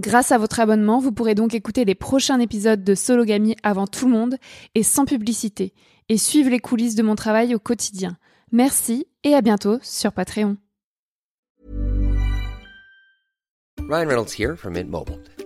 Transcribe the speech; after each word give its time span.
Grâce 0.00 0.32
à 0.32 0.38
votre 0.38 0.60
abonnement, 0.60 0.98
vous 0.98 1.12
pourrez 1.12 1.34
donc 1.34 1.52
écouter 1.52 1.84
les 1.84 1.94
prochains 1.94 2.40
épisodes 2.40 2.82
de 2.82 2.94
Sologamy 2.94 3.54
avant 3.62 3.86
tout 3.86 4.06
le 4.06 4.12
monde 4.12 4.36
et 4.74 4.82
sans 4.82 5.04
publicité, 5.04 5.74
et 6.08 6.16
suivre 6.16 6.48
les 6.48 6.58
coulisses 6.58 6.94
de 6.94 7.02
mon 7.02 7.16
travail 7.16 7.54
au 7.54 7.58
quotidien. 7.58 8.16
Merci 8.50 9.06
et 9.24 9.34
à 9.34 9.42
bientôt 9.42 9.78
sur 9.82 10.12
Patreon. 10.12 10.56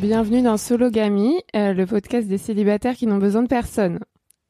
Bienvenue 0.00 0.42
dans 0.42 0.56
Sologamy, 0.56 1.42
euh, 1.56 1.72
le 1.72 1.84
podcast 1.84 2.28
des 2.28 2.38
célibataires 2.38 2.94
qui 2.94 3.08
n'ont 3.08 3.18
besoin 3.18 3.42
de 3.42 3.48
personne. 3.48 3.98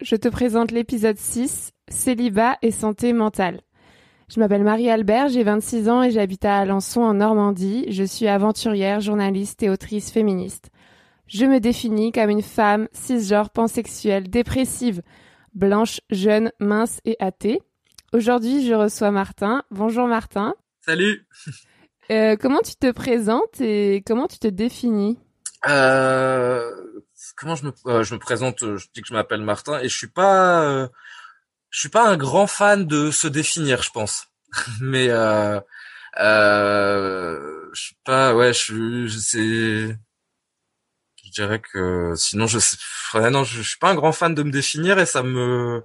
Je 0.02 0.14
te 0.14 0.28
présente 0.28 0.72
l'épisode 0.72 1.16
6, 1.16 1.72
Célibat 1.88 2.58
et 2.60 2.70
santé 2.70 3.14
mentale. 3.14 3.62
Je 4.28 4.40
m'appelle 4.40 4.62
Marie-Albert, 4.62 5.30
j'ai 5.30 5.44
26 5.44 5.88
ans 5.88 6.02
et 6.02 6.10
j'habite 6.10 6.44
à 6.44 6.58
Alençon 6.58 7.00
en 7.00 7.14
Normandie. 7.14 7.86
Je 7.90 8.04
suis 8.04 8.28
aventurière, 8.28 9.00
journaliste 9.00 9.62
et 9.62 9.70
autrice 9.70 10.10
féministe. 10.10 10.68
Je 11.28 11.46
me 11.46 11.60
définis 11.60 12.12
comme 12.12 12.28
une 12.28 12.42
femme 12.42 12.86
cisgenre, 12.92 13.48
pansexuelle, 13.48 14.28
dépressive, 14.28 15.00
blanche, 15.54 16.02
jeune, 16.10 16.52
mince 16.60 17.00
et 17.06 17.16
athée. 17.20 17.62
Aujourd'hui, 18.12 18.66
je 18.66 18.74
reçois 18.74 19.12
Martin. 19.12 19.62
Bonjour 19.70 20.08
Martin. 20.08 20.54
Salut. 20.84 21.26
Euh, 22.10 22.36
comment 22.40 22.60
tu 22.60 22.74
te 22.74 22.90
présentes 22.90 23.60
et 23.60 24.02
comment 24.06 24.28
tu 24.28 24.38
te 24.38 24.48
définis? 24.48 25.18
Euh, 25.66 26.70
comment 27.36 27.56
je 27.56 27.64
me 27.64 27.72
euh, 27.86 28.02
je 28.04 28.14
me 28.14 28.20
présente 28.20 28.62
euh, 28.62 28.76
Je 28.76 28.86
dis 28.94 29.02
que 29.02 29.08
je 29.08 29.12
m'appelle 29.14 29.42
Martin 29.42 29.80
et 29.80 29.88
je 29.88 29.96
suis 29.96 30.08
pas 30.08 30.62
euh, 30.62 30.88
je 31.70 31.80
suis 31.80 31.88
pas 31.88 32.08
un 32.08 32.16
grand 32.16 32.46
fan 32.46 32.86
de 32.86 33.10
se 33.10 33.28
définir, 33.28 33.82
je 33.82 33.90
pense. 33.90 34.28
Mais 34.80 35.08
euh, 35.10 35.60
euh, 36.18 37.70
je 37.72 37.82
suis 37.82 37.96
pas 38.04 38.34
ouais 38.34 38.52
je 38.52 38.58
suis 38.58 39.08
je 39.08 39.18
sais 39.18 39.98
je 41.24 41.30
dirais 41.32 41.60
que 41.60 42.14
sinon 42.16 42.46
je 42.46 42.58
sais 42.58 42.76
non 43.30 43.44
je, 43.44 43.62
suis 43.62 43.78
pas 43.78 43.90
un 43.90 43.94
grand 43.94 44.12
fan 44.12 44.34
de 44.34 44.42
me 44.42 44.50
définir 44.50 44.98
et 44.98 45.06
ça 45.06 45.22
me 45.22 45.82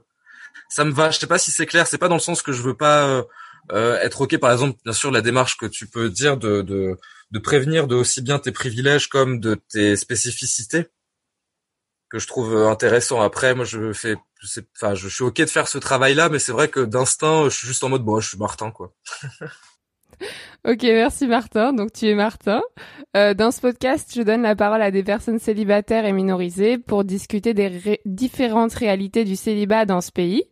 ça 0.69 0.85
me 0.85 0.91
va. 0.91 1.11
Je 1.11 1.19
sais 1.19 1.27
pas 1.27 1.37
si 1.39 1.51
c'est 1.51 1.65
clair. 1.65 1.87
C'est 1.87 1.97
pas 1.97 2.07
dans 2.09 2.15
le 2.15 2.21
sens 2.21 2.41
que 2.41 2.51
je 2.53 2.61
veux 2.61 2.75
pas 2.75 3.23
être 3.71 4.21
ok. 4.21 4.37
Par 4.39 4.51
exemple, 4.51 4.79
bien 4.83 4.93
sûr, 4.93 5.11
la 5.11 5.21
démarche 5.21 5.57
que 5.57 5.65
tu 5.65 5.87
peux 5.87 6.09
dire 6.09 6.37
de, 6.37 6.61
de 6.61 6.97
de 7.33 7.39
prévenir 7.39 7.87
de 7.87 7.95
aussi 7.95 8.21
bien 8.21 8.37
tes 8.37 8.51
privilèges 8.51 9.09
comme 9.09 9.39
de 9.39 9.55
tes 9.55 9.95
spécificités 9.97 10.85
que 12.09 12.19
je 12.19 12.27
trouve 12.27 12.55
euh, 12.55 12.69
intéressant. 12.69 13.21
Après, 13.21 13.55
moi, 13.55 13.65
je 13.65 13.91
fais, 13.91 14.15
enfin, 14.77 14.93
je 14.93 15.09
suis 15.09 15.23
ok 15.23 15.37
de 15.37 15.45
faire 15.47 15.67
ce 15.67 15.79
travail-là, 15.79 16.29
mais 16.29 16.37
c'est 16.37 16.51
vrai 16.51 16.67
que 16.67 16.81
d'instinct, 16.81 17.45
je 17.45 17.57
suis 17.57 17.67
juste 17.67 17.83
en 17.83 17.89
mode, 17.89 18.03
bon, 18.03 18.19
je 18.19 18.29
suis 18.29 18.37
Martin, 18.37 18.71
quoi. 18.71 18.93
Ok, 20.65 20.83
merci 20.83 21.27
Martin. 21.27 21.73
Donc 21.73 21.91
tu 21.91 22.07
es 22.07 22.15
Martin. 22.15 22.61
Euh, 23.17 23.33
dans 23.33 23.51
ce 23.51 23.59
podcast, 23.59 24.13
je 24.15 24.21
donne 24.21 24.43
la 24.43 24.55
parole 24.55 24.81
à 24.81 24.91
des 24.91 25.03
personnes 25.03 25.39
célibataires 25.39 26.05
et 26.05 26.13
minorisées 26.13 26.77
pour 26.77 27.03
discuter 27.03 27.53
des 27.53 27.99
différentes 28.05 28.73
réalités 28.73 29.25
du 29.25 29.35
célibat 29.35 29.85
dans 29.85 29.99
ce 29.99 30.11
pays. 30.11 30.45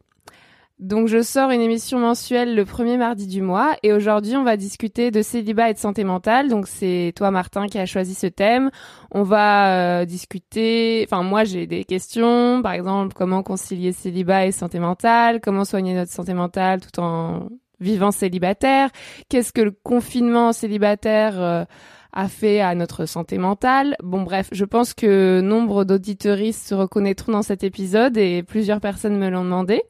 Donc 0.82 1.08
je 1.08 1.22
sors 1.22 1.52
une 1.52 1.62
émission 1.62 2.00
mensuelle 2.00 2.56
le 2.56 2.66
premier 2.66 2.98
mardi 2.98 3.28
du 3.28 3.44
mois 3.44 3.76
et 3.84 3.94
aujourd'hui 3.94 4.36
on 4.36 4.44
va 4.44 4.58
discuter 4.58 5.12
de 5.12 5.22
célibat 5.22 5.70
et 5.70 5.76
de 5.76 5.78
santé 5.78 6.04
mentale. 6.04 6.50
Donc 6.50 6.68
c'est 6.68 7.14
toi 7.16 7.30
Martin 7.30 7.68
qui 7.68 7.78
a 7.78 7.86
choisi 7.86 8.16
ce 8.16 8.26
thème. 8.26 8.72
On 9.12 9.22
va 9.22 10.00
euh, 10.02 10.06
discuter, 10.06 11.06
enfin 11.08 11.22
moi 11.22 11.44
j'ai 11.44 11.68
des 11.68 11.84
questions, 11.84 12.64
par 12.64 12.72
exemple 12.72 13.14
comment 13.14 13.44
concilier 13.44 13.92
célibat 13.92 14.48
et 14.48 14.52
santé 14.52 14.80
mentale, 14.80 15.40
comment 15.40 15.66
soigner 15.66 15.94
notre 15.94 16.12
santé 16.12 16.34
mentale 16.34 16.82
tout 16.82 17.00
en 17.00 17.50
vivant 17.80 18.10
célibataire, 18.10 18.90
qu'est-ce 19.30 19.54
que 19.54 19.62
le 19.62 19.72
confinement 19.84 20.52
célibataire 20.52 21.40
euh, 21.40 21.64
a 22.12 22.28
fait 22.28 22.60
à 22.60 22.74
notre 22.74 23.06
santé 23.06 23.38
mentale? 23.38 23.96
Bon 24.02 24.24
bref, 24.24 24.50
je 24.52 24.66
pense 24.66 24.96
que 24.96 25.42
nombre 25.42 25.84
d'auditeuristes 25.84 26.70
se 26.70 26.74
reconnaîtront 26.74 27.34
dans 27.34 27.44
cet 27.44 27.64
épisode 27.64 28.18
et 28.18 28.42
plusieurs 28.42 28.82
personnes 28.82 29.20
me 29.20 29.30
l'ont 29.30 29.44
demandé. 29.44 29.84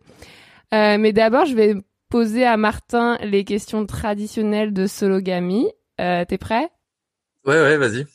Euh, 0.74 0.98
mais 0.98 1.14
d'abord, 1.14 1.46
je 1.46 1.56
vais 1.56 1.76
poser 2.10 2.46
à 2.46 2.58
Martin 2.58 3.18
les 3.24 3.44
questions 3.44 3.86
traditionnelles 3.86 4.74
de 4.74 4.88
Sologamy. 4.88 5.68
Euh, 6.00 6.26
T'es 6.26 6.38
prêt? 6.38 6.70
Ouais, 7.46 7.60
ouais, 7.60 7.78
vas-y. 7.78 8.06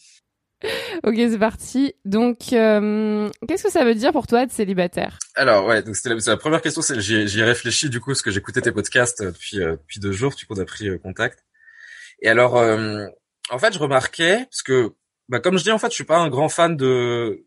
Ok, 1.04 1.14
c'est 1.16 1.38
parti. 1.38 1.94
Donc, 2.04 2.52
euh, 2.52 3.28
qu'est-ce 3.46 3.64
que 3.64 3.70
ça 3.70 3.84
veut 3.84 3.94
dire 3.94 4.12
pour 4.12 4.26
toi 4.26 4.42
être 4.42 4.52
célibataire? 4.52 5.18
Alors 5.34 5.66
ouais, 5.66 5.82
donc 5.82 5.94
c'était 5.96 6.14
la, 6.14 6.20
c'est 6.20 6.30
la 6.30 6.36
première 6.38 6.62
question. 6.62 6.82
J'y, 6.98 7.14
ai- 7.40 7.44
réfléchi 7.44 7.90
du 7.90 8.00
coup 8.00 8.10
parce 8.10 8.22
que 8.22 8.30
j'écoutais 8.30 8.62
tes 8.62 8.72
podcasts 8.72 9.20
euh, 9.20 9.32
depuis 9.32 9.60
euh, 9.62 9.72
depuis 9.72 10.00
deux 10.00 10.12
jours. 10.12 10.34
Du 10.34 10.46
coup, 10.46 10.54
on 10.56 10.60
a 10.60 10.64
pris 10.64 10.98
contact. 11.00 11.44
Et 12.22 12.28
alors, 12.28 12.56
euh, 12.56 13.06
en 13.50 13.58
fait, 13.58 13.74
je 13.74 13.78
remarquais 13.78 14.46
parce 14.50 14.62
que, 14.62 14.92
bah, 15.28 15.40
comme 15.40 15.58
je 15.58 15.64
dis, 15.64 15.72
en 15.72 15.78
fait, 15.78 15.88
je 15.90 15.94
suis 15.94 16.04
pas 16.04 16.18
un 16.18 16.28
grand 16.30 16.48
fan 16.48 16.76
de 16.76 17.46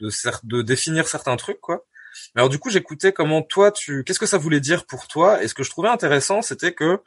de, 0.00 0.10
de 0.44 0.62
définir 0.62 1.08
certains 1.08 1.36
trucs, 1.36 1.60
quoi. 1.60 1.86
Mais 2.34 2.40
alors 2.40 2.48
du 2.48 2.58
coup, 2.58 2.70
j'écoutais 2.70 3.12
comment 3.12 3.42
toi, 3.42 3.72
tu, 3.72 4.04
qu'est-ce 4.04 4.18
que 4.18 4.26
ça 4.26 4.38
voulait 4.38 4.60
dire 4.60 4.86
pour 4.86 5.08
toi? 5.08 5.42
Et 5.42 5.48
ce 5.48 5.54
que 5.54 5.62
je 5.62 5.70
trouvais 5.70 5.88
intéressant, 5.88 6.42
c'était 6.42 6.74
que, 6.74 7.00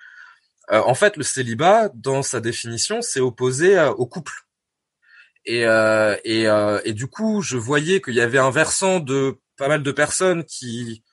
euh, 0.71 0.81
en 0.85 0.95
fait, 0.95 1.17
le 1.17 1.23
célibat, 1.23 1.89
dans 1.93 2.23
sa 2.23 2.39
définition, 2.39 3.01
c'est 3.01 3.19
opposé 3.19 3.77
euh, 3.77 3.91
au 3.91 4.05
couple. 4.05 4.33
Et, 5.45 5.65
euh, 5.65 6.15
et, 6.23 6.47
euh, 6.47 6.79
et 6.85 6.93
du 6.93 7.07
coup, 7.07 7.41
je 7.41 7.57
voyais 7.57 8.01
qu'il 8.01 8.13
y 8.13 8.21
avait 8.21 8.37
un 8.37 8.51
versant 8.51 8.99
de 8.99 9.37
pas 9.57 9.67
mal 9.67 9.83
de 9.83 9.91
personnes 9.91 10.45
qui 10.45 11.03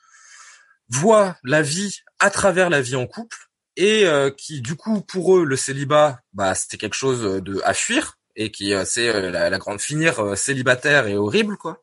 voient 0.89 1.37
la 1.45 1.63
vie 1.63 1.99
à 2.19 2.31
travers 2.31 2.71
la 2.71 2.81
vie 2.81 2.97
en 2.97 3.07
couple 3.07 3.37
et 3.77 4.07
euh, 4.07 4.31
qui, 4.31 4.61
du 4.61 4.77
coup, 4.77 5.01
pour 5.01 5.37
eux, 5.37 5.45
le 5.45 5.57
célibat, 5.57 6.21
bah, 6.33 6.55
c'était 6.55 6.77
quelque 6.77 6.95
chose 6.95 7.43
de 7.43 7.61
à 7.65 7.75
fuir 7.75 8.19
et 8.37 8.51
qui, 8.53 8.73
c'est 8.85 9.31
la, 9.31 9.51
la 9.51 9.59
grande 9.59 9.81
finir 9.81 10.37
célibataire 10.39 11.09
et 11.09 11.17
horrible, 11.17 11.57
quoi. 11.57 11.83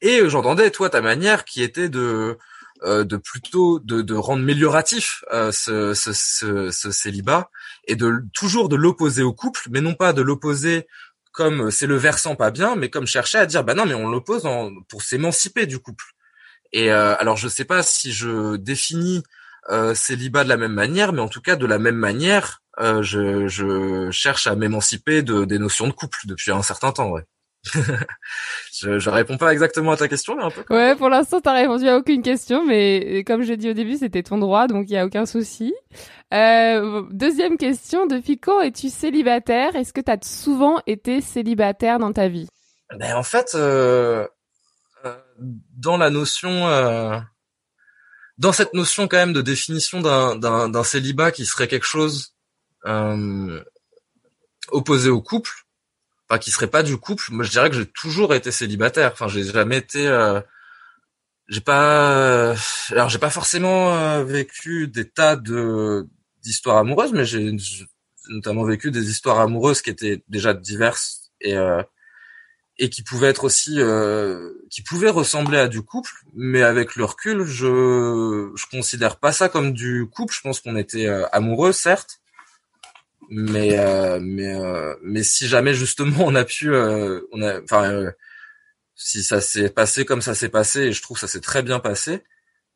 Et 0.00 0.20
euh, 0.20 0.28
j'entendais, 0.28 0.70
toi, 0.70 0.90
ta 0.90 1.00
manière 1.00 1.44
qui 1.44 1.62
était 1.62 1.88
de 1.88 2.38
euh, 2.82 3.04
de 3.04 3.16
plutôt 3.16 3.78
de, 3.80 4.02
de 4.02 4.14
rendre 4.14 4.42
amélioratif 4.42 5.24
euh, 5.32 5.50
ce, 5.50 5.94
ce, 5.94 6.12
ce, 6.12 6.70
ce 6.70 6.90
célibat 6.90 7.50
et 7.86 7.96
de 7.96 8.22
toujours 8.34 8.68
de 8.68 8.76
l'opposer 8.76 9.22
au 9.22 9.32
couple, 9.32 9.62
mais 9.70 9.80
non 9.80 9.94
pas 9.94 10.12
de 10.12 10.20
l'opposer 10.20 10.86
comme 11.32 11.70
c'est 11.70 11.86
le 11.86 11.96
versant 11.96 12.34
pas 12.36 12.50
bien, 12.50 12.76
mais 12.76 12.90
comme 12.90 13.06
chercher 13.06 13.38
à 13.38 13.46
dire 13.46 13.64
bah 13.64 13.74
non 13.74 13.86
mais 13.86 13.94
on 13.94 14.08
l'oppose 14.08 14.46
pour 14.88 15.02
s'émanciper 15.02 15.66
du 15.66 15.78
couple. 15.78 16.04
Et 16.72 16.90
euh, 16.92 17.16
alors 17.18 17.36
je 17.36 17.48
sais 17.48 17.64
pas 17.64 17.82
si 17.82 18.12
je 18.12 18.56
définis 18.56 19.22
euh, 19.70 19.94
célibat 19.94 20.44
de 20.44 20.48
la 20.48 20.56
même 20.56 20.72
manière, 20.72 21.12
mais 21.12 21.20
en 21.20 21.28
tout 21.28 21.40
cas 21.40 21.56
de 21.56 21.66
la 21.66 21.78
même 21.78 21.96
manière, 21.96 22.62
euh, 22.78 23.02
je, 23.02 23.48
je 23.48 24.10
cherche 24.10 24.46
à 24.46 24.54
m'émanciper 24.54 25.22
de, 25.22 25.44
des 25.44 25.58
notions 25.58 25.86
de 25.88 25.92
couple 25.92 26.18
depuis 26.24 26.52
un 26.52 26.62
certain 26.62 26.92
temps. 26.92 27.10
Ouais. 27.10 27.24
je, 28.78 28.98
je 28.98 29.10
réponds 29.10 29.36
pas 29.36 29.52
exactement 29.52 29.92
à 29.92 29.96
ta 29.96 30.08
question, 30.08 30.36
mais 30.36 30.44
un 30.44 30.50
peu. 30.50 30.62
Ouais, 30.74 30.94
pour 30.96 31.08
l'instant, 31.08 31.40
t'as 31.40 31.54
répondu 31.54 31.88
à 31.88 31.96
aucune 31.96 32.22
question, 32.22 32.64
mais 32.64 33.24
comme 33.26 33.42
je 33.42 33.50
l'ai 33.50 33.56
dit 33.56 33.70
au 33.70 33.74
début, 33.74 33.96
c'était 33.96 34.22
ton 34.22 34.38
droit, 34.38 34.66
donc 34.66 34.86
il 34.88 34.92
y 34.92 34.96
a 34.98 35.06
aucun 35.06 35.26
souci. 35.26 35.74
Euh, 36.34 37.02
deuxième 37.10 37.56
question, 37.56 38.06
depuis 38.06 38.38
quand 38.38 38.60
es-tu 38.60 38.88
célibataire? 38.88 39.76
Est-ce 39.76 39.92
que 39.92 40.00
t'as 40.00 40.18
souvent 40.22 40.80
été 40.86 41.20
célibataire 41.20 41.98
dans 41.98 42.12
ta 42.12 42.28
vie? 42.28 42.48
Ben 42.98 43.16
en 43.16 43.22
fait, 43.22 43.52
euh, 43.54 44.26
euh, 45.04 45.16
dans 45.76 45.96
la 45.96 46.10
notion, 46.10 46.68
euh, 46.68 47.18
dans 48.38 48.52
cette 48.52 48.74
notion 48.74 49.08
quand 49.08 49.16
même 49.16 49.32
de 49.32 49.42
définition 49.42 50.00
d'un 50.00 50.84
célibat 50.84 51.30
qui 51.32 51.46
serait 51.46 51.68
quelque 51.68 51.86
chose 51.86 52.34
euh, 52.86 53.62
opposé 54.70 55.10
au 55.10 55.22
couple, 55.22 55.52
enfin 56.28 56.38
qui 56.38 56.50
serait 56.50 56.66
pas 56.68 56.82
du 56.82 56.96
couple, 56.96 57.24
moi 57.30 57.44
je 57.44 57.50
dirais 57.50 57.70
que 57.70 57.76
j'ai 57.76 57.86
toujours 57.86 58.34
été 58.34 58.50
célibataire. 58.50 59.12
Enfin, 59.12 59.28
j'ai 59.28 59.44
jamais 59.44 59.78
été, 59.78 60.06
euh, 60.06 60.40
j'ai 61.48 61.60
pas, 61.60 62.54
alors 62.90 63.08
j'ai 63.08 63.18
pas 63.18 63.30
forcément 63.30 63.94
euh, 63.94 64.24
vécu 64.24 64.88
des 64.88 65.08
tas 65.08 65.36
de 65.36 66.08
d'histoires 66.42 66.78
amoureuses, 66.78 67.12
mais 67.12 67.24
j'ai 67.24 67.56
j'ai 67.58 67.86
notamment 68.28 68.64
vécu 68.64 68.90
des 68.90 69.10
histoires 69.10 69.40
amoureuses 69.40 69.82
qui 69.82 69.90
étaient 69.90 70.22
déjà 70.28 70.54
diverses 70.54 71.30
et 71.40 71.54
euh, 71.56 71.82
et 72.78 72.90
qui 72.90 73.02
pouvaient 73.02 73.28
être 73.28 73.44
aussi 73.44 73.80
euh, 73.80 74.52
qui 74.70 74.82
pouvaient 74.82 75.10
ressembler 75.10 75.58
à 75.58 75.68
du 75.68 75.82
couple. 75.82 76.10
Mais 76.34 76.62
avec 76.62 76.96
le 76.96 77.04
recul 77.04 77.44
je 77.44 78.52
je 78.54 78.66
considère 78.70 79.18
pas 79.18 79.32
ça 79.32 79.48
comme 79.48 79.72
du 79.72 80.06
couple. 80.10 80.34
Je 80.34 80.40
pense 80.40 80.60
qu'on 80.60 80.76
était 80.76 81.06
euh, 81.06 81.26
amoureux 81.32 81.72
certes 81.72 82.20
mais 83.28 83.78
euh, 83.78 84.18
mais 84.20 84.54
euh, 84.54 84.94
mais 85.02 85.22
si 85.22 85.46
jamais 85.46 85.74
justement 85.74 86.18
on 86.20 86.34
a 86.34 86.44
pu 86.44 86.72
euh, 86.72 87.20
on 87.32 87.42
a 87.42 87.60
enfin 87.62 87.90
euh, 87.90 88.10
si 88.94 89.22
ça 89.22 89.40
s'est 89.40 89.70
passé 89.70 90.04
comme 90.04 90.22
ça 90.22 90.34
s'est 90.34 90.48
passé 90.48 90.80
et 90.80 90.92
je 90.92 91.02
trouve 91.02 91.16
que 91.16 91.20
ça 91.20 91.28
s'est 91.28 91.40
très 91.40 91.62
bien 91.62 91.80
passé 91.80 92.22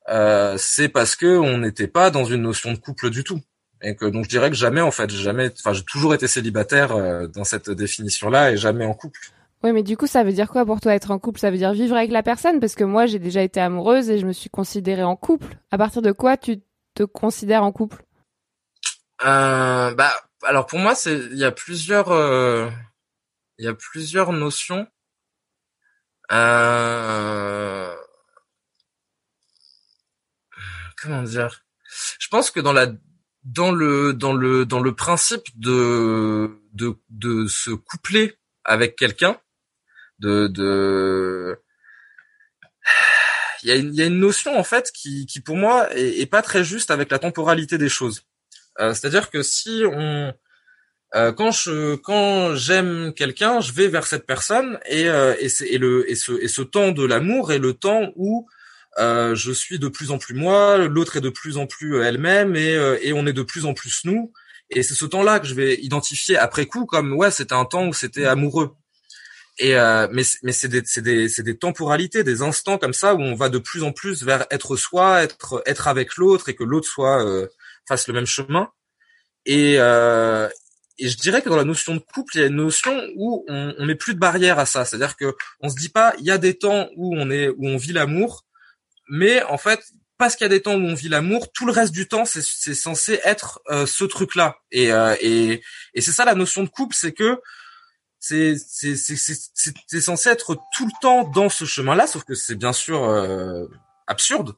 euh, 0.09 0.57
c'est 0.59 0.89
parce 0.89 1.17
que 1.17 1.39
on 1.39 1.59
n'était 1.59 1.87
pas 1.87 2.11
dans 2.11 2.25
une 2.25 2.43
notion 2.43 2.73
de 2.73 2.79
couple 2.79 3.11
du 3.11 3.25
tout. 3.25 3.41
Et 3.83 3.97
que 3.97 4.05
donc 4.05 4.25
je 4.25 4.29
dirais 4.29 4.51
que 4.51 4.57
jamais 4.57 4.83
en 4.83 4.91
fait 4.91 5.09
j'ai 5.11 5.23
jamais 5.23 5.51
enfin 5.59 5.73
j'ai 5.73 5.85
toujours 5.85 6.13
été 6.15 6.27
célibataire 6.27 6.93
euh, 6.93 7.27
dans 7.29 7.45
cette 7.45 7.71
définition 7.71 8.29
là 8.29 8.53
et 8.53 8.57
jamais 8.57 8.85
en 8.85 8.93
couple. 8.93 9.21
Ouais, 9.63 9.73
mais 9.73 9.83
du 9.83 9.97
coup, 9.97 10.07
ça 10.07 10.25
veut 10.25 10.33
dire 10.33 10.49
quoi 10.49 10.65
pour 10.65 10.81
toi 10.81 10.95
être 10.95 11.11
en 11.11 11.19
couple? 11.19 11.39
Ça 11.39 11.51
veut 11.51 11.59
dire 11.59 11.75
vivre 11.75 11.95
avec 11.95 12.11
la 12.11 12.23
personne? 12.23 12.61
Parce 12.61 12.75
que 12.75 12.85
moi, 12.85 13.05
j'ai 13.05 13.19
déjà 13.19 13.43
été 13.43 13.61
amoureuse 13.61 14.09
et 14.09 14.19
je 14.19 14.27
me 14.27 14.33
suis 14.33 14.49
considérée 14.49 15.03
en 15.03 15.17
couple. 15.17 15.55
À 15.71 15.77
partir 15.77 16.01
de 16.01 16.13
quoi 16.13 16.39
tu 16.39 16.63
te 16.95 17.03
considères 17.03 17.63
en 17.63 17.71
couple? 17.71 18.03
Euh, 19.23 19.95
bah, 19.95 20.15
alors 20.43 20.67
pour 20.67 20.79
moi, 20.79 20.95
c'est 20.95 21.17
il 21.17 21.39
y 21.39 21.45
a 21.45 21.53
plusieurs 21.53 22.11
euh, 22.11 22.71
il 23.59 23.65
y 23.65 23.69
a 23.69 23.75
plusieurs 23.75 24.33
notions. 24.33 24.87
Euh, 26.33 27.95
comment 31.01 31.23
dire? 31.23 31.65
Je 32.19 32.29
pense 32.29 32.51
que 32.51 32.61
dans 32.61 32.73
la 32.73 32.89
dans 33.45 33.73
le 33.73 34.13
dans 34.15 34.33
le 34.33 34.67
dans 34.67 34.81
le 34.81 34.95
principe 34.95 35.47
de 35.59 36.61
de 36.73 36.97
de 37.11 37.47
se 37.47 37.71
coupler 37.71 38.39
avec 38.65 38.97
quelqu'un, 38.97 39.41
de 40.21 40.47
de 40.47 41.61
il 43.63 43.69
y 43.69 43.73
a 43.73 43.77
une 43.77 43.93
il 43.93 43.97
y 43.99 44.03
a 44.03 44.07
une 44.07 44.19
notion 44.21 44.59
en 44.59 44.65
fait 44.65 44.91
qui 44.93 45.27
qui 45.27 45.41
pour 45.41 45.57
moi 45.57 45.93
est, 45.95 46.21
est 46.21 46.27
pas 46.27 46.43
très 46.43 46.65
juste 46.65 46.91
avec 46.91 47.11
la 47.11 47.19
temporalité 47.19 47.79
des 47.79 47.89
choses. 47.89 48.25
Euh, 48.81 48.95
C'est-à-dire 48.95 49.31
que 49.31 49.43
si 49.43 49.83
on 49.87 50.33
euh, 51.17 51.33
quand 51.33 51.51
je 51.51 51.97
quand 51.97 52.55
j'aime 52.55 53.13
quelqu'un, 53.15 53.61
je 53.61 53.73
vais 53.73 53.89
vers 53.89 54.07
cette 54.07 54.27
personne 54.27 54.79
et 54.89 55.09
euh, 55.09 55.35
et, 55.41 55.49
et 55.75 55.79
le 55.79 56.09
et 56.09 56.15
ce 56.15 56.33
et 56.41 56.47
ce 56.49 56.63
temps 56.63 56.93
de 56.93 57.05
l'amour 57.05 57.53
est 57.53 57.59
le 57.59 57.75
temps 57.75 58.13
où 58.15 58.49
euh, 58.99 59.35
je 59.35 59.51
suis 59.53 59.79
de 59.81 59.89
plus 59.89 60.11
en 60.13 60.19
plus 60.19 60.35
moi, 60.35 60.79
l'autre 60.79 61.17
est 61.17 61.21
de 61.21 61.31
plus 61.31 61.57
en 61.59 61.67
plus 61.67 62.01
elle-même 62.03 62.55
et 62.57 62.77
euh, 62.77 62.97
et 63.03 63.13
on 63.13 63.27
est 63.27 63.33
de 63.33 63.43
plus 63.43 63.67
en 63.67 63.75
plus 63.75 64.05
nous. 64.05 64.33
Et 64.71 64.85
c'est 64.85 64.95
ce 64.95 65.05
temps-là 65.05 65.41
que 65.41 65.49
je 65.49 65.55
vais 65.55 65.75
identifier 65.83 66.37
après 66.37 66.67
coup 66.67 66.87
comme 66.87 67.13
ouais 67.15 67.33
c'était 67.33 67.55
un 67.55 67.65
temps 67.65 67.87
où 67.89 67.93
c'était 67.93 68.27
amoureux. 68.27 68.77
Et 69.59 69.77
euh, 69.77 70.07
mais 70.13 70.23
mais 70.45 70.53
c'est 70.53 70.69
des 70.69 70.83
c'est 70.85 71.03
des 71.03 71.29
c'est 71.29 71.43
des 71.43 71.59
temporalités, 71.59 72.23
des 72.25 72.43
instants 72.43 72.79
comme 72.79 72.95
ça 72.95 73.15
où 73.17 73.21
on 73.21 73.35
va 73.35 73.49
de 73.49 73.59
plus 73.59 73.83
en 73.83 73.93
plus 73.93 74.23
vers 74.23 74.47
être 74.51 74.77
soi, 74.77 75.23
être 75.25 75.63
être 75.67 75.89
avec 75.89 76.17
l'autre 76.17 76.49
et 76.49 76.55
que 76.55 76.65
l'autre 76.65 76.89
soit 76.89 77.25
fasse 77.89 78.07
le 78.09 78.15
même 78.15 78.27
chemin. 78.27 78.71
Et 79.47 79.77
euh, 79.79 80.49
et 80.99 81.09
je 81.09 81.17
dirais 81.17 81.41
que 81.41 81.49
dans 81.49 81.57
la 81.57 81.65
notion 81.65 81.95
de 81.95 82.01
couple, 82.01 82.37
il 82.37 82.41
y 82.41 82.45
a 82.45 82.47
une 82.47 82.57
notion 82.57 82.95
où 83.17 83.45
on, 83.49 83.75
on 83.79 83.87
met 83.87 83.95
plus 83.95 84.15
de 84.15 84.19
barrière 84.19 84.59
à 84.59 84.67
ça. 84.67 84.85
C'est-à-dire 84.85 85.17
que 85.17 85.35
on 85.61 85.71
se 85.71 85.77
dit 85.77 85.89
pas, 85.89 86.15
il 86.19 86.27
y 86.27 86.31
a 86.31 86.37
des 86.39 86.59
temps 86.59 86.89
où 86.97 87.17
on 87.17 87.31
est, 87.31 87.49
où 87.49 87.67
on 87.67 87.79
vit 87.79 87.95
l'amour, 87.95 88.45
mais 89.09 89.43
en 89.45 89.57
fait, 89.57 89.81
parce 90.19 90.37
qu'il 90.37 90.45
y 90.45 90.47
a 90.47 90.51
des 90.51 90.61
temps 90.61 90.75
où 90.75 90.87
on 90.87 90.95
vit 90.95 91.09
l'amour, 91.09 91.51
tout 91.53 91.65
le 91.65 91.73
reste 91.73 91.93
du 91.93 92.07
temps, 92.07 92.27
c'est, 92.27 92.43
censé 92.75 93.19
être 93.25 93.63
euh, 93.71 93.87
ce 93.87 94.05
truc-là. 94.05 94.59
Et, 94.71 94.93
euh, 94.93 95.17
et, 95.21 95.63
et 95.95 96.01
c'est 96.03 96.13
ça 96.13 96.27
la 96.27 96.35
notion 96.35 96.63
de 96.63 96.69
couple, 96.69 96.95
c'est 96.95 97.13
que 97.13 97.41
c'est 98.19 98.55
censé 100.01 100.29
être 100.29 100.59
tout 100.77 100.85
le 100.85 100.93
temps 101.01 101.25
dans 101.25 101.49
ce 101.49 101.65
chemin-là, 101.65 102.07
sauf 102.07 102.25
que 102.25 102.35
c'est 102.35 102.55
bien 102.55 102.75
sûr 102.75 103.03
euh, 103.03 103.67
absurde. 104.07 104.53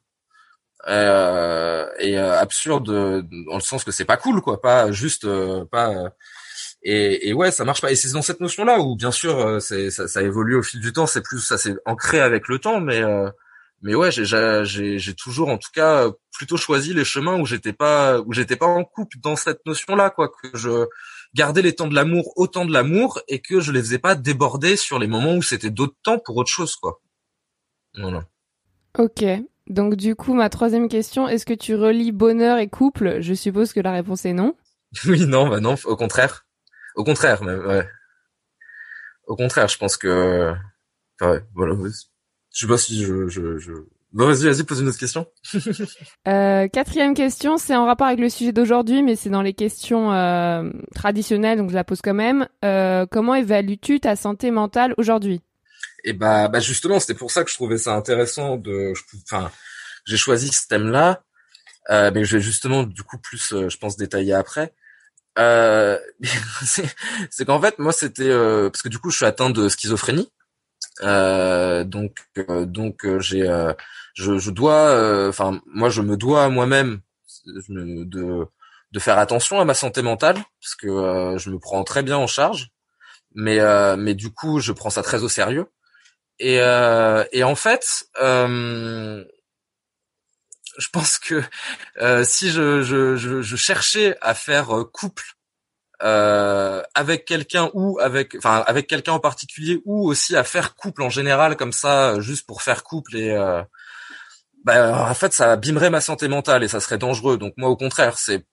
Euh, 0.88 1.86
et 2.00 2.18
euh, 2.18 2.36
absurde 2.40 2.86
dans 2.86 3.54
le 3.54 3.60
sens 3.60 3.84
que 3.84 3.92
c'est 3.92 4.04
pas 4.04 4.16
cool 4.16 4.40
quoi. 4.40 4.60
Pas 4.60 4.90
juste 4.90 5.24
euh, 5.24 5.64
pas 5.64 5.90
euh, 5.90 6.08
et, 6.82 7.28
et 7.28 7.32
ouais 7.32 7.52
ça 7.52 7.64
marche 7.64 7.80
pas. 7.80 7.92
Et 7.92 7.96
c'est 7.96 8.12
dans 8.12 8.22
cette 8.22 8.40
notion 8.40 8.64
là 8.64 8.80
où 8.80 8.96
bien 8.96 9.12
sûr 9.12 9.62
c'est 9.62 9.90
ça, 9.90 10.08
ça 10.08 10.22
évolue 10.22 10.56
au 10.56 10.62
fil 10.62 10.80
du 10.80 10.92
temps. 10.92 11.06
C'est 11.06 11.22
plus 11.22 11.40
ça 11.40 11.56
s'est 11.56 11.76
ancré 11.86 12.20
avec 12.20 12.48
le 12.48 12.58
temps 12.58 12.80
mais 12.80 13.00
euh, 13.00 13.30
mais 13.82 13.94
ouais 13.94 14.10
j'ai 14.10 15.14
toujours 15.14 15.50
en 15.50 15.58
tout 15.58 15.70
cas 15.72 16.08
plutôt 16.32 16.56
choisi 16.56 16.94
les 16.94 17.04
chemins 17.04 17.38
où 17.40 17.46
j'étais 17.46 17.72
pas 17.72 18.20
où 18.20 18.32
j'étais 18.32 18.56
pas 18.56 18.66
en 18.66 18.84
couple 18.84 19.18
dans 19.20 19.36
cette 19.36 19.64
notion 19.66 19.94
là 19.94 20.10
quoi. 20.10 20.30
Que 20.30 20.56
je 20.58 20.86
gardais 21.34 21.62
les 21.62 21.74
temps 21.74 21.88
de 21.88 21.94
l'amour 21.94 22.32
autant 22.36 22.64
de 22.64 22.72
l'amour 22.72 23.20
et 23.28 23.40
que 23.40 23.60
je 23.60 23.70
les 23.70 23.80
faisais 23.80 23.98
pas 24.00 24.16
déborder 24.16 24.76
sur 24.76 24.98
les 24.98 25.06
moments 25.06 25.34
où 25.36 25.42
c'était 25.42 25.70
d'autres 25.70 25.96
temps 26.02 26.18
pour 26.18 26.36
autre 26.38 26.50
chose 26.50 26.74
quoi. 26.74 27.00
Voilà. 27.96 28.24
Ok. 28.98 29.24
Donc 29.68 29.94
du 29.96 30.14
coup, 30.14 30.34
ma 30.34 30.48
troisième 30.48 30.88
question, 30.88 31.28
est-ce 31.28 31.46
que 31.46 31.54
tu 31.54 31.74
relis 31.74 32.12
bonheur 32.12 32.58
et 32.58 32.68
couple? 32.68 33.20
Je 33.20 33.34
suppose 33.34 33.72
que 33.72 33.80
la 33.80 33.92
réponse 33.92 34.24
est 34.24 34.32
non. 34.32 34.54
Oui, 35.06 35.26
non, 35.26 35.48
bah 35.48 35.60
non, 35.60 35.76
au 35.84 35.96
contraire. 35.96 36.46
Au 36.96 37.04
contraire, 37.04 37.42
même, 37.42 37.64
ouais. 37.66 37.88
Au 39.26 39.36
contraire, 39.36 39.68
je 39.68 39.78
pense 39.78 39.96
que, 39.96 40.52
enfin, 41.20 41.32
ouais, 41.32 41.40
voilà. 41.54 41.74
ouais. 41.74 41.90
Je 42.52 42.60
sais 42.60 42.66
pas 42.66 42.76
si 42.76 43.02
je, 43.02 43.28
je, 43.28 43.56
je... 43.58 43.72
Bon, 44.12 44.26
vas-y, 44.26 44.44
vas-y, 44.44 44.62
pose 44.64 44.80
une 44.80 44.88
autre 44.88 44.98
question. 44.98 45.26
Euh, 46.28 46.68
quatrième 46.68 47.14
question, 47.14 47.56
c'est 47.56 47.74
en 47.74 47.84
rapport 47.84 48.06
avec 48.06 48.20
le 48.20 48.28
sujet 48.28 48.52
d'aujourd'hui, 48.52 49.02
mais 49.02 49.16
c'est 49.16 49.28
dans 49.28 49.42
les 49.42 49.54
questions 49.54 50.12
euh, 50.12 50.70
traditionnelles, 50.94 51.58
donc 51.58 51.70
je 51.70 51.74
la 51.74 51.82
pose 51.82 52.00
quand 52.00 52.14
même. 52.14 52.46
Euh, 52.64 53.06
comment 53.10 53.34
évalues-tu 53.34 53.98
ta 53.98 54.14
santé 54.14 54.52
mentale 54.52 54.94
aujourd'hui? 54.98 55.40
Et 56.04 56.12
bah, 56.12 56.48
bah 56.48 56.60
justement, 56.60 57.00
c'était 57.00 57.14
pour 57.14 57.30
ça 57.30 57.44
que 57.44 57.50
je 57.50 57.54
trouvais 57.54 57.78
ça 57.78 57.94
intéressant 57.94 58.56
de, 58.56 58.92
enfin, 59.24 59.50
j'ai 60.04 60.16
choisi 60.16 60.48
ce 60.52 60.66
thème-là, 60.68 61.22
euh, 61.90 62.10
mais 62.14 62.24
je 62.24 62.36
vais 62.36 62.42
justement 62.42 62.82
du 62.84 63.02
coup 63.02 63.18
plus, 63.18 63.52
euh, 63.52 63.68
je 63.68 63.78
pense, 63.78 63.96
détailler 63.96 64.34
après. 64.34 64.74
Euh, 65.38 65.98
c'est 67.30 67.44
qu'en 67.46 67.60
fait, 67.60 67.78
moi, 67.78 67.92
c'était 67.92 68.28
euh, 68.28 68.70
parce 68.70 68.82
que 68.82 68.88
du 68.88 68.98
coup, 68.98 69.10
je 69.10 69.16
suis 69.16 69.26
atteint 69.26 69.50
de 69.50 69.68
schizophrénie, 69.68 70.30
euh, 71.02 71.84
donc 71.84 72.18
donc 72.66 73.06
j'ai, 73.20 73.46
je, 74.14 74.38
je 74.38 74.50
dois, 74.50 75.28
enfin, 75.28 75.60
moi, 75.66 75.88
je 75.90 76.02
me 76.02 76.16
dois 76.16 76.44
à 76.44 76.48
moi-même 76.48 77.00
de 77.46 78.46
de 78.92 78.98
faire 79.00 79.18
attention 79.18 79.58
à 79.60 79.64
ma 79.64 79.74
santé 79.74 80.02
mentale 80.02 80.36
parce 80.60 80.74
que 80.74 81.36
je 81.38 81.50
me 81.50 81.58
prends 81.58 81.82
très 81.84 82.02
bien 82.02 82.18
en 82.18 82.26
charge, 82.26 82.70
mais 83.34 83.60
euh, 83.60 83.96
mais 83.96 84.14
du 84.14 84.30
coup, 84.32 84.60
je 84.60 84.72
prends 84.72 84.90
ça 84.90 85.02
très 85.02 85.22
au 85.22 85.28
sérieux. 85.28 85.66
Et, 86.42 86.58
euh, 86.60 87.22
et 87.30 87.44
en 87.44 87.54
fait, 87.54 87.86
euh, 88.20 89.24
je 90.76 90.88
pense 90.92 91.18
que 91.18 91.40
euh, 92.00 92.24
si 92.24 92.50
je, 92.50 92.82
je, 92.82 93.14
je, 93.14 93.42
je 93.42 93.56
cherchais 93.56 94.16
à 94.20 94.34
faire 94.34 94.76
euh, 94.76 94.84
couple 94.84 95.22
euh, 96.02 96.82
avec 96.96 97.26
quelqu'un 97.26 97.70
ou 97.74 98.00
avec, 98.00 98.34
enfin 98.34 98.64
avec 98.66 98.88
quelqu'un 98.88 99.12
en 99.12 99.20
particulier 99.20 99.80
ou 99.84 100.08
aussi 100.08 100.34
à 100.34 100.42
faire 100.42 100.74
couple 100.74 101.02
en 101.02 101.10
général 101.10 101.56
comme 101.56 101.70
ça, 101.72 102.14
euh, 102.14 102.20
juste 102.20 102.44
pour 102.44 102.62
faire 102.62 102.82
couple 102.82 103.16
et 103.16 103.30
euh, 103.30 103.62
bah, 104.64 105.08
en 105.08 105.14
fait 105.14 105.32
ça 105.32 105.52
abîmerait 105.52 105.90
ma 105.90 106.00
santé 106.00 106.26
mentale 106.26 106.64
et 106.64 106.68
ça 106.68 106.80
serait 106.80 106.98
dangereux. 106.98 107.38
Donc 107.38 107.54
moi 107.56 107.68
au 107.70 107.76
contraire, 107.76 108.18
c'est 108.18 108.44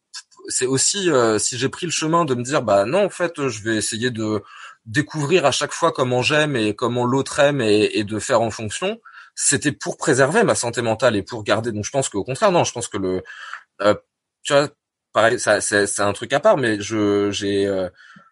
c'est 0.48 0.68
aussi 0.68 1.10
euh, 1.10 1.40
si 1.40 1.58
j'ai 1.58 1.70
pris 1.70 1.88
le 1.88 1.92
chemin 1.92 2.24
de 2.26 2.36
me 2.36 2.44
dire 2.44 2.62
bah 2.62 2.86
non 2.86 3.06
en 3.06 3.10
fait 3.10 3.48
je 3.48 3.64
vais 3.64 3.78
essayer 3.78 4.12
de 4.12 4.44
découvrir 4.86 5.46
à 5.46 5.52
chaque 5.52 5.74
fois 5.74 5.92
comment 5.92 6.22
j'aime 6.22 6.56
et 6.56 6.76
comment 6.76 7.06
l'autre 7.06 7.40
aime 7.40 7.62
et, 7.62 7.92
et 7.94 8.04
de 8.04 8.20
faire 8.20 8.42
en 8.42 8.52
fonction, 8.52 9.00
c'était 9.36 9.72
pour 9.72 9.98
préserver 9.98 10.44
ma 10.44 10.56
santé 10.56 10.82
mentale 10.82 11.16
et 11.16 11.24
pour 11.24 11.44
garder. 11.44 11.72
Donc 11.72 11.86
je 11.86 11.92
pense 11.92 12.10
qu'au 12.10 12.24
contraire, 12.24 12.52
non, 12.52 12.64
je 12.64 12.74
pense 12.74 12.88
que 12.88 12.98
le, 12.98 13.24
euh, 13.82 13.96
tu 14.44 14.54
vois, 14.54 14.70
pareil, 15.14 15.40
ça, 15.40 15.62
c'est, 15.62 16.00
un 16.00 16.14
truc 16.14 16.34
à 16.34 16.40
part, 16.40 16.58
mais 16.58 16.80
je, 16.82 17.32
j'ai, 17.32 17.66
euh, 17.66 17.90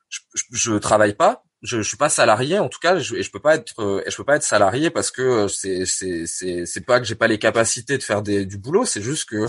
je, 0.10 0.20
je, 0.52 0.74
travaille 0.74 1.14
pas, 1.16 1.44
je, 1.62 1.78
je 1.78 1.88
suis 1.88 1.98
pas 1.98 2.10
salarié 2.10 2.60
en 2.60 2.70
tout 2.70 2.80
cas, 2.80 2.98
et 2.98 3.02
je 3.02 3.32
peux 3.32 3.40
pas 3.40 3.56
être, 3.56 3.82
euh, 3.82 4.04
et 4.06 4.12
je 4.12 4.18
peux 4.18 4.24
pas 4.24 4.36
être 4.36 4.44
salarié 4.44 4.90
parce 4.90 5.12
que 5.12 5.22
euh, 5.22 5.48
c'est, 5.48 5.86
c'est, 5.86 6.26
c'est, 6.26 6.66
c'est 6.66 6.86
pas 6.86 7.00
que 7.00 7.06
j'ai 7.06 7.16
pas 7.16 7.28
les 7.28 7.40
capacités 7.40 7.98
de 7.98 8.04
faire 8.04 8.22
des, 8.22 8.46
du 8.46 8.58
boulot, 8.58 8.86
c'est 8.86 9.02
juste 9.02 9.30
que 9.30 9.48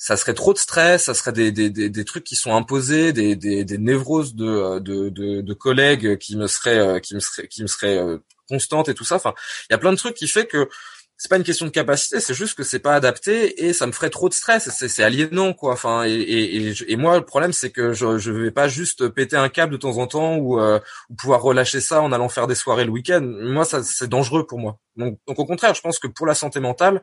ça 0.00 0.16
serait 0.16 0.32
trop 0.32 0.54
de 0.54 0.58
stress, 0.58 1.04
ça 1.04 1.14
serait 1.14 1.32
des, 1.32 1.52
des, 1.52 1.68
des, 1.68 1.90
des 1.90 2.04
trucs 2.06 2.24
qui 2.24 2.34
sont 2.34 2.56
imposés, 2.56 3.12
des, 3.12 3.36
des, 3.36 3.66
des 3.66 3.76
névroses 3.76 4.34
de, 4.34 4.78
de, 4.78 5.10
de, 5.10 5.42
de 5.42 5.52
collègues 5.52 6.16
qui 6.16 6.38
me 6.38 6.46
seraient, 6.46 6.78
euh, 6.78 7.00
qui 7.00 7.14
me 7.14 7.20
seraient, 7.20 7.46
qui 7.48 7.60
me 7.60 7.66
seraient 7.66 7.98
euh, 7.98 8.16
constantes 8.48 8.88
et 8.88 8.94
tout 8.94 9.04
ça. 9.04 9.16
Enfin, 9.16 9.34
il 9.68 9.74
y 9.74 9.76
a 9.76 9.78
plein 9.78 9.92
de 9.92 9.98
trucs 9.98 10.14
qui 10.14 10.26
fait 10.26 10.46
que 10.46 10.70
c'est 11.18 11.28
pas 11.28 11.36
une 11.36 11.44
question 11.44 11.66
de 11.66 11.70
capacité, 11.70 12.18
c'est 12.18 12.32
juste 12.32 12.56
que 12.56 12.62
c'est 12.62 12.78
pas 12.78 12.94
adapté 12.94 13.66
et 13.66 13.74
ça 13.74 13.86
me 13.86 13.92
ferait 13.92 14.08
trop 14.08 14.30
de 14.30 14.32
stress. 14.32 14.70
C'est, 14.70 14.88
c'est 14.88 15.02
aliénant 15.02 15.52
quoi. 15.52 15.74
Enfin, 15.74 16.04
et, 16.06 16.12
et, 16.12 16.72
et, 16.88 16.96
moi 16.96 17.18
le 17.18 17.26
problème 17.26 17.52
c'est 17.52 17.68
que 17.68 17.92
je, 17.92 18.16
je 18.16 18.32
vais 18.32 18.50
pas 18.50 18.68
juste 18.68 19.06
péter 19.10 19.36
un 19.36 19.50
câble 19.50 19.72
de 19.72 19.76
temps 19.76 19.98
en 19.98 20.06
temps 20.06 20.36
ou, 20.36 20.58
euh, 20.58 20.80
ou 21.10 21.14
pouvoir 21.14 21.42
relâcher 21.42 21.82
ça 21.82 22.00
en 22.00 22.10
allant 22.12 22.30
faire 22.30 22.46
des 22.46 22.54
soirées 22.54 22.86
le 22.86 22.90
week-end. 22.90 23.20
Moi 23.22 23.66
ça 23.66 23.82
c'est 23.82 24.08
dangereux 24.08 24.46
pour 24.46 24.58
moi. 24.58 24.78
Donc 24.96 25.18
au 25.26 25.44
contraire, 25.44 25.74
je 25.74 25.82
pense 25.82 25.98
que 25.98 26.06
pour 26.06 26.26
la 26.26 26.34
santé 26.34 26.58
mentale, 26.58 27.02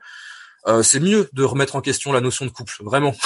euh, 0.67 0.83
c'est 0.83 0.99
mieux 0.99 1.29
de 1.33 1.43
remettre 1.43 1.75
en 1.75 1.81
question 1.81 2.11
la 2.11 2.21
notion 2.21 2.45
de 2.45 2.51
couple, 2.51 2.75
vraiment. 2.81 3.13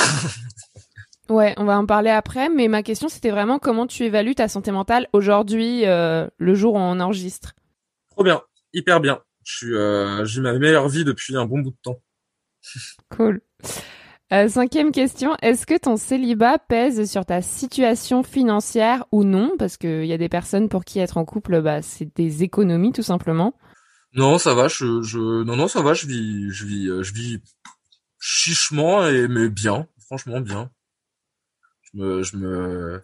Ouais, 1.30 1.54
on 1.56 1.64
va 1.64 1.78
en 1.78 1.86
parler 1.86 2.10
après, 2.10 2.50
mais 2.50 2.68
ma 2.68 2.84
question 2.84 3.08
c'était 3.08 3.30
vraiment 3.30 3.58
comment 3.58 3.88
tu 3.88 4.04
évalues 4.04 4.36
ta 4.36 4.50
santé 4.50 4.70
mentale 4.72 5.08
aujourd'hui, 5.14 5.86
euh, 5.86 6.28
le 6.38 6.56
jour 6.56 6.74
où 6.74 6.78
on 6.78 7.00
enregistre? 7.00 7.54
Trop 8.10 8.26
bien, 8.26 8.42
hyper 8.74 9.00
bien. 9.00 9.22
Euh, 9.64 10.26
j'ai 10.26 10.42
ma 10.42 10.52
meilleure 10.60 10.90
vie 10.90 11.06
depuis 11.06 11.38
un 11.38 11.46
bon 11.46 11.60
bout 11.60 11.70
de 11.70 11.78
temps. 11.82 12.02
Cool. 13.16 13.40
Cinquième 14.50 14.92
question, 14.92 15.38
est-ce 15.42 15.66
que 15.66 15.78
ton 15.78 15.96
célibat 15.96 16.58
pèse 16.58 17.10
sur 17.10 17.26
ta 17.26 17.42
situation 17.42 18.24
financière 18.24 19.06
ou 19.14 19.24
non? 19.24 19.54
Parce 19.58 19.78
qu'il 19.78 20.06
y 20.06 20.14
a 20.14 20.18
des 20.18 20.30
personnes 20.30 20.68
pour 20.68 20.84
qui 20.84 21.00
être 21.00 21.18
en 21.18 21.24
couple, 21.24 21.62
bah, 21.62 21.82
c'est 21.82 22.14
des 22.16 22.44
économies 22.44 22.92
tout 22.92 23.04
simplement. 23.04 23.54
Non, 24.14 24.38
ça 24.38 24.54
va, 24.54 24.68
je, 24.68 25.02
je, 25.02 25.44
non, 25.44 25.56
non, 25.56 25.68
ça 25.68 25.82
va, 25.82 25.94
je 25.94 26.06
vis, 26.06 26.52
je 26.52 26.66
vis, 26.66 26.88
euh, 26.90 27.04
je 27.04 27.14
vis 27.14 27.40
chichement 28.20 29.08
et 29.08 29.28
mais 29.28 29.50
bien, 29.50 29.88
franchement 30.06 30.42
bien. 30.42 30.70
Je 31.82 32.00
me, 32.00 32.24
je 32.24 32.36
me, 32.38 33.02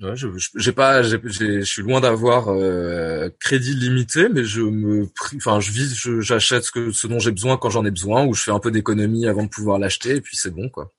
ouais, 0.00 0.16
je, 0.16 0.28
j'ai 0.56 0.72
pas, 0.72 1.02
j'ai, 1.02 1.20
je 1.22 1.60
suis 1.64 1.82
loin 1.82 2.00
d'avoir 2.00 2.48
euh, 2.48 3.28
crédit 3.40 3.74
limité, 3.74 4.28
mais 4.30 4.44
je 4.44 4.62
me, 4.62 5.06
enfin, 5.36 5.60
je 5.60 5.70
vis, 5.70 5.94
je- 5.94 6.20
j'achète 6.20 6.64
ce 6.64 6.70
que, 6.70 6.90
ce 6.90 7.06
dont 7.06 7.18
j'ai 7.18 7.32
besoin 7.32 7.56
quand 7.58 7.70
j'en 7.70 7.84
ai 7.84 7.90
besoin, 7.90 8.24
ou 8.26 8.32
je 8.34 8.42
fais 8.44 8.50
un 8.52 8.60
peu 8.60 8.70
d'économie 8.70 9.26
avant 9.26 9.42
de 9.44 9.48
pouvoir 9.50 9.78
l'acheter, 9.78 10.16
et 10.16 10.20
puis 10.22 10.36
c'est 10.36 10.50
bon, 10.54 10.68
quoi. 10.70 10.92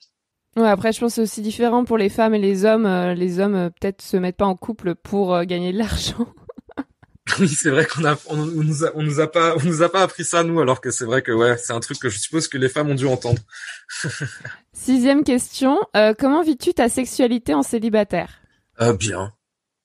Ouais, 0.58 0.68
après, 0.68 0.92
je 0.92 1.00
pense 1.00 1.12
que 1.12 1.16
c'est 1.16 1.22
aussi 1.22 1.42
différent 1.42 1.86
pour 1.86 1.98
les 1.98 2.10
femmes 2.10 2.34
et 2.34 2.40
les 2.40 2.66
hommes. 2.66 2.86
Euh, 2.88 3.14
les 3.14 3.40
hommes, 3.40 3.70
peut-être, 3.80 4.02
se 4.02 4.18
mettent 4.18 4.38
pas 4.38 4.46
en 4.46 4.56
couple 4.56 4.96
pour 4.96 5.44
gagner 5.46 5.72
de 5.72 5.78
l'argent. 5.78 6.28
Oui, 7.40 7.48
c'est 7.50 7.70
vrai 7.70 7.86
qu'on 7.86 8.06
a, 8.06 8.16
on, 8.28 8.40
on 8.40 8.64
nous 8.64 8.86
a, 8.86 8.92
on 8.96 9.04
nous 9.04 9.20
a 9.20 9.32
pas, 9.32 9.56
on 9.56 9.64
nous 9.64 9.82
a 9.82 9.90
pas 9.90 10.04
appris 10.04 10.24
ça 10.24 10.44
nous, 10.44 10.60
alors 10.60 10.82
que 10.82 10.92
c'est 10.92 11.06
vrai 11.06 11.22
que 11.22 11.32
ouais, 11.32 11.58
c'est 11.58 11.74
un 11.74 11.80
truc 11.80 12.00
que 12.00 12.10
je 12.10 12.18
suppose 12.18 12.48
que 12.48 12.58
les 12.58 12.70
femmes 12.70 12.90
ont 12.90 12.96
dû 12.96 13.06
entendre. 13.06 13.42
Sixième 14.74 15.24
question, 15.24 15.80
euh, 15.96 16.14
comment 16.18 16.42
vis-tu 16.44 16.74
ta 16.74 16.90
sexualité 16.90 17.54
en 17.54 17.64
célibataire? 17.64 18.42
Euh, 18.82 18.94
bien, 18.94 19.34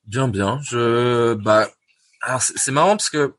bien, 0.05 0.27
bien. 0.27 0.59
Je, 0.63 1.33
bah, 1.35 1.69
alors 2.21 2.41
c'est 2.41 2.57
c'est 2.57 2.71
marrant 2.71 2.97
parce 2.97 3.09
que 3.09 3.33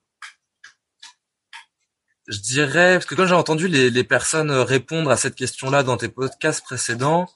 je 2.29 2.39
dirais 2.41 2.95
parce 2.95 3.07
que 3.07 3.15
quand 3.15 3.27
j'ai 3.27 3.35
entendu 3.35 3.69
les, 3.69 3.91
les 3.91 4.05
personnes 4.05 4.51
répondre 4.51 5.11
à 5.11 5.17
cette 5.17 5.35
question-là 5.35 5.83
dans 5.83 5.97
tes 5.97 6.09
podcasts 6.09 6.65
précédents, 6.65 7.29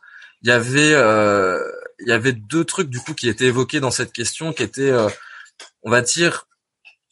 il 0.42 0.48
y 0.48 0.52
avait, 0.52 0.94
euh, 0.94 1.58
il 2.00 2.08
y 2.08 2.12
avait 2.12 2.32
deux 2.32 2.64
trucs 2.64 2.88
du 2.88 2.98
coup 2.98 3.14
qui 3.14 3.28
étaient 3.28 3.46
évoqués 3.46 3.80
dans 3.80 3.90
cette 3.90 4.12
question, 4.12 4.52
qui 4.52 4.62
étaient, 4.62 4.90
euh, 4.90 5.08
on 5.82 5.90
va 5.90 6.00
dire, 6.00 6.46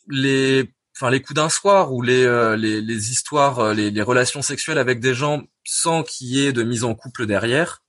les, 0.08 0.72
enfin 0.96 1.10
les 1.10 1.22
coups 1.22 1.36
d'un 1.36 1.48
soir 1.48 1.92
ou 1.92 2.02
les, 2.02 2.24
euh, 2.24 2.56
les, 2.56 2.80
les 2.80 3.10
histoires, 3.10 3.60
euh, 3.60 3.74
les, 3.74 3.90
les 3.90 4.02
relations 4.02 4.42
sexuelles 4.42 4.78
avec 4.78 5.00
des 5.00 5.14
gens 5.14 5.42
sans 5.64 6.02
qu'il 6.02 6.28
y 6.28 6.46
ait 6.46 6.52
de 6.52 6.62
mise 6.62 6.84
en 6.84 6.94
couple 6.94 7.26
derrière. 7.26 7.82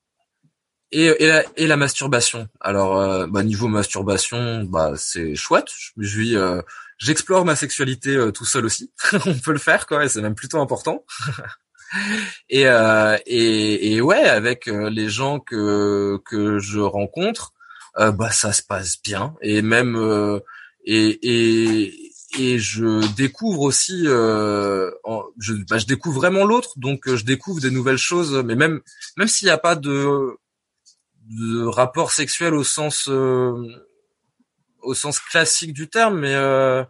Et, 0.92 1.06
et, 1.24 1.28
la, 1.28 1.44
et 1.56 1.68
la 1.68 1.78
masturbation. 1.78 2.48
Alors, 2.60 3.00
euh, 3.00 3.28
bah, 3.28 3.44
niveau 3.44 3.68
masturbation, 3.68 4.64
bah, 4.64 4.94
c'est 4.96 5.36
chouette. 5.36 5.68
Je, 5.98 6.20
vis, 6.20 6.36
euh, 6.36 6.62
j'explore 6.98 7.46
ma 7.46 7.56
sexualité 7.56 8.16
euh, 8.16 8.32
tout 8.32 8.46
seul 8.46 8.66
aussi. 8.66 8.92
On 9.26 9.38
peut 9.38 9.52
le 9.52 9.60
faire, 9.60 9.86
quoi. 9.86 10.08
C'est 10.10 10.22
même 10.22 10.34
plutôt 10.34 10.60
important. 10.60 11.06
et, 12.50 12.68
euh, 12.68 13.18
et, 13.28 13.94
et 13.94 14.02
ouais, 14.02 14.24
avec 14.24 14.66
les 14.66 15.10
gens 15.10 15.40
que 15.40 16.20
que 16.26 16.58
je 16.60 16.80
rencontre, 16.80 17.54
bah, 17.96 18.32
ça 18.32 18.52
se 18.54 18.64
passe 18.64 19.02
bien. 19.02 19.36
Et 19.42 19.62
même 19.62 19.96
et, 20.86 21.20
et 21.22 22.09
et 22.38 22.60
je 22.60 23.06
découvre 23.16 23.62
aussi, 23.62 24.04
euh, 24.06 24.92
je, 25.40 25.54
bah, 25.70 25.78
je 25.78 25.86
découvre 25.86 26.20
vraiment 26.20 26.46
l'autre, 26.46 26.78
donc 26.78 27.08
euh, 27.08 27.16
je 27.16 27.26
découvre 27.26 27.60
des 27.60 27.72
nouvelles 27.72 27.98
choses. 27.98 28.44
Mais 28.46 28.56
même 28.56 28.82
même 29.18 29.28
s'il 29.28 29.48
n'y 29.48 29.52
a 29.52 29.58
pas 29.58 29.76
de 29.76 30.38
de 31.30 31.64
rapport 31.64 32.12
sexuel 32.12 32.54
au 32.54 32.64
sens 32.64 33.08
euh, 33.08 33.54
au 34.82 34.94
sens 34.94 35.20
classique 35.20 35.74
du 35.74 35.88
terme 35.88 36.20
mais 36.20 36.34
euh, 36.34 36.84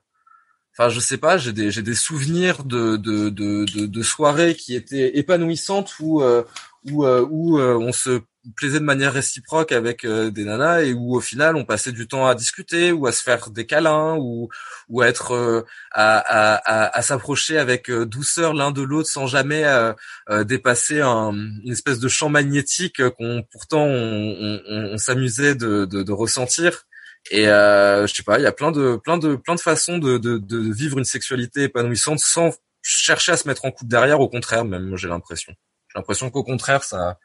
enfin 0.73 0.89
je 0.89 0.99
sais 0.99 1.17
pas 1.17 1.37
j'ai 1.37 1.51
des 1.51 1.71
j'ai 1.71 1.81
des 1.81 1.95
souvenirs 1.95 2.63
de 2.63 2.95
de 2.95 3.29
de 3.29 3.65
de, 3.65 3.85
de 3.85 4.03
soirées 4.03 4.55
qui 4.55 4.75
étaient 4.75 5.17
épanouissantes 5.17 5.99
où 5.99 6.21
euh, 6.21 6.43
où 6.89 7.05
euh, 7.05 7.27
où 7.29 7.59
on 7.59 7.91
se 7.91 8.21
plaisait 8.55 8.79
de 8.79 8.85
manière 8.85 9.13
réciproque 9.13 9.71
avec 9.71 10.05
euh, 10.05 10.31
des 10.31 10.45
nanas 10.45 10.81
et 10.83 10.93
où 10.93 11.15
au 11.15 11.19
final 11.21 11.55
on 11.55 11.65
passait 11.65 11.91
du 11.91 12.07
temps 12.07 12.25
à 12.27 12.35
discuter 12.35 12.91
ou 12.91 13.05
à 13.05 13.11
se 13.11 13.21
faire 13.21 13.49
des 13.49 13.65
câlins 13.65 14.15
ou 14.17 14.49
ou 14.87 15.01
à 15.01 15.07
être 15.07 15.33
euh, 15.33 15.63
à 15.91 16.17
à, 16.19 16.97
à, 16.97 17.01
s'approcher 17.01 17.57
avec 17.57 17.89
euh, 17.89 18.05
douceur 18.05 18.53
l'un 18.53 18.71
de 18.71 18.81
l'autre 18.81 19.09
sans 19.09 19.27
jamais 19.27 19.65
euh, 19.65 19.93
euh, 20.29 20.43
dépasser 20.43 21.01
un, 21.01 21.33
une 21.33 21.71
espèce 21.71 21.99
de 21.99 22.07
champ 22.07 22.29
magnétique 22.29 23.01
qu'on 23.17 23.43
pourtant 23.51 23.83
on, 23.85 24.61
on, 24.67 24.93
on- 24.93 24.97
s'amusait 24.97 25.55
de, 25.55 25.85
de, 25.85 26.03
de 26.03 26.11
ressentir. 26.11 26.83
Et 27.31 27.47
euh, 27.49 28.07
je 28.07 28.13
sais 28.15 28.23
pas 28.23 28.39
il 28.39 28.43
y 28.43 28.47
a 28.47 28.51
plein 28.53 28.71
de 28.71 28.95
plein 29.03 29.17
de 29.17 29.35
plein 29.35 29.55
de 29.55 29.59
façons 29.59 29.97
de, 29.97 30.17
de, 30.17 30.37
de 30.37 30.73
vivre 30.73 30.97
une 30.97 31.03
sexualité 31.05 31.63
épanouissante 31.63 32.19
sans 32.19 32.51
chercher 32.81 33.33
à 33.33 33.37
se 33.37 33.47
mettre 33.47 33.65
en 33.65 33.71
couple 33.71 33.89
derrière 33.91 34.21
au 34.21 34.29
contraire 34.29 34.63
même 34.65 34.95
j'ai 34.95 35.09
l'impression. 35.09 35.51
J'ai 35.89 35.99
l'impression 35.99 36.29
qu'au 36.29 36.43
contraire 36.43 36.83
ça 36.83 37.17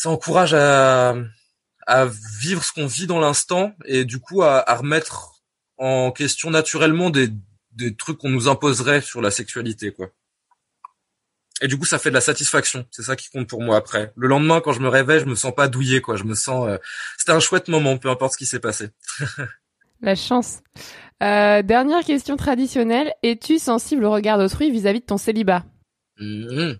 ça 0.00 0.08
encourage 0.10 0.54
à 0.54 1.14
à 1.86 2.06
vivre 2.40 2.62
ce 2.64 2.72
qu'on 2.72 2.86
vit 2.86 3.06
dans 3.06 3.18
l'instant 3.20 3.74
et 3.84 4.04
du 4.04 4.18
coup 4.20 4.42
à, 4.42 4.68
à 4.70 4.76
remettre 4.76 5.42
en 5.76 6.12
question 6.12 6.50
naturellement 6.50 7.10
des, 7.10 7.28
des 7.72 7.94
trucs 7.96 8.18
qu'on 8.18 8.28
nous 8.30 8.46
imposerait 8.48 9.00
sur 9.00 9.20
la 9.20 9.30
sexualité, 9.30 9.92
quoi. 9.92 10.08
Et 11.62 11.68
du 11.68 11.76
coup, 11.78 11.84
ça 11.84 11.98
fait 11.98 12.08
de 12.10 12.14
la 12.14 12.20
satisfaction. 12.22 12.86
C'est 12.90 13.02
ça 13.02 13.16
qui 13.16 13.28
compte 13.28 13.46
pour 13.48 13.60
moi 13.62 13.76
après. 13.76 14.12
Le 14.16 14.28
lendemain, 14.28 14.60
quand 14.62 14.72
je 14.72 14.80
me 14.80 14.88
réveille, 14.88 15.20
je 15.20 15.26
me 15.26 15.34
sens 15.34 15.54
pas 15.54 15.68
douillé, 15.68 16.00
quoi. 16.00 16.16
Je 16.16 16.24
me 16.24 16.34
sens. 16.34 16.68
euh, 16.68 16.78
C'était 17.18 17.32
un 17.32 17.40
chouette 17.40 17.68
moment, 17.68 17.98
peu 17.98 18.08
importe 18.08 18.32
ce 18.34 18.38
qui 18.38 18.46
s'est 18.46 18.60
passé. 18.60 18.88
La 20.00 20.14
chance. 20.14 20.60
Euh, 21.22 21.60
dernière 21.62 22.04
question 22.04 22.36
traditionnelle. 22.38 23.12
Es-tu 23.22 23.58
sensible 23.58 24.04
au 24.04 24.10
regard 24.12 24.38
d'autrui 24.38 24.70
vis-à-vis 24.70 25.00
de 25.00 25.04
ton 25.06 25.18
célibat? 25.18 25.64
Mhm. 26.18 26.78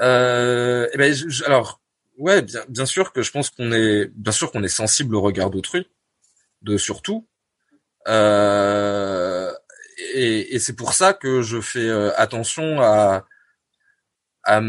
Euh, 0.00 0.88
eh 0.92 0.96
ben, 0.98 1.12
je- 1.14 1.28
je- 1.28 1.44
alors, 1.44 1.79
ouais, 2.20 2.42
bien, 2.42 2.62
bien 2.68 2.86
sûr 2.86 3.12
que 3.12 3.22
je 3.22 3.30
pense 3.32 3.50
qu'on 3.50 3.72
est, 3.72 4.06
bien 4.14 4.32
sûr 4.32 4.52
qu'on 4.52 4.62
est 4.62 4.68
sensible 4.68 5.14
au 5.16 5.20
regard 5.22 5.50
d'autrui, 5.50 5.88
de 6.62 6.76
surtout. 6.76 7.26
Euh, 8.08 9.52
et, 10.14 10.54
et 10.54 10.58
c'est 10.58 10.76
pour 10.76 10.94
ça 10.94 11.12
que 11.14 11.42
je 11.42 11.60
fais 11.60 11.88
euh, 11.88 12.12
attention 12.16 12.80
à 12.80 13.26
à, 14.44 14.60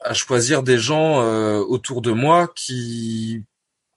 à 0.00 0.14
choisir 0.14 0.62
des 0.62 0.78
gens 0.78 1.22
euh, 1.22 1.58
autour 1.58 2.02
de 2.02 2.10
moi 2.10 2.52
qui 2.54 3.44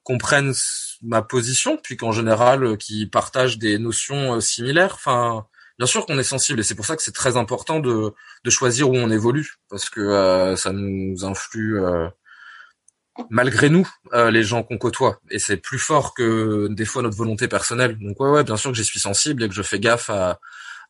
comprennent 0.04 0.54
ma 1.02 1.22
position, 1.22 1.78
puis 1.82 1.98
qu'en 1.98 2.12
général 2.12 2.64
euh, 2.64 2.76
qui 2.76 3.08
partagent 3.08 3.58
des 3.58 3.80
notions 3.80 4.40
similaires. 4.42 4.94
Enfin, 4.96 5.48
bien 5.78 5.88
sûr 5.88 6.06
qu'on 6.06 6.18
est 6.20 6.24
sensible, 6.24 6.60
et 6.60 6.64
c'est 6.64 6.76
pour 6.76 6.86
ça 6.86 6.96
que 6.96 7.04
c'est 7.04 7.12
très 7.14 7.38
important 7.38 7.80
de 7.80 8.14
de 8.44 8.50
choisir 8.50 8.90
où 8.90 8.96
on 8.96 9.10
évolue, 9.12 9.56
parce 9.70 9.90
que 9.90 10.02
euh, 10.02 10.56
ça 10.56 10.72
nous 10.74 11.26
influe 11.26 11.80
euh, 11.84 12.08
malgré 13.30 13.70
nous, 13.70 13.88
euh, 14.14 14.30
les 14.32 14.44
gens 14.44 14.64
qu'on 14.64 14.78
côtoie, 14.78 15.20
et 15.32 15.40
c'est 15.40 15.58
plus 15.58 15.80
fort 15.80 16.14
que 16.14 16.68
des 16.70 16.86
fois 16.86 17.02
notre 17.02 17.18
volonté 17.18 17.48
personnelle. 17.48 17.98
Donc 18.00 18.20
ouais, 18.20 18.30
ouais, 18.30 18.44
bien 18.44 18.58
sûr 18.58 18.72
que 18.72 18.78
j'y 18.78 18.84
suis 18.86 19.00
sensible 19.00 19.44
et 19.44 19.50
que 19.50 19.56
je 19.56 19.62
fais 19.62 19.80
gaffe 19.80 20.10
à, 20.10 20.40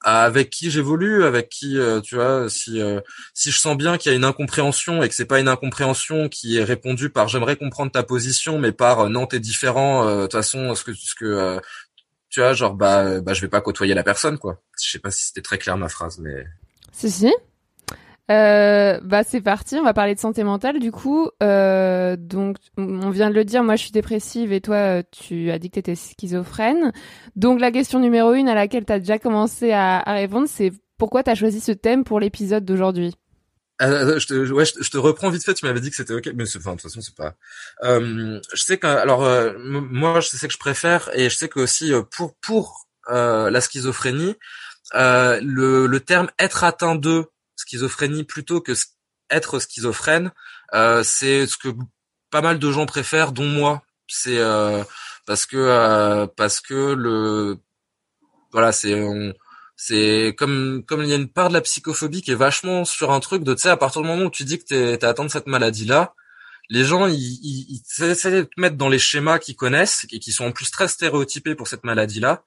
à 0.01 0.23
avec 0.23 0.49
qui 0.49 0.71
j'évolue, 0.71 1.23
avec 1.25 1.49
qui, 1.49 1.77
euh, 1.77 2.01
tu 2.01 2.15
vois, 2.15 2.49
si 2.49 2.81
euh, 2.81 2.99
si 3.33 3.51
je 3.51 3.59
sens 3.59 3.77
bien 3.77 3.97
qu'il 3.97 4.11
y 4.11 4.13
a 4.13 4.17
une 4.17 4.25
incompréhension 4.25 5.03
et 5.03 5.09
que 5.09 5.15
c'est 5.15 5.25
pas 5.25 5.39
une 5.39 5.47
incompréhension 5.47 6.29
qui 6.29 6.57
est 6.57 6.63
répondue 6.63 7.09
par 7.09 7.27
j'aimerais 7.27 7.57
comprendre 7.57 7.91
ta 7.91 8.03
position, 8.03 8.59
mais 8.59 8.71
par 8.71 9.01
euh, 9.01 9.09
non 9.09 9.27
t'es 9.27 9.39
différent, 9.39 10.05
de 10.05 10.21
toute 10.23 10.33
façon 10.33 10.73
ce 10.75 10.83
que 10.83 10.93
ce 10.93 11.15
que 11.15 11.59
tu 12.35 12.41
vois, 12.41 12.51
genre 12.51 12.73
bah 12.73 13.21
bah 13.21 13.31
je 13.31 13.39
vais 13.39 13.47
pas 13.47 13.61
côtoyer 13.61 13.93
la 13.93 14.03
personne 14.03 14.37
quoi. 14.37 14.61
Je 14.77 14.91
sais 14.91 14.99
pas 14.99 15.09
si 15.09 15.27
c'était 15.27 15.41
très 15.41 15.57
clair 15.57 15.77
ma 15.77 15.87
phrase, 15.87 16.19
mais 16.19 16.45
Si, 16.91 17.09
si. 17.09 17.33
Euh, 18.29 18.99
bah 19.01 19.23
c'est 19.23 19.39
parti, 19.39 19.77
on 19.77 19.83
va 19.83 19.93
parler 19.93 20.15
de 20.15 20.19
santé 20.19 20.43
mentale 20.43 20.79
du 20.79 20.91
coup. 20.91 21.29
Euh, 21.41 22.17
donc 22.17 22.57
on 22.77 23.09
vient 23.09 23.29
de 23.29 23.35
le 23.35 23.45
dire, 23.45 23.63
moi 23.63 23.77
je 23.77 23.83
suis 23.83 23.91
dépressive 23.93 24.51
et 24.51 24.59
toi 24.59 24.75
euh, 24.75 25.03
tu 25.11 25.49
as 25.49 25.59
dit 25.59 25.69
que 25.69 25.75
tu 25.75 25.79
étais 25.79 25.95
schizophrène. 25.95 26.91
Donc 27.37 27.61
la 27.61 27.71
question 27.71 28.01
numéro 28.01 28.33
une 28.33 28.49
à 28.49 28.53
laquelle 28.53 28.83
tu 28.83 28.91
as 28.91 28.99
déjà 28.99 29.17
commencé 29.17 29.71
à, 29.71 29.99
à 29.99 30.13
répondre, 30.15 30.49
c'est 30.49 30.73
pourquoi 30.97 31.23
tu 31.23 31.29
as 31.29 31.35
choisi 31.35 31.61
ce 31.61 31.71
thème 31.71 32.03
pour 32.03 32.19
l'épisode 32.19 32.65
d'aujourd'hui? 32.65 33.15
Euh, 33.81 34.19
je, 34.19 34.27
te, 34.27 34.51
ouais, 34.51 34.63
je, 34.65 34.89
te- 34.89 34.97
reprends 34.97 35.29
vite 35.29 35.43
fait. 35.43 35.53
Tu 35.53 35.65
m'avais 35.65 35.81
dit 35.81 35.89
que 35.89 35.95
c'était 35.97 36.13
ok, 36.13 36.29
mais 36.35 36.43
enfin, 36.55 36.71
de 36.71 36.81
toute 36.81 36.83
façon, 36.89 37.01
c'est 37.01 37.15
pas. 37.15 37.35
Euh, 37.83 38.39
je 38.53 38.63
sais 38.63 38.77
que, 38.77 38.87
alors, 38.87 39.23
euh, 39.23 39.53
moi, 39.59 40.21
je 40.21 40.29
sais 40.29 40.47
que 40.47 40.53
je 40.53 40.57
préfère, 40.59 41.09
et 41.13 41.29
je 41.29 41.35
sais 41.35 41.49
que 41.49 41.59
aussi 41.59 41.93
euh, 41.93 42.01
pour 42.03 42.35
pour 42.37 42.87
euh, 43.09 43.49
la 43.49 43.59
schizophrénie, 43.61 44.35
euh, 44.95 45.39
le, 45.43 45.87
le 45.87 45.99
terme 46.01 46.29
être 46.39 46.63
atteint 46.63 46.95
de 46.95 47.25
schizophrénie 47.57 48.23
plutôt 48.23 48.61
que 48.61 48.73
être 49.29 49.59
schizophrène, 49.59 50.31
c'est 51.03 51.47
ce 51.47 51.57
que 51.57 51.69
pas 52.31 52.41
mal 52.41 52.59
de 52.59 52.71
gens 52.71 52.85
préfèrent, 52.85 53.31
dont 53.33 53.45
moi. 53.47 53.83
C'est 54.07 54.39
parce 55.25 55.45
que 55.45 56.25
parce 56.37 56.61
que 56.61 56.93
le 56.93 57.57
voilà, 58.51 58.71
c'est 58.71 58.95
on- 59.03 59.33
c'est 59.75 60.35
comme 60.37 60.83
comme 60.85 61.03
il 61.03 61.09
y 61.09 61.13
a 61.13 61.17
une 61.17 61.29
part 61.29 61.49
de 61.49 61.53
la 61.53 61.61
psychophobie 61.61 62.21
qui 62.21 62.31
est 62.31 62.35
vachement 62.35 62.85
sur 62.85 63.11
un 63.11 63.19
truc 63.19 63.43
de 63.43 63.53
tu 63.53 63.63
sais 63.63 63.69
à 63.69 63.77
partir 63.77 64.01
du 64.01 64.07
moment 64.07 64.25
où 64.25 64.29
tu 64.29 64.43
dis 64.43 64.57
que 64.57 64.63
t'es 64.65 64.97
t'es 64.97 65.05
atteint 65.05 65.25
de 65.25 65.31
cette 65.31 65.47
maladie 65.47 65.85
là 65.85 66.13
les 66.69 66.83
gens 66.83 67.07
ils, 67.07 67.15
ils, 67.15 67.81
ils 67.99 68.03
essaient 68.03 68.31
de 68.31 68.43
te 68.43 68.59
mettre 68.59 68.77
dans 68.77 68.89
les 68.89 68.99
schémas 68.99 69.39
qu'ils 69.39 69.55
connaissent 69.55 70.05
et 70.11 70.19
qui 70.19 70.31
sont 70.31 70.45
en 70.45 70.51
plus 70.51 70.71
très 70.71 70.87
stéréotypés 70.87 71.55
pour 71.55 71.67
cette 71.67 71.83
maladie 71.83 72.19
là 72.19 72.43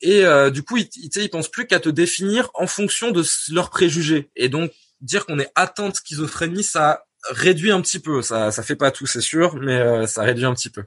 et 0.00 0.24
euh, 0.24 0.50
du 0.50 0.62
coup 0.62 0.76
ils, 0.76 0.88
ils, 0.96 1.10
ils 1.16 1.30
pensent 1.30 1.50
plus 1.50 1.66
qu'à 1.66 1.80
te 1.80 1.88
définir 1.88 2.50
en 2.54 2.66
fonction 2.66 3.10
de 3.10 3.22
leurs 3.50 3.70
préjugés. 3.70 4.30
Et 4.36 4.48
donc 4.48 4.72
dire 5.00 5.26
qu'on 5.26 5.38
est 5.38 5.50
atteint 5.54 5.88
de 5.88 5.94
schizophrénie 5.94 6.64
ça 6.64 7.04
réduit 7.30 7.72
un 7.72 7.80
petit 7.80 7.98
peu. 7.98 8.22
Ça 8.22 8.50
ça 8.50 8.62
fait 8.62 8.76
pas 8.76 8.90
tout 8.90 9.06
c'est 9.06 9.20
sûr 9.20 9.56
mais 9.56 9.78
euh, 9.78 10.06
ça 10.06 10.22
réduit 10.22 10.44
un 10.44 10.54
petit 10.54 10.70
peu. 10.70 10.84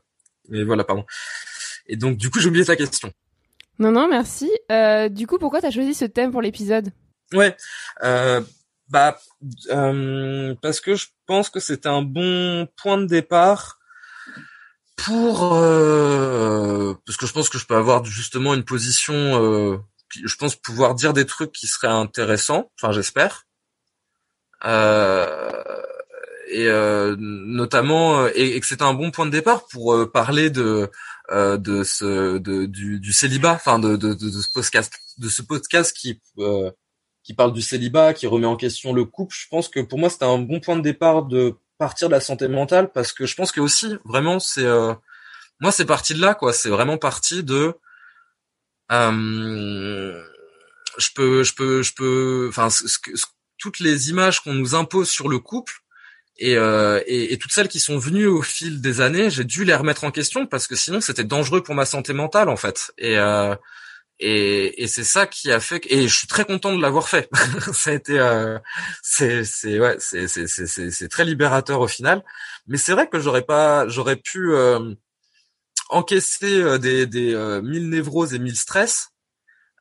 Mais 0.50 0.64
voilà 0.64 0.84
pardon. 0.84 1.06
Et 1.88 1.96
donc 1.96 2.18
du 2.18 2.30
coup 2.30 2.40
j'ai 2.40 2.50
oublié 2.50 2.66
ta 2.66 2.76
question 2.76 3.14
Non, 3.80 3.92
non, 3.92 4.08
merci. 4.10 4.52
Euh, 4.72 5.08
du 5.10 5.26
coup, 5.26 5.38
pourquoi 5.40 5.62
tu 5.62 5.66
as 5.66 5.72
choisi 5.72 5.94
ce 5.94 6.06
thème 6.06 6.32
pour 6.32 6.42
l'épisode? 6.42 6.92
Ouais, 7.34 7.56
euh, 8.04 8.42
bah 8.90 9.18
euh, 9.70 10.56
parce 10.62 10.82
que 10.82 10.96
je 10.96 11.08
pense 11.28 11.50
que 11.50 11.60
c'était 11.60 11.90
un 11.90 12.02
bon 12.02 12.68
point 12.76 12.98
de 12.98 13.06
départ 13.06 13.80
pour 14.98 15.54
euh, 15.54 16.94
parce 17.06 17.18
que 17.18 17.26
je 17.26 17.34
pense 17.34 17.50
que 17.50 17.58
je 17.58 17.66
peux 17.66 17.76
avoir 17.76 18.04
justement 18.04 18.54
une 18.54 18.66
position, 18.66 19.14
euh, 19.14 19.78
je 20.14 20.36
pense 20.36 20.56
pouvoir 20.56 20.96
dire 20.96 21.14
des 21.14 21.26
trucs 21.26 21.52
qui 21.52 21.68
seraient 21.68 21.88
intéressants, 21.88 22.72
enfin 22.82 22.92
j'espère, 22.92 23.46
euh, 24.66 25.52
et 26.50 26.68
euh, 26.68 27.16
notamment 27.20 28.22
euh, 28.22 28.32
et, 28.36 28.56
et 28.56 28.60
que 28.60 28.66
c'était 28.66 28.84
un 28.84 28.94
bon 28.94 29.12
point 29.12 29.26
de 29.26 29.32
départ 29.32 29.68
pour 29.68 29.94
euh, 29.94 30.10
parler 30.12 30.50
de 30.50 30.90
de 31.32 31.84
ce 31.84 32.40
de, 32.40 32.66
du, 32.66 33.00
du 33.00 33.14
célibat, 33.14 33.54
enfin 33.54 33.78
de, 33.78 33.96
de, 33.96 34.16
de, 34.16 34.30
ce 34.32 34.52
podcast 34.52 34.92
de 35.20 35.30
ce 35.30 35.44
podcast 35.44 35.96
qui 35.96 36.20
qui 37.24 37.36
parle 37.36 37.54
du 37.54 37.62
célibat, 37.62 38.16
qui 38.16 38.26
remet 38.26 38.48
en 38.48 38.56
question 38.56 38.94
le 38.94 39.06
couple. 39.06 39.36
Je 39.38 39.48
pense 39.48 39.70
que 39.70 39.80
pour 39.80 40.00
moi 40.00 40.10
c'était 40.10 40.26
un 40.26 40.40
bon 40.40 40.60
point 40.60 40.76
de 40.76 40.82
départ 40.82 41.26
de 41.26 41.56
partir 41.78 42.10
de 42.10 42.14
la 42.14 42.20
santé 42.20 42.48
mentale 42.48 42.92
parce 42.92 43.14
que 43.14 43.28
je 43.28 43.36
pense 43.36 43.52
que 43.52 43.62
aussi 43.62 43.96
vraiment 44.04 44.40
c'est 44.40 44.66
euh, 44.66 44.96
moi 45.60 45.72
c'est 45.72 45.86
parti 45.86 46.16
de 46.16 46.22
là 46.22 46.34
quoi. 46.34 46.52
C'est 46.52 46.70
vraiment 46.70 46.98
parti 46.98 47.44
de 47.44 47.76
euh, 48.92 50.24
je 50.98 51.10
peux 51.14 51.44
je 51.44 51.54
peux 51.54 51.84
je 51.84 51.94
peux 51.94 52.48
enfin 52.50 52.70
toutes 53.60 53.80
les 53.80 54.10
images 54.10 54.40
qu'on 54.42 54.56
nous 54.56 54.74
impose 54.74 55.10
sur 55.10 55.30
le 55.30 55.38
couple 55.38 55.74
et, 56.40 56.56
euh, 56.58 57.02
et, 57.06 57.34
et 57.34 57.38
toutes 57.38 57.52
celles 57.52 57.68
qui 57.68 57.80
sont 57.80 57.98
venues 57.98 58.26
au 58.26 58.42
fil 58.42 58.82
des 58.82 59.02
années, 59.02 59.30
j'ai 59.30 59.44
dû 59.44 59.66
les 59.66 59.76
remettre 59.76 60.06
en 60.06 60.12
question 60.12 60.48
parce 60.48 60.68
que 60.68 60.76
sinon 60.76 61.02
c'était 61.02 61.26
dangereux 61.26 61.62
pour 61.62 61.76
ma 61.76 61.86
santé 61.86 62.14
mentale 62.14 62.50
en 62.50 62.56
fait. 62.56 62.92
Et 62.98 63.18
euh, 63.18 63.56
et, 64.22 64.84
et 64.84 64.88
c'est 64.88 65.06
ça 65.06 65.28
qui 65.28 65.52
a 65.52 65.60
fait 65.60 65.82
et 65.90 66.08
je 66.08 66.18
suis 66.18 66.28
très 66.28 66.46
content 66.46 66.76
de 66.76 66.82
l'avoir 66.82 67.08
fait. 67.10 67.30
ça 67.74 67.92
a 67.92 67.94
été 67.94 68.20
euh, 68.20 68.58
c'est 69.02 69.44
c'est 69.44 69.80
ouais 69.80 69.96
c'est 70.00 70.28
c'est 70.28 70.48
c'est 70.48 70.92
c'est 70.92 71.08
très 71.10 71.26
libérateur 71.26 71.82
au 71.82 71.88
final. 71.88 72.24
Mais 72.68 72.78
c'est 72.78 72.94
vrai 72.94 73.08
que 73.10 73.20
j'aurais 73.20 73.44
pas 73.44 73.88
j'aurais 73.88 74.18
pu 74.18 74.54
euh, 74.54 74.94
encaisser 75.90 76.62
euh, 76.62 76.78
des 76.78 77.06
des 77.06 77.34
euh, 77.34 77.62
mille 77.62 77.90
névroses 77.90 78.34
et 78.34 78.40
mille 78.40 78.58
stress. 78.58 79.10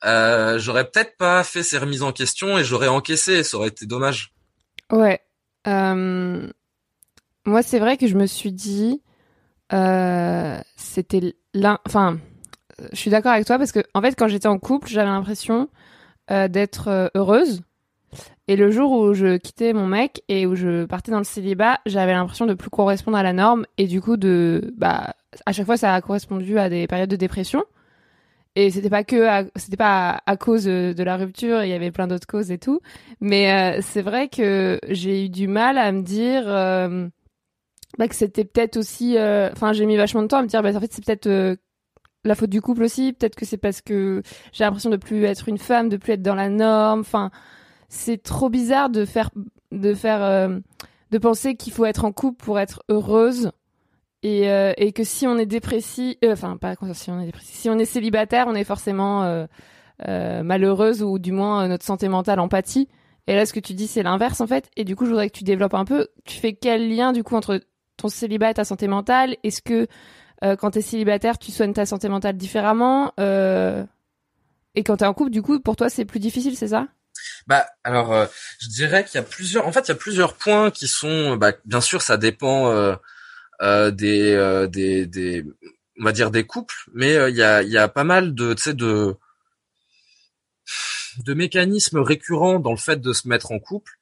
J'aurais 0.02 0.90
peut-être 0.90 1.16
pas 1.16 1.44
fait 1.44 1.62
ces 1.62 1.78
remises 1.78 2.02
en 2.02 2.12
question 2.12 2.58
et 2.58 2.64
j'aurais 2.64 2.88
encaissé. 2.88 3.42
Ça 3.44 3.56
aurait 3.56 3.68
été 3.68 3.86
dommage. 3.86 4.32
Ouais. 4.90 5.20
Euh, 5.66 6.48
moi, 7.44 7.62
c'est 7.62 7.78
vrai 7.78 7.96
que 7.96 8.06
je 8.06 8.16
me 8.16 8.26
suis 8.26 8.52
dit, 8.52 9.02
euh, 9.72 10.58
c'était 10.76 11.34
l'un. 11.54 11.78
Enfin, 11.86 12.18
je 12.92 12.96
suis 12.96 13.10
d'accord 13.10 13.32
avec 13.32 13.46
toi 13.46 13.58
parce 13.58 13.72
que, 13.72 13.80
en 13.94 14.00
fait, 14.00 14.14
quand 14.14 14.28
j'étais 14.28 14.48
en 14.48 14.58
couple, 14.58 14.88
j'avais 14.88 15.08
l'impression 15.08 15.68
euh, 16.30 16.48
d'être 16.48 17.10
heureuse. 17.14 17.62
Et 18.46 18.56
le 18.56 18.70
jour 18.70 18.92
où 18.92 19.12
je 19.12 19.36
quittais 19.36 19.74
mon 19.74 19.86
mec 19.86 20.22
et 20.28 20.46
où 20.46 20.54
je 20.54 20.86
partais 20.86 21.10
dans 21.10 21.18
le 21.18 21.24
célibat, 21.24 21.80
j'avais 21.84 22.12
l'impression 22.12 22.46
de 22.46 22.54
plus 22.54 22.70
correspondre 22.70 23.18
à 23.18 23.22
la 23.22 23.34
norme 23.34 23.66
et 23.76 23.86
du 23.86 24.00
coup 24.00 24.16
de, 24.16 24.72
bah, 24.78 25.14
à 25.44 25.52
chaque 25.52 25.66
fois, 25.66 25.76
ça 25.76 25.92
a 25.92 26.00
correspondu 26.00 26.58
à 26.58 26.70
des 26.70 26.86
périodes 26.86 27.10
de 27.10 27.16
dépression. 27.16 27.64
Et 28.58 28.72
c'était 28.72 28.90
pas 28.90 29.04
que, 29.04 29.48
c'était 29.54 29.76
pas 29.76 30.20
à, 30.26 30.36
cause 30.36 30.64
de, 30.64 31.02
la 31.04 31.16
rupture, 31.16 31.62
il 31.62 31.68
y 31.68 31.74
avait 31.74 31.92
plein 31.92 32.08
d'autres 32.08 32.26
causes 32.26 32.50
et 32.50 32.58
tout. 32.58 32.80
Mais 33.20 33.52
euh, 33.52 33.80
c'est 33.82 34.02
vrai 34.02 34.26
que 34.28 34.80
j'ai 34.88 35.26
eu 35.26 35.28
du 35.28 35.46
mal 35.46 35.78
à 35.78 35.92
me 35.92 36.02
dire 36.02 36.42
euh, 36.44 37.06
bah, 37.98 38.08
que 38.08 38.16
c'était 38.16 38.44
peut-être 38.44 38.76
aussi. 38.76 39.16
euh, 39.16 39.48
Enfin, 39.52 39.72
j'ai 39.72 39.86
mis 39.86 39.96
vachement 39.96 40.22
de 40.22 40.26
temps 40.26 40.38
à 40.38 40.42
me 40.42 40.48
dire, 40.48 40.60
bah, 40.60 40.74
en 40.74 40.80
fait, 40.80 40.92
c'est 40.92 41.04
peut-être 41.04 41.56
la 42.24 42.34
faute 42.34 42.50
du 42.50 42.60
couple 42.60 42.82
aussi. 42.82 43.12
Peut-être 43.12 43.36
que 43.36 43.44
c'est 43.46 43.58
parce 43.58 43.80
que 43.80 44.22
j'ai 44.50 44.64
l'impression 44.64 44.90
de 44.90 44.96
plus 44.96 45.22
être 45.22 45.48
une 45.48 45.58
femme, 45.58 45.88
de 45.88 45.96
plus 45.96 46.14
être 46.14 46.22
dans 46.22 46.34
la 46.34 46.48
norme. 46.48 47.02
Enfin, 47.02 47.30
c'est 47.88 48.20
trop 48.20 48.48
bizarre 48.48 48.90
de 48.90 49.04
faire, 49.04 49.30
de 49.70 49.94
faire, 49.94 50.50
de 51.12 51.18
penser 51.18 51.54
qu'il 51.54 51.72
faut 51.72 51.84
être 51.84 52.04
en 52.04 52.10
couple 52.10 52.44
pour 52.44 52.58
être 52.58 52.82
heureuse. 52.88 53.52
Et, 54.28 54.50
euh, 54.50 54.74
et 54.76 54.92
que 54.92 55.04
si 55.04 55.26
on 55.26 55.38
est 55.38 55.46
dépressif, 55.46 56.16
euh, 56.22 56.32
enfin 56.32 56.58
pas 56.58 56.74
si 56.92 57.10
on 57.10 57.18
est 57.18 57.24
dépressif, 57.24 57.54
si 57.54 57.70
on 57.70 57.78
est 57.78 57.86
célibataire, 57.86 58.46
on 58.46 58.54
est 58.54 58.64
forcément 58.64 59.46
euh, 60.06 60.42
malheureuse 60.42 61.02
ou 61.02 61.18
du 61.18 61.32
moins 61.32 61.66
notre 61.66 61.84
santé 61.84 62.08
mentale 62.08 62.38
empathie. 62.38 62.88
Et 63.26 63.34
là, 63.34 63.46
ce 63.46 63.54
que 63.54 63.60
tu 63.60 63.72
dis, 63.72 63.86
c'est 63.86 64.02
l'inverse 64.02 64.42
en 64.42 64.46
fait. 64.46 64.70
Et 64.76 64.84
du 64.84 64.96
coup, 64.96 65.06
je 65.06 65.10
voudrais 65.10 65.30
que 65.30 65.36
tu 65.36 65.44
développes 65.44 65.72
un 65.72 65.86
peu. 65.86 66.08
Tu 66.26 66.38
fais 66.38 66.52
quel 66.52 66.94
lien 66.94 67.12
du 67.12 67.24
coup 67.24 67.36
entre 67.36 67.62
ton 67.96 68.08
célibat 68.08 68.50
et 68.50 68.54
ta 68.54 68.64
santé 68.64 68.86
mentale? 68.86 69.34
Est-ce 69.44 69.62
que 69.62 69.86
euh, 70.44 70.56
quand 70.56 70.72
t'es 70.72 70.82
célibataire, 70.82 71.38
tu 71.38 71.50
soignes 71.50 71.72
ta 71.72 71.86
santé 71.86 72.10
mentale 72.10 72.36
différemment 72.36 73.12
Et 73.16 74.84
quand 74.84 74.98
t'es 74.98 75.06
en 75.06 75.14
couple, 75.14 75.30
du 75.30 75.40
coup, 75.40 75.58
pour 75.58 75.76
toi, 75.76 75.88
c'est 75.88 76.04
plus 76.04 76.20
difficile, 76.20 76.54
c'est 76.54 76.68
ça? 76.68 76.86
Bah 77.46 77.66
alors, 77.82 78.28
je 78.60 78.68
dirais 78.68 79.04
qu'il 79.04 79.14
y 79.14 79.18
a 79.18 79.26
plusieurs. 79.26 79.66
En 79.66 79.72
fait, 79.72 79.86
il 79.86 79.88
y 79.88 79.92
a 79.92 79.96
plusieurs 79.96 80.34
points 80.34 80.70
qui 80.70 80.86
sont. 80.86 81.36
Bah, 81.36 81.52
bien 81.64 81.80
sûr, 81.80 82.02
ça 82.02 82.18
dépend 82.18 82.70
des, 83.60 84.32
euh, 84.32 84.66
des 84.66 85.06
des 85.06 85.44
on 86.00 86.04
va 86.04 86.12
dire 86.12 86.30
des 86.30 86.46
couples, 86.46 86.76
mais 86.94 87.16
euh, 87.16 87.30
il 87.30 87.36
y 87.36 87.42
a 87.42 87.62
il 87.62 87.70
y 87.70 87.78
a 87.78 87.88
pas 87.88 88.04
mal 88.04 88.34
de 88.34 88.54
tu 88.54 88.62
sais 88.62 88.74
de 88.74 89.16
de 91.24 91.34
mécanismes 91.34 91.98
récurrents 91.98 92.60
dans 92.60 92.70
le 92.70 92.76
fait 92.76 93.00
de 93.00 93.12
se 93.12 93.28
mettre 93.28 93.52
en 93.52 93.58
couple. 93.58 93.92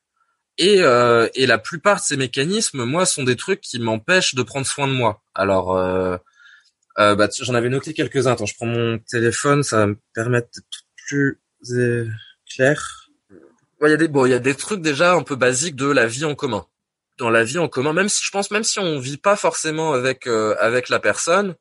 Et, 0.59 0.81
euh, 0.81 1.29
et 1.35 1.47
la 1.47 1.59
plupart 1.59 1.97
de 1.97 2.03
ces 2.03 2.17
mécanismes, 2.17 2.85
moi, 2.85 3.05
sont 3.05 3.25
des 3.25 3.37
trucs 3.37 3.61
qui 3.61 3.79
m'empêchent 3.79 4.35
de 4.35 4.43
prendre 4.43 4.67
soin 4.67 4.89
de 4.89 4.93
moi. 4.93 5.23
Alors, 5.35 5.77
euh, 5.77 6.17
euh, 6.99 7.15
bah, 7.15 7.29
j'en 7.39 7.55
avais 7.55 7.69
noté 7.69 7.93
quelques-uns. 7.93 8.33
Attends, 8.33 8.47
je 8.47 8.55
prends 8.55 8.67
mon 8.67 8.99
téléphone, 8.99 9.63
ça 9.63 9.79
va 9.79 9.87
me 9.89 9.99
permettre 10.15 10.49
d'être 10.55 10.85
plus 11.07 11.41
euh, 11.73 12.09
clair. 12.51 13.11
Il 13.83 13.91
y 13.91 13.93
a 13.93 13.97
des 13.99 14.09
bon, 14.09 14.25
il 14.25 14.31
y 14.31 14.35
a 14.35 14.39
des 14.39 14.55
trucs 14.55 14.81
déjà 14.81 15.13
un 15.13 15.23
peu 15.23 15.37
basiques 15.37 15.77
de 15.77 15.87
la 15.87 16.07
vie 16.07 16.25
en 16.25 16.35
commun. 16.35 16.67
Dans 17.19 17.31
la 17.31 17.45
vie 17.45 17.59
en 17.59 17.69
commun, 17.69 17.93
même 17.93 18.09
si 18.09 18.23
je 18.25 18.31
pense, 18.31 18.51
même 18.51 18.65
si 18.65 18.79
on 18.79 18.99
vit 18.99 19.17
pas 19.17 19.37
forcément 19.37 19.95
avec 19.95 20.27
euh, 20.27 20.55
avec 20.61 20.91
la 20.91 20.99
personne, 20.99 21.55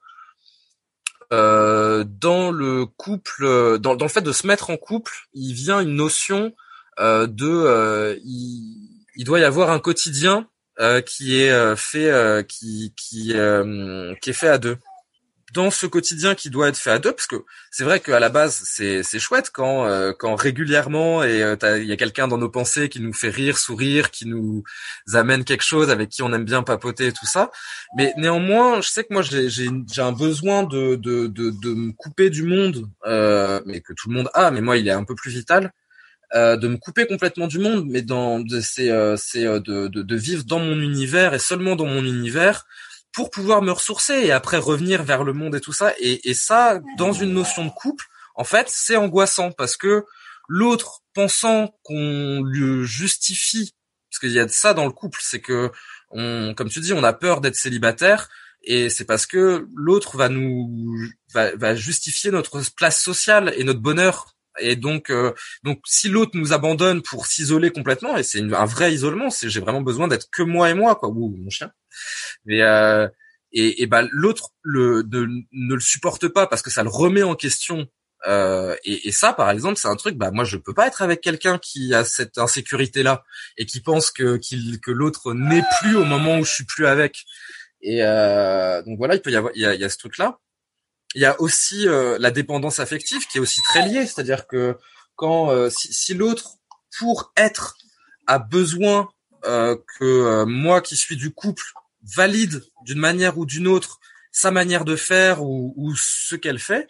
euh, 1.31 2.03
dans 2.05 2.51
le 2.51 2.85
couple, 2.85 3.45
euh, 3.45 3.77
dans, 3.77 3.95
dans 3.95 4.05
le 4.05 4.09
fait 4.09 4.21
de 4.21 4.31
se 4.31 4.45
mettre 4.45 4.69
en 4.69 4.77
couple, 4.77 5.13
il 5.33 5.53
vient 5.53 5.79
une 5.79 5.95
notion 5.95 6.53
euh, 6.99 7.25
de, 7.27 7.47
euh, 7.47 8.15
il, 8.23 8.89
il 9.15 9.23
doit 9.23 9.39
y 9.39 9.43
avoir 9.43 9.69
un 9.69 9.79
quotidien 9.79 10.47
euh, 10.79 11.01
qui 11.01 11.39
est 11.41 11.75
fait, 11.75 12.45
qui 12.47 12.93
qui 12.97 13.33
qui 14.21 14.29
est 14.29 14.33
fait 14.33 14.49
à 14.49 14.57
deux. 14.57 14.77
Dans 15.55 15.71
ce 15.71 15.85
quotidien 15.87 16.35
qui 16.35 16.49
doit 16.49 16.67
être 16.67 16.77
fait 16.77 16.91
à 16.91 16.99
deux, 16.99 17.13
parce 17.13 17.27
que 17.27 17.37
c'est 17.71 17.85
vrai 17.85 17.99
qu'à 17.99 18.19
la 18.19 18.29
base 18.29 18.61
c'est 18.65 19.03
c'est 19.03 19.19
chouette 19.19 19.49
quand 19.53 19.85
euh, 19.87 20.11
quand 20.17 20.35
régulièrement 20.35 21.23
et 21.23 21.41
euh, 21.41 21.55
il 21.81 21.87
y 21.87 21.93
a 21.93 21.97
quelqu'un 21.97 22.27
dans 22.27 22.37
nos 22.37 22.49
pensées 22.49 22.89
qui 22.89 22.99
nous 22.99 23.13
fait 23.13 23.29
rire, 23.29 23.57
sourire, 23.57 24.11
qui 24.11 24.25
nous 24.27 24.63
amène 25.13 25.43
quelque 25.45 25.63
chose 25.63 25.89
avec 25.89 26.09
qui 26.09 26.21
on 26.23 26.31
aime 26.33 26.45
bien 26.45 26.61
papoter 26.61 27.07
et 27.07 27.13
tout 27.13 27.25
ça. 27.25 27.51
Mais 27.97 28.13
néanmoins, 28.17 28.81
je 28.81 28.89
sais 28.89 29.03
que 29.05 29.13
moi 29.13 29.21
j'ai 29.21 29.49
j'ai 29.49 29.69
j'ai 29.91 30.01
un 30.01 30.11
besoin 30.11 30.63
de 30.63 30.95
de 30.95 31.27
de 31.27 31.51
de 31.51 31.73
me 31.73 31.91
couper 31.93 32.29
du 32.29 32.43
monde, 32.43 32.87
euh, 33.05 33.61
mais 33.65 33.81
que 33.81 33.93
tout 33.93 34.09
le 34.09 34.15
monde 34.15 34.29
a, 34.33 34.51
mais 34.51 34.61
moi 34.61 34.77
il 34.77 34.87
est 34.87 34.91
un 34.91 35.05
peu 35.05 35.15
plus 35.15 35.31
vital, 35.31 35.71
euh, 36.33 36.57
de 36.57 36.67
me 36.67 36.77
couper 36.77 37.05
complètement 37.07 37.47
du 37.47 37.59
monde, 37.59 37.85
mais 37.87 38.01
dans 38.01 38.39
de 38.39 38.59
c'est 38.59 38.89
euh, 38.91 39.15
c'est 39.15 39.45
euh, 39.45 39.59
de, 39.59 39.87
de 39.87 40.01
de 40.01 40.15
vivre 40.15 40.43
dans 40.43 40.59
mon 40.59 40.79
univers 40.81 41.33
et 41.33 41.39
seulement 41.39 41.75
dans 41.77 41.85
mon 41.85 42.03
univers 42.03 42.65
pour 43.15 43.31
pouvoir 43.31 43.61
me 43.61 43.71
ressourcer 43.71 44.13
et 44.13 44.31
après 44.31 44.57
revenir 44.57 45.03
vers 45.03 45.23
le 45.23 45.33
monde 45.33 45.55
et 45.55 45.61
tout 45.61 45.73
ça. 45.73 45.93
Et 45.99 46.29
et 46.29 46.33
ça 46.33 46.79
dans 46.97 47.13
une 47.13 47.33
notion 47.33 47.65
de 47.65 47.71
couple, 47.71 48.05
en 48.35 48.43
fait, 48.43 48.67
c'est 48.69 48.97
angoissant 48.97 49.51
parce 49.51 49.77
que 49.77 50.05
l'autre 50.47 51.01
pensant 51.13 51.75
qu'on 51.83 52.43
lui 52.43 52.85
justifie 52.85 53.73
parce 54.11 54.19
qu'il 54.19 54.31
y 54.31 54.39
a 54.39 54.45
de 54.45 54.51
ça 54.51 54.73
dans 54.73 54.85
le 54.85 54.91
couple, 54.91 55.19
c'est 55.21 55.41
que 55.41 55.71
on, 56.11 56.53
comme 56.55 56.69
tu 56.69 56.79
dis, 56.79 56.93
on 56.93 57.03
a 57.03 57.13
peur 57.13 57.41
d'être 57.41 57.55
célibataire 57.55 58.29
et 58.63 58.89
c'est 58.89 59.05
parce 59.05 59.25
que 59.25 59.67
l'autre 59.75 60.17
va 60.17 60.29
nous 60.29 60.95
va, 61.33 61.55
va 61.55 61.75
justifier 61.75 62.31
notre 62.31 62.61
place 62.75 63.01
sociale 63.01 63.53
et 63.57 63.63
notre 63.63 63.81
bonheur. 63.81 64.34
Et 64.59 64.75
donc, 64.75 65.09
euh, 65.09 65.33
donc 65.63 65.81
si 65.85 66.09
l'autre 66.09 66.31
nous 66.35 66.53
abandonne 66.53 67.01
pour 67.01 67.27
s'isoler 67.27 67.71
complètement, 67.71 68.17
et 68.17 68.23
c'est 68.23 68.41
un 68.41 68.65
vrai 68.65 68.93
isolement, 68.93 69.29
c'est 69.29 69.49
j'ai 69.49 69.59
vraiment 69.59 69.81
besoin 69.81 70.07
d'être 70.07 70.27
que 70.31 70.43
moi 70.43 70.69
et 70.69 70.73
moi, 70.73 70.95
quoi, 70.95 71.09
ou 71.09 71.35
mon 71.35 71.49
chien. 71.49 71.71
Mais 72.45 72.61
euh, 72.61 73.07
et, 73.51 73.83
et 73.83 73.87
bah 73.87 74.03
l'autre 74.11 74.49
le 74.61 75.03
ne, 75.11 75.25
ne 75.51 75.73
le 75.75 75.79
supporte 75.79 76.27
pas 76.27 76.47
parce 76.47 76.61
que 76.61 76.69
ça 76.69 76.83
le 76.83 76.89
remet 76.89 77.23
en 77.23 77.35
question. 77.35 77.87
Euh, 78.27 78.75
et, 78.83 79.07
et 79.07 79.11
ça, 79.11 79.33
par 79.33 79.51
exemple, 79.51 79.77
c'est 79.77 79.87
un 79.87 79.95
truc. 79.95 80.17
Bah 80.17 80.31
moi, 80.31 80.45
je 80.45 80.57
peux 80.57 80.73
pas 80.73 80.87
être 80.87 81.01
avec 81.01 81.21
quelqu'un 81.21 81.59
qui 81.59 81.93
a 81.93 82.03
cette 82.03 82.37
insécurité 82.37 83.03
là 83.03 83.23
et 83.57 83.65
qui 83.65 83.81
pense 83.81 84.09
que 84.11 84.37
qu'il 84.37 84.79
que 84.81 84.91
l'autre 84.91 85.33
n'est 85.33 85.63
plus 85.79 85.95
au 85.95 86.05
moment 86.05 86.39
où 86.39 86.45
je 86.45 86.51
suis 86.51 86.65
plus 86.65 86.87
avec. 86.87 87.25
Et 87.81 88.03
euh, 88.03 88.81
donc 88.83 88.97
voilà, 88.97 89.15
il 89.15 89.21
peut 89.21 89.31
y 89.31 89.35
avoir, 89.35 89.53
il 89.55 89.61
y 89.61 89.65
a, 89.65 89.75
il 89.75 89.81
y 89.81 89.83
a 89.83 89.89
ce 89.89 89.97
truc-là. 89.97 90.39
Il 91.15 91.21
y 91.21 91.25
a 91.25 91.39
aussi 91.41 91.87
euh, 91.87 92.17
la 92.19 92.29
dépendance 92.29 92.79
affective 92.79 93.25
qui 93.27 93.37
est 93.37 93.41
aussi 93.41 93.61
très 93.61 93.87
liée, 93.87 94.05
c'est-à-dire 94.05 94.47
que 94.47 94.77
quand 95.15 95.49
euh, 95.49 95.69
si, 95.69 95.91
si 95.93 96.13
l'autre 96.13 96.57
pour 96.99 97.31
être 97.37 97.77
a 98.27 98.37
besoin 98.37 99.09
euh, 99.45 99.77
que 99.97 100.03
euh, 100.05 100.45
moi 100.45 100.81
qui 100.81 100.95
suis 100.95 101.15
du 101.15 101.31
couple 101.31 101.63
valide 102.15 102.63
d'une 102.83 102.99
manière 102.99 103.37
ou 103.37 103.45
d'une 103.45 103.67
autre 103.67 103.99
sa 104.31 104.51
manière 104.51 104.83
de 104.83 104.95
faire 104.97 105.41
ou, 105.41 105.73
ou 105.77 105.95
ce 105.95 106.35
qu'elle 106.35 106.59
fait, 106.59 106.87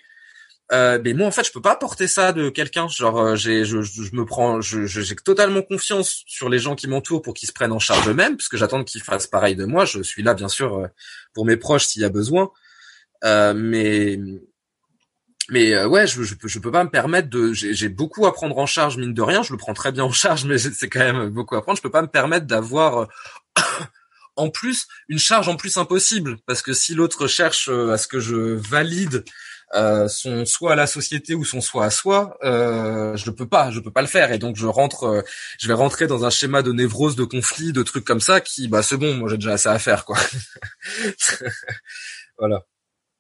euh, 0.72 1.00
mais 1.04 1.14
moi 1.14 1.28
en 1.28 1.32
fait 1.32 1.44
je 1.44 1.52
peux 1.52 1.62
pas 1.62 1.76
porter 1.76 2.08
ça 2.08 2.34
de 2.34 2.50
quelqu'un. 2.50 2.88
Genre 2.88 3.20
euh, 3.20 3.36
j'ai 3.36 3.64
je, 3.66 3.84
je, 3.84 4.16
me 4.16 4.26
prends 4.26 4.62
je 4.62 4.88
j'ai 4.88 5.16
totalement 5.16 5.62
confiance 5.62 6.24
sur 6.26 6.50
les 6.50 6.58
gens 6.58 6.76
qui 6.76 6.88
m'entourent 6.88 7.22
pour 7.22 7.36
qu'ils 7.36 7.48
se 7.48 7.54
prennent 7.54 7.72
en 7.72 7.80
charge 7.80 8.10
eux-mêmes 8.10 8.36
puisque 8.36 8.58
j'attends 8.58 8.84
qu'ils 8.84 9.04
fassent 9.04 9.28
pareil 9.28 9.56
de 9.56 9.66
moi. 9.66 9.86
Je 9.86 10.02
suis 10.02 10.24
là 10.24 10.34
bien 10.34 10.50
sûr 10.50 10.80
euh, 10.80 10.88
pour 11.34 11.46
mes 11.46 11.58
proches 11.58 11.86
s'il 11.86 12.02
y 12.02 12.06
a 12.06 12.10
besoin 12.10 12.52
mais 13.56 14.20
mais 15.50 15.74
euh, 15.76 15.88
ouais 15.88 16.08
je 16.08 16.24
je 16.24 16.36
je 16.44 16.60
peux 16.60 16.72
pas 16.72 16.84
me 16.84 16.90
permettre 16.90 17.30
de 17.30 17.54
j'ai 17.54 17.90
beaucoup 17.90 18.26
à 18.26 18.34
prendre 18.34 18.58
en 18.58 18.66
charge 18.66 18.98
mine 18.98 19.14
de 19.14 19.22
rien. 19.22 19.44
Je 19.44 19.52
le 19.52 19.58
prends 19.58 19.74
très 19.74 19.92
bien 19.92 20.04
en 20.04 20.12
charge 20.12 20.46
mais 20.46 20.58
c'est 20.58 20.90
quand 20.90 21.00
même 21.00 21.30
beaucoup 21.30 21.56
à 21.56 21.62
prendre. 21.62 21.78
Je 21.78 21.84
peux 21.84 21.92
pas 21.92 22.02
me 22.02 22.08
permettre 22.08 22.48
d'avoir 22.48 23.04
euh, 23.04 23.06
en 24.36 24.50
plus 24.50 24.88
une 25.08 25.20
charge 25.20 25.48
en 25.48 25.56
plus 25.56 25.78
impossible. 25.78 26.38
Parce 26.48 26.62
que 26.62 26.74
si 26.74 26.96
l'autre 26.96 27.28
cherche 27.28 27.70
euh, 27.70 27.92
à 27.92 27.98
ce 27.98 28.08
que 28.08 28.20
je 28.20 28.36
valide 28.36 29.24
euh, 29.76 30.08
son 30.08 30.46
soit 30.46 30.74
à 30.74 30.76
la 30.76 30.88
société 30.88 31.36
ou 31.36 31.44
son 31.46 31.62
soit 31.62 31.86
à 31.86 31.90
soi, 31.92 32.38
euh, 32.44 33.16
je 33.18 33.30
ne 33.30 33.36
peux 33.36 33.48
pas, 33.48 33.70
je 33.72 33.80
peux 33.80 33.92
pas 33.92 34.02
le 34.02 34.08
faire. 34.08 34.32
Et 34.32 34.40
donc 34.40 34.56
je 34.56 34.66
rentre, 34.68 35.04
euh, 35.06 35.22
je 35.60 35.68
vais 35.68 35.74
rentrer 35.74 36.08
dans 36.08 36.26
un 36.26 36.30
schéma 36.32 36.62
de 36.64 36.72
névrose, 36.72 37.16
de 37.16 37.24
conflit, 37.24 37.72
de 37.74 37.84
trucs 37.84 38.06
comme 38.06 38.22
ça 38.22 38.42
qui, 38.42 38.68
bah 38.68 38.82
c'est 38.84 38.98
bon, 38.98 39.14
moi 39.16 39.30
j'ai 39.30 39.38
déjà 39.38 39.54
assez 39.54 39.70
à 39.70 39.80
faire 39.80 40.06
quoi. 40.06 40.18
voilà. 42.40 42.66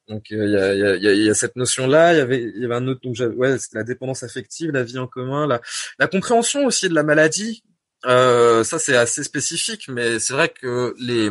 Donc 0.07 0.31
euh, 0.31 0.45
il 0.45 0.51
y, 0.51 0.57
a, 0.57 0.75
y, 0.75 0.83
a, 0.83 0.95
y 0.97 1.07
a- 1.07 1.13
y 1.13 1.29
a 1.29 1.33
cette 1.33 1.55
notion 1.55 1.87
là, 1.87 2.13
il 2.13 2.17
y 2.17 2.21
avait 2.21 2.43
il 2.55 2.61
y 2.61 2.65
avait 2.65 2.75
un 2.75 2.87
autre 2.87 3.01
donc 3.03 3.17
ouais 3.37 3.57
la 3.73 3.83
dépendance 3.83 4.23
affective, 4.23 4.71
la 4.71 4.83
vie 4.83 4.99
en 4.99 5.07
commun, 5.07 5.47
la 5.47 5.61
la 5.99 6.07
compréhension 6.07 6.65
aussi 6.65 6.89
de 6.89 6.93
la 6.95 7.03
maladie. 7.03 7.63
Euh, 8.05 8.63
ça 8.63 8.77
c'est 8.79 8.95
assez 8.95 9.23
spécifique, 9.23 9.87
mais 9.87 10.19
c'est 10.19 10.33
vrai 10.33 10.49
que 10.49 10.93
les 10.99 11.29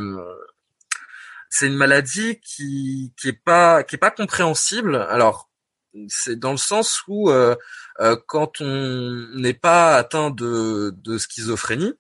c'est 1.51 1.67
une 1.67 1.77
maladie 1.77 2.41
qui 2.41 3.13
qui 3.21 3.29
est 3.29 3.33
pas 3.45 3.83
qui 3.85 3.97
est 3.97 3.99
pas 3.99 4.11
compréhensible. 4.11 4.97
Alors 4.97 5.51
c'est 6.09 6.39
dans 6.39 6.51
le 6.51 6.57
sens 6.59 7.03
où 7.07 7.31
euh, 7.31 7.55
euh, 8.01 8.17
quand 8.27 8.61
on 8.61 9.29
n'est 9.37 9.55
pas 9.55 9.97
atteint 9.97 10.31
de 10.31 10.93
de 10.97 11.19
schizophrénie, 11.19 11.95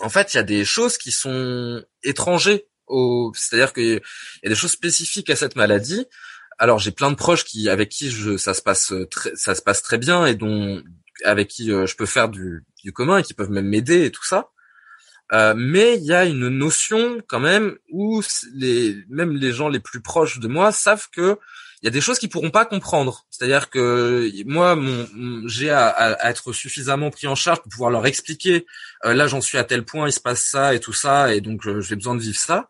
en 0.00 0.08
fait 0.10 0.34
il 0.34 0.38
y 0.38 0.40
a 0.40 0.44
des 0.44 0.64
choses 0.64 0.98
qui 0.98 1.12
sont 1.12 1.84
étrangers 2.04 2.66
au 2.86 3.32
c'est-à-dire 3.34 3.72
qu'il 3.72 3.84
y 4.42 4.46
a 4.46 4.48
des 4.48 4.54
choses 4.54 4.72
spécifiques 4.72 5.30
à 5.30 5.36
cette 5.36 5.56
maladie. 5.56 6.06
Alors 6.58 6.78
j'ai 6.78 6.92
plein 6.92 7.10
de 7.10 7.16
proches 7.16 7.44
qui 7.44 7.68
avec 7.68 7.88
qui 7.88 8.10
je 8.10 8.36
ça 8.36 8.54
se 8.54 8.62
passe 8.62 8.92
très 9.10 9.32
ça 9.34 9.54
se 9.54 9.62
passe 9.62 9.82
très 9.82 9.98
bien 9.98 10.26
et 10.26 10.34
dont 10.34 10.82
avec 11.24 11.48
qui 11.48 11.70
euh, 11.72 11.86
je 11.86 11.96
peux 11.96 12.06
faire 12.06 12.28
du 12.28 12.64
du 12.84 12.92
commun 12.92 13.18
et 13.18 13.22
qui 13.22 13.34
peuvent 13.34 13.50
même 13.50 13.68
m'aider 13.68 14.04
et 14.06 14.10
tout 14.10 14.24
ça. 14.24 14.50
Euh, 15.32 15.54
mais 15.56 15.96
il 15.96 16.04
y 16.04 16.12
a 16.12 16.26
une 16.26 16.48
notion 16.48 17.20
quand 17.26 17.40
même 17.40 17.76
où 17.90 18.22
les, 18.54 18.96
même 19.08 19.36
les 19.36 19.52
gens 19.52 19.68
les 19.70 19.80
plus 19.80 20.02
proches 20.02 20.38
de 20.38 20.48
moi 20.48 20.70
savent 20.70 21.08
que 21.10 21.38
il 21.82 21.86
y 21.86 21.88
a 21.88 21.90
des 21.90 22.00
choses 22.00 22.18
qu'ils 22.18 22.28
pourront 22.30 22.50
pas 22.50 22.64
comprendre. 22.66 23.26
C'est-à-dire 23.30 23.68
que 23.68 24.30
moi, 24.46 24.74
mon, 24.74 25.06
mon- 25.14 25.46
j'ai 25.48 25.68
à- 25.70 25.88
à 25.88 26.30
être 26.30 26.52
suffisamment 26.52 27.10
pris 27.10 27.26
en 27.26 27.34
charge 27.34 27.60
pour 27.60 27.68
pouvoir 27.70 27.90
leur 27.90 28.06
expliquer. 28.06 28.64
euh, 29.04 29.12
là, 29.14 29.26
j'en 29.26 29.40
suis 29.42 29.58
à 29.58 29.64
tel 29.64 29.84
point, 29.84 30.08
il 30.08 30.12
se 30.12 30.20
passe 30.20 30.44
ça 30.44 30.74
et 30.74 30.80
tout 30.80 30.92
ça, 30.94 31.34
et 31.34 31.40
donc 31.42 31.66
euh, 31.66 31.80
j'ai 31.82 31.96
besoin 31.96 32.14
de 32.14 32.22
vivre 32.22 32.38
ça. 32.38 32.68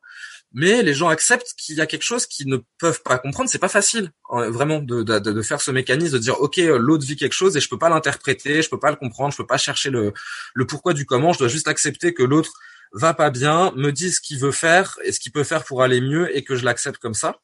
Mais 0.57 0.83
les 0.83 0.95
gens 0.95 1.09
acceptent 1.09 1.53
qu'il 1.59 1.77
y 1.77 1.81
a 1.81 1.87
quelque 1.87 2.05
chose 2.05 2.27
qu'ils 2.27 2.49
ne 2.49 2.59
peuvent 2.79 3.03
pas 3.03 3.19
comprendre. 3.19 3.51
C'est 3.51 3.59
pas 3.59 3.69
facile, 3.69 4.12
euh, 4.31 4.51
vraiment, 4.51 4.79
de, 4.79 5.03
de, 5.03 5.19
de 5.19 5.43
faire 5.43 5.61
ce 5.61 5.73
mécanisme 5.73 6.14
de 6.14 6.19
dire, 6.19 6.40
ok, 6.40 6.59
euh, 6.59 6.79
l'autre 6.79 7.05
vit 7.05 7.17
quelque 7.17 7.33
chose 7.33 7.57
et 7.57 7.61
je 7.61 7.69
peux 7.69 7.79
pas 7.79 7.88
l'interpréter, 7.88 8.62
je 8.62 8.71
peux 8.71 8.79
pas 8.79 8.90
le 8.90 8.97
comprendre, 8.97 9.33
je 9.33 9.37
peux 9.37 9.47
pas 9.47 9.59
chercher 9.59 9.90
le, 9.90 10.12
le 10.55 10.67
pourquoi 10.67 10.95
du 10.95 11.07
comment. 11.07 11.33
Je 11.33 11.40
dois 11.40 11.49
juste 11.49 11.67
accepter 11.67 12.14
que 12.14 12.23
l'autre 12.23 12.53
va 12.93 13.14
pas 13.14 13.31
bien, 13.31 13.73
me 13.77 13.90
dit 13.90 14.12
ce 14.12 14.21
qu'il 14.21 14.38
veut 14.38 14.53
faire 14.53 14.97
et 15.05 15.11
ce 15.11 15.19
qu'il 15.19 15.33
peut 15.33 15.45
faire 15.45 15.64
pour 15.64 15.83
aller 15.83 16.01
mieux 16.01 16.35
et 16.37 16.45
que 16.45 16.55
je 16.55 16.64
l'accepte 16.64 16.99
comme 16.99 17.14
ça. 17.14 17.40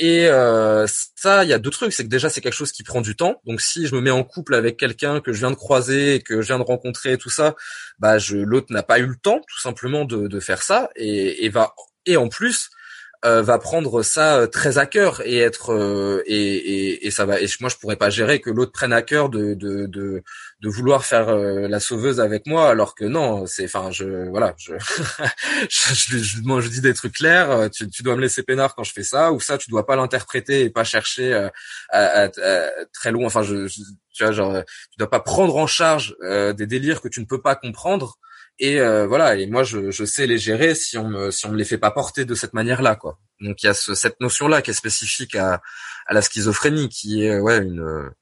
Et 0.00 0.26
euh, 0.28 0.86
ça, 1.14 1.44
il 1.44 1.50
y 1.50 1.52
a 1.52 1.58
deux 1.58 1.70
trucs. 1.70 1.92
C'est 1.92 2.04
que 2.04 2.08
déjà, 2.08 2.30
c'est 2.30 2.40
quelque 2.40 2.54
chose 2.54 2.72
qui 2.72 2.82
prend 2.82 3.02
du 3.02 3.16
temps. 3.16 3.40
Donc, 3.44 3.60
si 3.60 3.86
je 3.86 3.94
me 3.94 4.00
mets 4.00 4.10
en 4.10 4.24
couple 4.24 4.54
avec 4.54 4.78
quelqu'un 4.78 5.20
que 5.20 5.32
je 5.32 5.38
viens 5.40 5.50
de 5.50 5.56
croiser 5.56 6.14
et 6.14 6.20
que 6.22 6.40
je 6.40 6.46
viens 6.46 6.58
de 6.58 6.64
rencontrer 6.64 7.12
et 7.12 7.18
tout 7.18 7.28
ça, 7.28 7.54
bah, 7.98 8.16
l'autre 8.30 8.72
n'a 8.72 8.82
pas 8.82 8.98
eu 8.98 9.06
le 9.06 9.16
temps, 9.16 9.42
tout 9.46 9.60
simplement, 9.60 10.06
de, 10.06 10.26
de 10.26 10.40
faire 10.40 10.62
ça 10.62 10.88
et, 10.96 11.44
et 11.44 11.50
va 11.50 11.74
et 12.06 12.16
en 12.16 12.28
plus 12.28 12.70
euh, 13.24 13.42
va 13.42 13.58
prendre 13.58 14.02
ça 14.02 14.38
euh, 14.38 14.46
très 14.46 14.78
à 14.78 14.86
cœur 14.86 15.20
et 15.26 15.36
être 15.38 15.74
euh, 15.74 16.22
et, 16.26 16.34
et, 16.36 17.06
et 17.06 17.10
ça 17.10 17.26
va. 17.26 17.40
Et 17.40 17.46
moi, 17.60 17.68
je 17.68 17.76
pourrais 17.76 17.96
pas 17.96 18.08
gérer 18.08 18.40
que 18.40 18.48
l'autre 18.48 18.72
prenne 18.72 18.94
à 18.94 19.02
cœur 19.02 19.28
de 19.28 19.52
de 19.52 19.84
de 19.86 20.22
de 20.62 20.68
vouloir 20.70 21.04
faire 21.04 21.28
euh, 21.28 21.68
la 21.68 21.80
sauveuse 21.80 22.18
avec 22.18 22.46
moi 22.46 22.70
alors 22.70 22.94
que 22.94 23.04
non 23.04 23.44
c'est 23.46 23.64
enfin 23.64 23.90
je 23.90 24.28
voilà 24.30 24.54
je 24.56 24.72
je, 25.68 25.94
je, 25.94 26.18
je, 26.18 26.40
moi, 26.42 26.60
je 26.62 26.68
dis 26.68 26.80
des 26.80 26.94
trucs 26.94 27.14
clairs 27.14 27.50
euh, 27.50 27.68
tu, 27.68 27.90
tu 27.90 28.02
dois 28.02 28.16
me 28.16 28.22
laisser 28.22 28.42
peinard 28.42 28.74
quand 28.74 28.84
je 28.84 28.92
fais 28.92 29.02
ça 29.02 29.32
ou 29.32 29.40
ça 29.40 29.58
tu 29.58 29.68
dois 29.70 29.84
pas 29.86 29.96
l'interpréter 29.96 30.62
et 30.62 30.70
pas 30.70 30.84
chercher 30.84 31.34
euh, 31.34 31.48
à, 31.90 32.22
à, 32.22 32.24
à, 32.24 32.70
très 32.94 33.10
loin 33.12 33.26
enfin 33.26 33.42
je, 33.42 33.68
tu 34.14 34.24
vois 34.24 34.32
genre 34.32 34.62
tu 34.64 34.96
dois 34.98 35.10
pas 35.10 35.20
prendre 35.20 35.56
en 35.56 35.66
charge 35.66 36.16
des 36.56 36.66
délires 36.66 37.02
que 37.02 37.08
tu 37.08 37.20
ne 37.20 37.26
peux 37.26 37.40
pas 37.42 37.54
comprendre 37.54 38.18
et 38.60 38.80
euh, 38.80 39.06
voilà 39.06 39.34
et 39.36 39.46
moi 39.46 39.64
je, 39.64 39.90
je 39.90 40.04
sais 40.04 40.26
les 40.28 40.38
gérer 40.38 40.76
si 40.76 40.96
on 40.96 41.08
me 41.08 41.30
si 41.32 41.46
on 41.46 41.50
me 41.50 41.56
les 41.56 41.64
fait 41.64 41.78
pas 41.78 41.90
porter 41.90 42.24
de 42.24 42.34
cette 42.34 42.54
manière 42.54 42.82
là 42.82 42.94
quoi 42.94 43.18
donc 43.40 43.62
il 43.62 43.66
y 43.66 43.68
a 43.68 43.74
ce, 43.74 43.94
cette 43.94 44.20
notion 44.20 44.46
là 44.46 44.62
qui 44.62 44.70
est 44.70 44.74
spécifique 44.74 45.34
à 45.34 45.62
à 46.06 46.14
la 46.14 46.22
schizophrénie 46.22 46.88
qui 46.88 47.24
est 47.24 47.40
ouais 47.40 47.58
une 47.58 48.12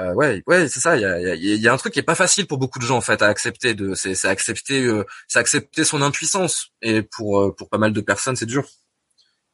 euh, 0.00 0.14
ouais, 0.14 0.42
ouais, 0.46 0.68
c'est 0.68 0.80
ça. 0.80 0.96
Il 0.96 1.02
y 1.02 1.04
a, 1.04 1.18
y, 1.18 1.30
a, 1.30 1.34
y 1.34 1.68
a, 1.68 1.72
un 1.72 1.76
truc 1.76 1.92
qui 1.92 1.98
est 1.98 2.04
pas 2.04 2.14
facile 2.14 2.46
pour 2.46 2.58
beaucoup 2.58 2.78
de 2.78 2.84
gens 2.84 2.96
en 2.96 3.00
fait 3.00 3.20
à 3.20 3.26
accepter. 3.26 3.74
De, 3.74 3.94
c'est, 3.94 4.24
accepter, 4.26 4.84
euh, 4.84 5.04
c'est 5.26 5.38
accepter 5.38 5.84
son 5.84 6.02
impuissance. 6.02 6.72
Et 6.82 7.02
pour 7.02 7.40
euh, 7.40 7.54
pour 7.54 7.68
pas 7.68 7.78
mal 7.78 7.92
de 7.92 8.00
personnes, 8.00 8.36
c'est 8.36 8.46
dur. 8.46 8.68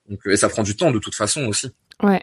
Donc, 0.09 0.21
et 0.27 0.37
ça 0.37 0.51
prend 0.51 0.63
du 0.63 0.77
temps 0.77 0.91
de 0.91 0.99
toute 0.99 1.15
façon 1.15 1.47
aussi. 1.47 1.73
Ouais. 2.03 2.23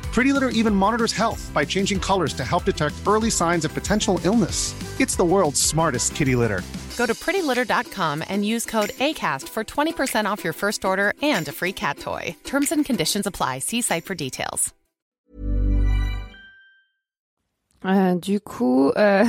Pretty 0.11 0.33
Litter 0.33 0.49
even 0.49 0.75
monitors 0.75 1.13
health 1.13 1.49
by 1.53 1.63
changing 1.63 1.99
colors 1.99 2.33
to 2.33 2.43
help 2.43 2.65
detect 2.65 2.95
early 3.07 3.29
signs 3.29 3.63
of 3.63 3.73
potential 3.73 4.19
illness. 4.25 4.75
It's 4.99 5.15
the 5.15 5.23
world's 5.23 5.61
smartest 5.61 6.15
kitty 6.15 6.35
litter. 6.35 6.61
Go 6.97 7.05
to 7.05 7.13
prettylitter.com 7.13 8.23
and 8.29 8.45
use 8.45 8.65
code 8.65 8.89
ACAST 8.99 9.47
for 9.47 9.63
20% 9.63 10.25
off 10.25 10.43
your 10.43 10.53
first 10.53 10.83
order 10.83 11.13
and 11.21 11.47
a 11.47 11.51
free 11.51 11.73
cat 11.73 11.97
toy. 11.97 12.35
Terms 12.43 12.71
and 12.71 12.85
conditions 12.85 13.25
apply. 13.25 13.59
See 13.59 13.81
site 13.81 14.05
for 14.05 14.15
details. 14.15 14.73
Euh, 17.83 18.13
du 18.13 18.39
coup, 18.41 18.91
euh, 18.95 19.25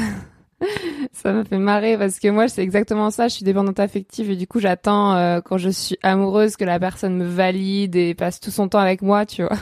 ça 1.12 1.32
me 1.32 1.44
fait 1.44 1.58
marrer 1.58 1.96
parce 1.96 2.18
que 2.18 2.28
moi, 2.28 2.48
c'est 2.48 2.62
exactement 2.62 3.10
ça. 3.10 3.28
Je 3.28 3.34
suis 3.36 3.44
dépendante 3.44 3.80
affective 3.80 4.30
et 4.30 4.36
du 4.36 4.46
coup, 4.46 4.60
j'attends 4.60 5.14
euh, 5.14 5.40
quand 5.40 5.58
je 5.58 5.70
suis 5.70 5.96
amoureuse 6.02 6.56
que 6.56 6.64
la 6.64 6.78
personne 6.78 7.16
me 7.16 7.24
valide 7.24 7.96
et 7.96 8.14
passe 8.14 8.40
tout 8.40 8.50
son 8.50 8.68
temps 8.68 8.80
avec 8.80 9.00
moi, 9.00 9.24
tu 9.24 9.42
vois. 9.42 9.56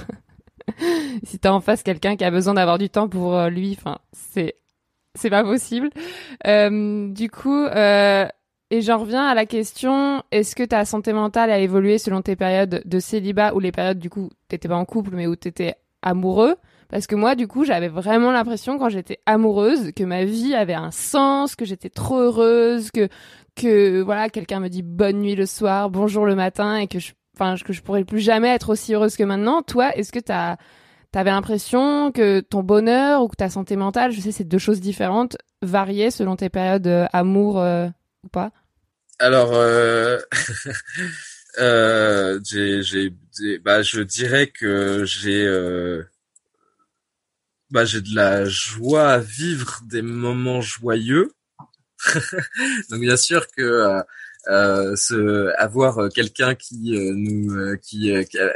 si 1.24 1.38
t'as 1.38 1.52
en 1.52 1.60
face 1.60 1.82
quelqu'un 1.82 2.16
qui 2.16 2.24
a 2.24 2.30
besoin 2.30 2.54
d'avoir 2.54 2.78
du 2.78 2.90
temps 2.90 3.08
pour 3.08 3.36
euh, 3.36 3.50
lui, 3.50 3.76
enfin, 3.78 3.98
c'est 4.12 4.56
c'est 5.14 5.30
pas 5.30 5.42
possible. 5.42 5.90
Euh, 6.46 7.08
du 7.08 7.30
coup, 7.30 7.64
euh, 7.64 8.26
et 8.70 8.80
j'en 8.80 8.98
reviens 8.98 9.26
à 9.26 9.34
la 9.34 9.46
question 9.46 10.22
est-ce 10.30 10.54
que 10.54 10.62
ta 10.62 10.84
santé 10.84 11.12
mentale 11.12 11.50
a 11.50 11.58
évolué 11.58 11.98
selon 11.98 12.22
tes 12.22 12.36
périodes 12.36 12.82
de 12.84 12.98
célibat 13.00 13.54
ou 13.54 13.60
les 13.60 13.72
périodes 13.72 13.98
du 13.98 14.10
coup 14.10 14.30
t'étais 14.48 14.68
pas 14.68 14.76
en 14.76 14.84
couple 14.84 15.10
mais 15.14 15.26
où 15.26 15.36
t'étais 15.36 15.74
amoureux? 16.02 16.56
Parce 16.88 17.06
que 17.06 17.14
moi, 17.14 17.36
du 17.36 17.46
coup, 17.46 17.64
j'avais 17.64 17.88
vraiment 17.88 18.32
l'impression 18.32 18.76
quand 18.76 18.88
j'étais 18.88 19.20
amoureuse 19.24 19.92
que 19.92 20.02
ma 20.02 20.24
vie 20.24 20.54
avait 20.54 20.74
un 20.74 20.90
sens, 20.90 21.54
que 21.54 21.64
j'étais 21.64 21.88
trop 21.88 22.18
heureuse, 22.18 22.90
que 22.90 23.08
que 23.56 24.00
voilà, 24.00 24.28
quelqu'un 24.28 24.60
me 24.60 24.68
dit 24.68 24.82
bonne 24.82 25.20
nuit 25.20 25.34
le 25.34 25.46
soir, 25.46 25.90
bonjour 25.90 26.24
le 26.24 26.34
matin, 26.34 26.76
et 26.76 26.86
que 26.86 26.98
je, 26.98 27.12
que 27.64 27.72
je 27.72 27.82
pourrais 27.82 28.04
plus 28.04 28.20
jamais 28.20 28.48
être 28.48 28.70
aussi 28.70 28.94
heureuse 28.94 29.16
que 29.16 29.22
maintenant. 29.22 29.62
Toi, 29.62 29.96
est-ce 29.96 30.12
que 30.12 30.18
t'as 30.18 30.56
T'avais 31.12 31.30
l'impression 31.30 32.12
que 32.12 32.38
ton 32.38 32.62
bonheur 32.62 33.22
ou 33.22 33.28
que 33.28 33.34
ta 33.34 33.50
santé 33.50 33.74
mentale, 33.74 34.12
je 34.12 34.20
sais, 34.20 34.30
c'est 34.30 34.44
deux 34.44 34.58
choses 34.58 34.80
différentes, 34.80 35.36
variaient 35.60 36.12
selon 36.12 36.36
tes 36.36 36.48
périodes 36.48 36.86
euh, 36.86 37.06
amour 37.12 37.60
euh, 37.60 37.88
ou 38.22 38.28
pas? 38.28 38.52
Alors, 39.18 39.50
euh... 39.52 40.20
euh, 41.58 42.38
j'ai, 42.44 43.12
bah, 43.58 43.82
je 43.82 44.02
dirais 44.02 44.46
que 44.46 45.04
j'ai, 45.04 45.48
bah, 47.70 47.84
j'ai 47.84 48.02
de 48.02 48.14
la 48.14 48.44
joie 48.44 49.08
à 49.08 49.18
vivre 49.18 49.80
des 49.86 50.02
moments 50.02 50.60
joyeux. 50.60 51.32
Donc 52.88 53.00
bien 53.00 53.16
sûr 53.16 53.48
que 53.48 54.00
euh, 54.48 54.92
euh, 54.92 54.96
ce, 54.96 55.52
avoir 55.58 56.08
quelqu'un 56.14 56.54
qui 56.54 56.96
euh, 56.96 57.12
nous, 57.14 57.54
euh, 57.54 57.76
qui, 57.76 58.10
euh, 58.10 58.22
qui 58.24 58.38
euh, 58.38 58.50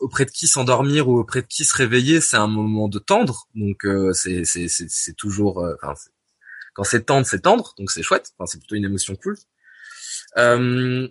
auprès 0.00 0.24
de 0.24 0.30
qui 0.30 0.46
s'endormir 0.46 1.08
ou 1.08 1.18
auprès 1.18 1.42
de 1.42 1.46
qui 1.46 1.64
se 1.64 1.76
réveiller, 1.76 2.20
c'est 2.20 2.36
un 2.36 2.46
moment 2.46 2.88
de 2.88 2.98
tendre. 2.98 3.48
Donc 3.54 3.84
euh, 3.84 4.12
c'est 4.12 4.44
c'est 4.44 4.68
c'est 4.68 5.14
toujours, 5.14 5.64
euh, 5.64 5.74
enfin, 5.82 5.94
quand 6.74 6.84
c'est 6.84 7.04
tendre, 7.04 7.26
c'est 7.26 7.40
tendre, 7.40 7.74
donc 7.78 7.90
c'est 7.90 8.02
chouette. 8.02 8.32
Enfin, 8.38 8.46
c'est 8.46 8.58
plutôt 8.58 8.76
une 8.76 8.84
émotion 8.84 9.16
cool. 9.16 9.36
Euh, 10.38 11.08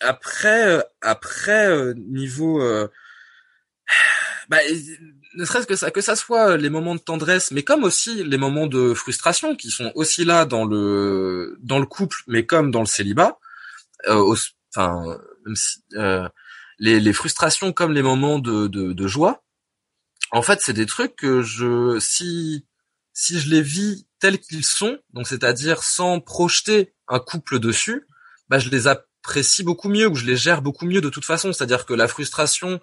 après, 0.00 0.68
euh, 0.68 0.82
après 1.00 1.68
euh, 1.68 1.94
niveau, 1.94 2.62
euh, 2.62 2.88
bah, 4.48 4.58
ne 5.34 5.44
serait-ce 5.44 5.66
que 5.66 5.76
ça, 5.76 5.90
que 5.90 6.00
ça 6.00 6.16
soit 6.16 6.56
les 6.56 6.70
moments 6.70 6.94
de 6.94 7.00
tendresse, 7.00 7.50
mais 7.50 7.62
comme 7.62 7.84
aussi 7.84 8.24
les 8.24 8.38
moments 8.38 8.66
de 8.66 8.94
frustration 8.94 9.56
qui 9.56 9.70
sont 9.70 9.92
aussi 9.94 10.24
là 10.24 10.44
dans 10.46 10.64
le 10.64 11.56
dans 11.60 11.78
le 11.78 11.86
couple, 11.86 12.16
mais 12.26 12.46
comme 12.46 12.70
dans 12.70 12.80
le 12.80 12.86
célibat. 12.86 13.38
euh, 14.08 14.34
enfin, 14.76 15.18
euh, 15.94 16.28
les, 16.78 17.00
les 17.00 17.12
frustrations 17.12 17.72
comme 17.72 17.92
les 17.92 18.02
moments 18.02 18.38
de, 18.38 18.68
de, 18.68 18.92
de 18.92 19.06
joie, 19.08 19.42
en 20.30 20.42
fait, 20.42 20.60
c'est 20.62 20.72
des 20.74 20.86
trucs 20.86 21.16
que 21.16 21.42
je, 21.42 21.98
si, 22.00 22.66
si 23.12 23.40
je 23.40 23.50
les 23.50 23.62
vis 23.62 24.06
tels 24.20 24.38
qu'ils 24.38 24.64
sont, 24.64 24.98
donc 25.12 25.26
c'est-à-dire 25.26 25.82
sans 25.82 26.20
projeter 26.20 26.92
un 27.08 27.18
couple 27.20 27.58
dessus, 27.58 28.06
bah 28.48 28.58
je 28.58 28.68
les 28.70 28.86
apprécie 28.86 29.62
beaucoup 29.62 29.88
mieux 29.88 30.06
ou 30.08 30.14
je 30.14 30.26
les 30.26 30.36
gère 30.36 30.62
beaucoup 30.62 30.86
mieux 30.86 31.00
de 31.00 31.08
toute 31.10 31.24
façon. 31.24 31.52
C'est-à-dire 31.52 31.86
que 31.86 31.94
la 31.94 32.08
frustration 32.08 32.80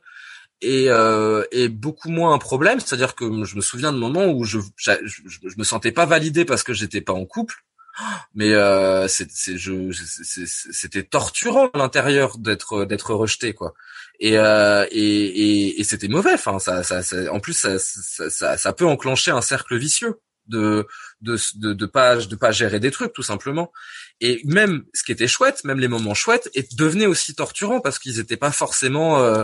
est, 0.62 0.90
euh, 0.90 1.44
est 1.52 1.70
beaucoup 1.70 2.10
moins 2.10 2.34
un 2.34 2.38
problème. 2.38 2.80
C'est-à-dire 2.80 3.16
que 3.16 3.26
je 3.46 3.56
me 3.56 3.62
souviens 3.62 3.92
de 3.94 3.98
moments 3.98 4.28
où 4.28 4.44
je, 4.44 4.60
je, 4.78 4.92
je, 5.04 5.22
je 5.50 5.58
me 5.58 5.64
sentais 5.64 5.92
pas 5.92 6.06
validé 6.06 6.46
parce 6.46 6.64
que 6.64 6.74
j'étais 6.74 7.02
pas 7.02 7.14
en 7.14 7.26
couple. 7.26 7.56
Mais 8.34 8.54
euh, 8.54 9.08
c'était 9.08 11.04
torturant 11.04 11.68
à 11.68 11.78
l'intérieur 11.78 12.38
d'être 12.38 12.84
d'être 12.86 13.14
rejeté 13.14 13.54
quoi. 13.54 13.74
Et, 14.20 14.38
euh, 14.38 14.86
et, 14.92 15.80
et, 15.80 15.84
c'était 15.84 16.08
mauvais. 16.08 16.34
Enfin, 16.34 16.60
ça, 16.60 16.84
ça, 16.84 17.04
ça- 17.04 17.32
en 17.32 17.40
plus, 17.40 17.54
ça, 17.54 17.80
ça, 17.80 18.58
ça, 18.58 18.74
peut 18.74 18.86
enclencher 18.86 19.32
un 19.32 19.42
cercle 19.42 19.78
vicieux 19.78 20.20
de 20.48 20.86
de 21.22 21.38
de, 21.56 21.86
pas 21.86 22.18
de 22.18 22.36
pas 22.36 22.52
gérer 22.52 22.80
des 22.80 22.92
trucs 22.92 23.14
tout 23.14 23.24
simplement. 23.24 23.72
Et 24.22 24.42
même 24.46 24.84
ce 24.94 25.04
qui 25.04 25.12
était 25.12 25.28
chouette, 25.28 25.64
même 25.64 25.80
les 25.80 25.88
moments 25.88 26.14
chouettes, 26.14 26.50
et 26.54 26.68
devenaient 26.78 27.08
aussi 27.08 27.34
torturants 27.36 27.82
parce 27.82 28.00
qu'ils 28.00 28.20
étaient 28.20 28.38
pas 28.38 28.52
forcément 28.52 29.20
euh, 29.20 29.44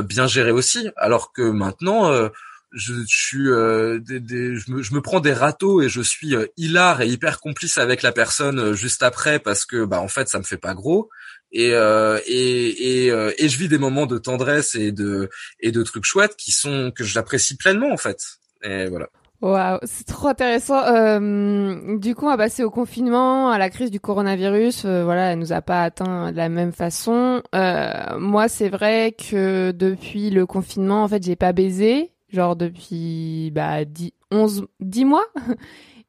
bien 0.00 0.26
gérés 0.26 0.52
aussi. 0.52 0.88
Alors 0.96 1.32
que 1.34 1.42
maintenant, 1.42 2.10
euh, 2.10 2.28
je, 2.72 2.94
je 2.94 3.04
suis, 3.06 3.50
euh, 3.50 3.98
des, 3.98 4.18
des- 4.20 4.56
je, 4.56 4.70
me, 4.70 4.80
je 4.82 4.94
me 4.94 5.02
prends 5.02 5.20
des 5.20 5.34
râteaux 5.34 5.82
et 5.82 5.90
je 5.90 6.00
suis 6.00 6.34
euh, 6.34 6.46
hilar 6.56 7.02
et 7.02 7.08
hyper 7.08 7.38
complice 7.40 7.76
avec 7.76 8.00
la 8.00 8.12
personne 8.12 8.58
euh, 8.58 8.72
juste 8.72 9.02
après 9.02 9.38
parce 9.40 9.66
que 9.66 9.84
bah 9.84 10.00
en 10.00 10.08
fait 10.08 10.28
ça 10.30 10.38
me 10.38 10.44
fait 10.44 10.56
pas 10.56 10.72
gros. 10.72 11.10
Et 11.54 11.74
euh, 11.74 12.18
et 12.26 13.04
et, 13.04 13.10
euh, 13.10 13.30
et 13.36 13.50
je 13.50 13.58
vis 13.58 13.68
des 13.68 13.76
moments 13.76 14.06
de 14.06 14.16
tendresse 14.16 14.74
et 14.74 14.90
de 14.90 15.28
et 15.60 15.70
de 15.70 15.82
trucs 15.82 16.06
chouettes 16.06 16.34
qui 16.36 16.50
sont 16.50 16.90
que 16.96 17.04
j'apprécie 17.04 17.58
pleinement 17.58 17.92
en 17.92 17.98
fait. 17.98 18.20
Et 18.62 18.86
voilà. 18.86 19.10
Waouh, 19.42 19.80
c'est 19.82 20.06
trop 20.06 20.28
intéressant. 20.28 20.84
Euh, 20.86 21.98
du 21.98 22.14
coup, 22.14 22.26
on 22.26 22.28
va 22.28 22.36
passer 22.36 22.62
au 22.62 22.70
confinement, 22.70 23.50
à 23.50 23.58
la 23.58 23.70
crise 23.70 23.90
du 23.90 23.98
coronavirus. 23.98 24.84
Euh, 24.84 25.02
voilà, 25.02 25.32
elle 25.32 25.40
nous 25.40 25.52
a 25.52 25.60
pas 25.60 25.82
atteint 25.82 26.30
de 26.30 26.36
la 26.36 26.48
même 26.48 26.70
façon. 26.70 27.42
Euh, 27.52 28.18
moi, 28.20 28.46
c'est 28.46 28.68
vrai 28.68 29.16
que 29.18 29.72
depuis 29.72 30.30
le 30.30 30.46
confinement, 30.46 31.02
en 31.02 31.08
fait, 31.08 31.24
j'ai 31.24 31.34
pas 31.34 31.52
baisé, 31.52 32.12
genre 32.28 32.54
depuis 32.54 33.50
bah 33.52 33.84
10, 33.84 34.12
11, 34.30 34.66
10 34.78 35.04
mois. 35.06 35.26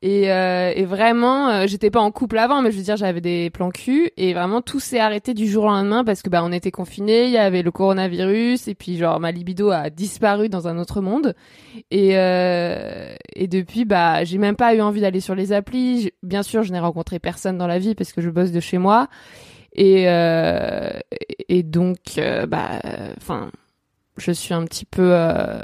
Et, 0.05 0.29
euh, 0.29 0.73
et 0.75 0.83
vraiment, 0.83 1.47
euh, 1.47 1.65
j'étais 1.65 1.89
pas 1.89 2.01
en 2.01 2.11
couple 2.11 2.37
avant, 2.37 2.61
mais 2.61 2.73
je 2.73 2.77
veux 2.77 2.83
dire, 2.83 2.97
j'avais 2.97 3.21
des 3.21 3.49
plans 3.49 3.71
cul. 3.71 4.11
Et 4.17 4.33
vraiment, 4.33 4.61
tout 4.61 4.81
s'est 4.81 4.99
arrêté 4.99 5.33
du 5.33 5.47
jour 5.47 5.63
au 5.63 5.67
lendemain 5.67 6.03
parce 6.03 6.21
que 6.21 6.29
bah 6.29 6.43
on 6.43 6.51
était 6.51 6.71
confinés, 6.71 7.23
il 7.23 7.31
y 7.31 7.37
avait 7.37 7.61
le 7.61 7.71
coronavirus, 7.71 8.67
et 8.67 8.75
puis 8.75 8.97
genre 8.97 9.21
ma 9.21 9.31
libido 9.31 9.71
a 9.71 9.89
disparu 9.89 10.49
dans 10.49 10.67
un 10.67 10.77
autre 10.77 10.99
monde. 10.99 11.35
Et, 11.89 12.17
euh, 12.17 13.15
et 13.33 13.47
depuis, 13.47 13.85
bah, 13.85 14.25
j'ai 14.25 14.39
même 14.39 14.57
pas 14.57 14.75
eu 14.75 14.81
envie 14.81 14.99
d'aller 14.99 15.21
sur 15.21 15.35
les 15.35 15.53
applis. 15.53 16.11
Bien 16.21 16.43
sûr, 16.43 16.63
je 16.63 16.73
n'ai 16.73 16.81
rencontré 16.81 17.19
personne 17.19 17.57
dans 17.57 17.67
la 17.67 17.79
vie 17.79 17.95
parce 17.95 18.11
que 18.11 18.19
je 18.19 18.29
bosse 18.29 18.51
de 18.51 18.59
chez 18.59 18.79
moi. 18.79 19.07
Et, 19.71 20.09
euh, 20.09 20.99
et 21.47 21.63
donc, 21.63 22.17
euh, 22.17 22.45
bah, 22.45 22.81
enfin, 23.15 23.51
je 24.17 24.33
suis 24.33 24.53
un 24.53 24.65
petit 24.65 24.85
peu 24.85 25.11
euh, 25.13 25.61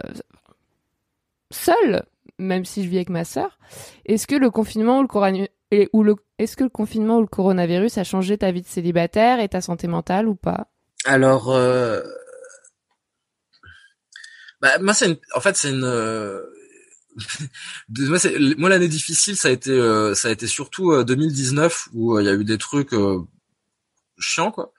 seule, 1.52 2.04
même 2.40 2.66
si 2.66 2.84
je 2.84 2.90
vis 2.90 2.98
avec 2.98 3.10
ma 3.10 3.26
sœur. 3.26 3.60
Est-ce 4.06 4.26
que 4.26 4.36
le 4.36 4.50
confinement 4.50 5.00
ou 5.00 5.02
le 5.04 5.08
corona- 5.08 5.48
et- 5.72 5.90
ou 5.94 6.02
le, 6.04 6.16
est-ce 6.40 6.58
que 6.58 6.64
le 6.64 6.70
confinement 6.70 7.18
ou 7.18 7.22
le 7.22 7.28
coronavirus 7.28 7.98
a 8.00 8.04
changé 8.04 8.38
ta 8.38 8.52
vie 8.52 8.62
de 8.62 8.68
célibataire 8.68 9.40
et 9.40 9.50
ta 9.50 9.62
santé 9.62 9.88
mentale 9.88 10.28
ou 10.28 10.36
pas? 10.36 10.68
Alors, 11.06 11.52
euh... 11.52 12.02
bah, 14.62 14.78
moi, 14.80 14.94
c'est 14.94 15.08
une... 15.08 15.18
en 15.36 15.40
fait, 15.42 15.56
c'est 15.56 15.70
une. 15.70 15.84
euh, 15.84 16.42
moi, 18.00 18.18
moi, 18.58 18.70
l'année 18.70 18.88
difficile, 18.88 19.36
ça 19.36 19.50
a 19.50 19.52
été, 19.52 19.72
euh, 19.72 20.14
ça 20.16 20.30
a 20.30 20.32
été 20.32 20.48
surtout 20.48 20.92
euh, 20.92 21.04
2019 21.04 21.90
où 21.94 22.16
euh, 22.18 22.22
il 22.22 22.26
y 22.26 22.30
a 22.30 22.34
eu 22.34 22.44
des 22.44 22.58
trucs 22.58 22.94
chiants, 24.18 24.52
quoi. 24.52 24.74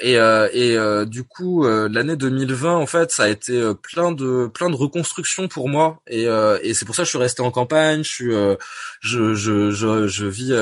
Et, 0.00 0.18
euh, 0.18 0.48
et 0.52 0.76
euh, 0.76 1.04
du 1.04 1.22
coup, 1.22 1.64
euh, 1.64 1.88
l'année 1.88 2.16
2020, 2.16 2.74
en 2.74 2.86
fait, 2.86 3.12
ça 3.12 3.24
a 3.24 3.28
été 3.28 3.52
euh, 3.52 3.74
plein 3.74 4.10
de 4.10 4.48
plein 4.52 4.68
de 4.68 4.74
reconstruction 4.74 5.46
pour 5.46 5.68
moi. 5.68 6.00
Et, 6.08 6.26
euh, 6.26 6.58
et 6.62 6.74
c'est 6.74 6.84
pour 6.84 6.96
ça 6.96 7.02
que 7.02 7.06
je 7.06 7.10
suis 7.10 7.18
resté 7.18 7.42
en 7.42 7.52
campagne. 7.52 8.02
Je 8.02 8.08
suis, 8.08 8.34
euh, 8.34 8.56
je, 9.00 9.34
je, 9.34 9.70
je, 9.70 10.08
je 10.08 10.26
vis 10.26 10.52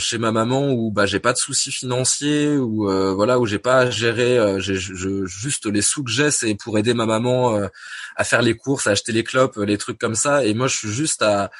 chez 0.00 0.18
ma 0.18 0.32
maman 0.32 0.72
où 0.72 0.90
bah 0.90 1.06
j'ai 1.06 1.20
pas 1.20 1.32
de 1.32 1.38
soucis 1.38 1.70
financiers, 1.70 2.56
où 2.56 2.86
voilà 3.14 3.38
où 3.38 3.46
j'ai 3.46 3.60
pas 3.60 3.78
à 3.78 3.90
gérer. 3.90 4.60
j'ai 4.60 4.74
je, 4.74 5.24
juste 5.24 5.66
les 5.66 5.82
sous 5.82 6.02
que 6.02 6.10
j'ai, 6.10 6.32
c'est 6.32 6.54
pour 6.56 6.76
aider 6.76 6.92
ma 6.94 7.06
maman 7.06 7.60
à 8.16 8.24
faire 8.24 8.42
les 8.42 8.56
courses, 8.56 8.88
à 8.88 8.90
acheter 8.90 9.12
les 9.12 9.22
clopes, 9.24 9.56
les 9.56 9.78
trucs 9.78 9.98
comme 9.98 10.16
ça. 10.16 10.44
Et 10.44 10.52
moi, 10.54 10.66
je 10.66 10.76
suis 10.76 10.92
juste 10.92 11.22
à 11.22 11.50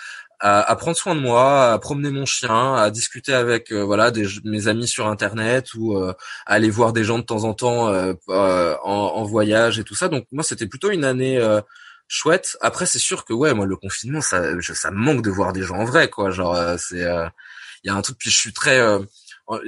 à, 0.41 0.63
à 0.63 0.77
prendre 0.77 0.97
soin 0.97 1.15
de 1.15 1.21
moi, 1.21 1.73
à 1.73 1.79
promener 1.79 2.11
mon 2.11 2.25
chien, 2.25 2.75
à 2.75 2.91
discuter 2.91 3.35
avec 3.35 3.73
euh, 3.73 3.85
voilà 3.85 4.11
des, 4.11 4.27
mes 4.45 4.69
amis 4.69 4.89
sur 4.89 5.07
internet 5.07 5.75
ou 5.75 5.97
euh, 5.97 6.15
aller 6.47 6.71
voir 6.71 6.93
des 6.93 7.05
gens 7.05 7.19
de 7.19 7.25
temps 7.25 7.45
en 7.45 7.55
temps 7.55 7.89
euh, 7.89 8.15
euh, 8.31 8.75
en, 8.83 9.13
en 9.17 9.25
voyage 9.25 9.79
et 9.79 9.85
tout 9.85 9.95
ça. 9.95 10.09
Donc 10.09 10.27
moi 10.33 10.43
c'était 10.43 10.67
plutôt 10.67 10.91
une 10.91 11.05
année 11.05 11.39
euh, 11.39 11.61
chouette. 12.09 12.57
Après 12.63 12.87
c'est 12.87 12.99
sûr 12.99 13.25
que 13.25 13.35
ouais 13.35 13.53
moi 13.55 13.67
le 13.67 13.77
confinement 13.77 14.23
ça 14.23 14.59
je, 14.61 14.73
ça 14.73 14.91
me 14.91 14.97
manque 14.97 15.23
de 15.23 15.31
voir 15.31 15.53
des 15.53 15.63
gens 15.63 15.77
en 15.77 15.85
vrai 15.85 16.09
quoi. 16.09 16.31
Genre 16.31 16.57
c'est 16.79 17.05
il 17.85 17.87
y 17.89 17.91
a 17.91 17.95
un 17.95 18.03
truc 18.03 18.17
puis 18.19 18.31
je 18.31 18.37
suis 18.39 18.53
très 18.53 18.81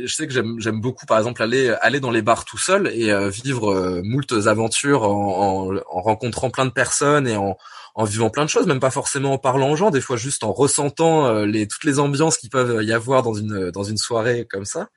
je 0.04 0.12
sais 0.14 0.26
que 0.28 0.32
j'aime 0.32 0.60
j'aime 0.60 0.80
beaucoup 0.80 1.06
par 1.06 1.18
exemple 1.18 1.42
aller 1.42 1.74
aller 1.82 1.98
dans 2.00 2.10
les 2.10 2.22
bars 2.22 2.44
tout 2.44 2.58
seul 2.58 2.88
et 2.88 3.12
vivre 3.30 4.00
moultes 4.04 4.34
aventures 4.46 5.02
en, 5.02 5.70
en, 5.72 5.76
en 5.76 6.00
rencontrant 6.02 6.50
plein 6.50 6.66
de 6.66 6.70
personnes 6.70 7.26
et 7.26 7.36
en 7.36 7.56
en 7.94 8.04
vivant 8.04 8.30
plein 8.30 8.44
de 8.44 8.50
choses, 8.50 8.66
même 8.66 8.80
pas 8.80 8.90
forcément 8.90 9.32
en 9.32 9.38
parlant 9.38 9.70
aux 9.70 9.76
gens, 9.76 9.90
des 9.90 10.00
fois 10.00 10.16
juste 10.16 10.44
en 10.44 10.52
ressentant 10.52 11.26
euh, 11.26 11.46
les 11.46 11.68
toutes 11.68 11.84
les 11.84 11.98
ambiances 11.98 12.38
qui 12.38 12.48
peuvent 12.48 12.82
y 12.82 12.92
avoir 12.92 13.22
dans 13.22 13.34
une 13.34 13.70
dans 13.70 13.84
une 13.84 13.98
soirée 13.98 14.46
comme 14.48 14.64
ça. 14.64 14.88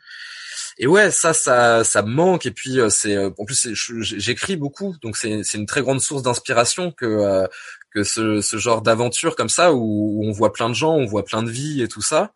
Et 0.78 0.88
ouais, 0.88 1.12
ça 1.12 1.34
ça 1.34 1.84
ça 1.84 2.02
me 2.04 2.10
manque 2.10 2.46
et 2.46 2.52
puis 2.52 2.80
euh, 2.80 2.90
c'est 2.90 3.16
euh, 3.16 3.30
en 3.38 3.46
plus 3.46 3.68
j'écris 4.02 4.58
beaucoup, 4.58 4.96
donc 5.02 5.18
c'est 5.18 5.54
une 5.54 5.66
très 5.66 5.82
grande 5.82 6.02
source 6.02 6.24
d'inspiration 6.24 6.92
que 6.92 7.06
euh, 7.06 7.48
que 7.94 8.04
ce 8.04 8.42
ce 8.42 8.58
genre 8.58 8.82
d'aventure 8.82 9.36
comme 9.36 9.50
ça 9.50 9.74
où, 9.74 10.20
où 10.20 10.26
on 10.26 10.32
voit 10.32 10.54
plein 10.54 10.70
de 10.70 10.76
gens, 10.76 10.94
on 10.94 11.06
voit 11.06 11.26
plein 11.26 11.44
de 11.44 11.50
vies 11.50 11.82
et 11.82 11.88
tout 11.88 12.02
ça. 12.02 12.34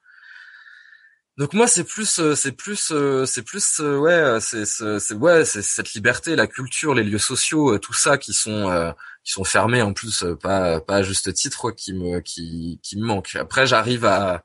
Donc 1.39 1.54
moi 1.54 1.67
c'est 1.67 1.86
plus 1.86 2.19
euh, 2.19 2.36
c'est 2.36 2.52
plus 2.52 2.91
euh, 2.91 3.26
c'est 3.26 3.43
plus 3.43 3.80
euh, 3.80 3.98
ouais 3.98 4.12
euh, 4.12 4.39
c'est 4.41 5.13
ouais 5.13 5.45
c'est 5.45 5.62
cette 5.62 5.93
liberté 5.93 6.36
la 6.36 6.48
culture 6.48 6.93
les 6.93 7.04
lieux 7.04 7.17
sociaux 7.17 7.76
euh, 7.76 7.80
tout 7.80 7.93
ça 7.93 8.17
qui 8.17 8.34
sont 8.34 8.69
euh, 8.69 8.91
qui 9.30 9.34
sont 9.34 9.44
fermés 9.44 9.84
en 9.84 9.94
plus 9.94 10.24
euh, 10.24 10.36
pas 10.36 10.82
pas 10.82 10.98
à 10.98 11.04
juste 11.04 11.32
titre 11.36 11.60
quoi, 11.60 11.72
qui 11.72 11.94
me 11.94 12.20
qui 12.20 12.80
qui 12.82 12.98
me 12.98 13.06
manque 13.06 13.36
après 13.36 13.68
j'arrive 13.68 14.06
à 14.06 14.44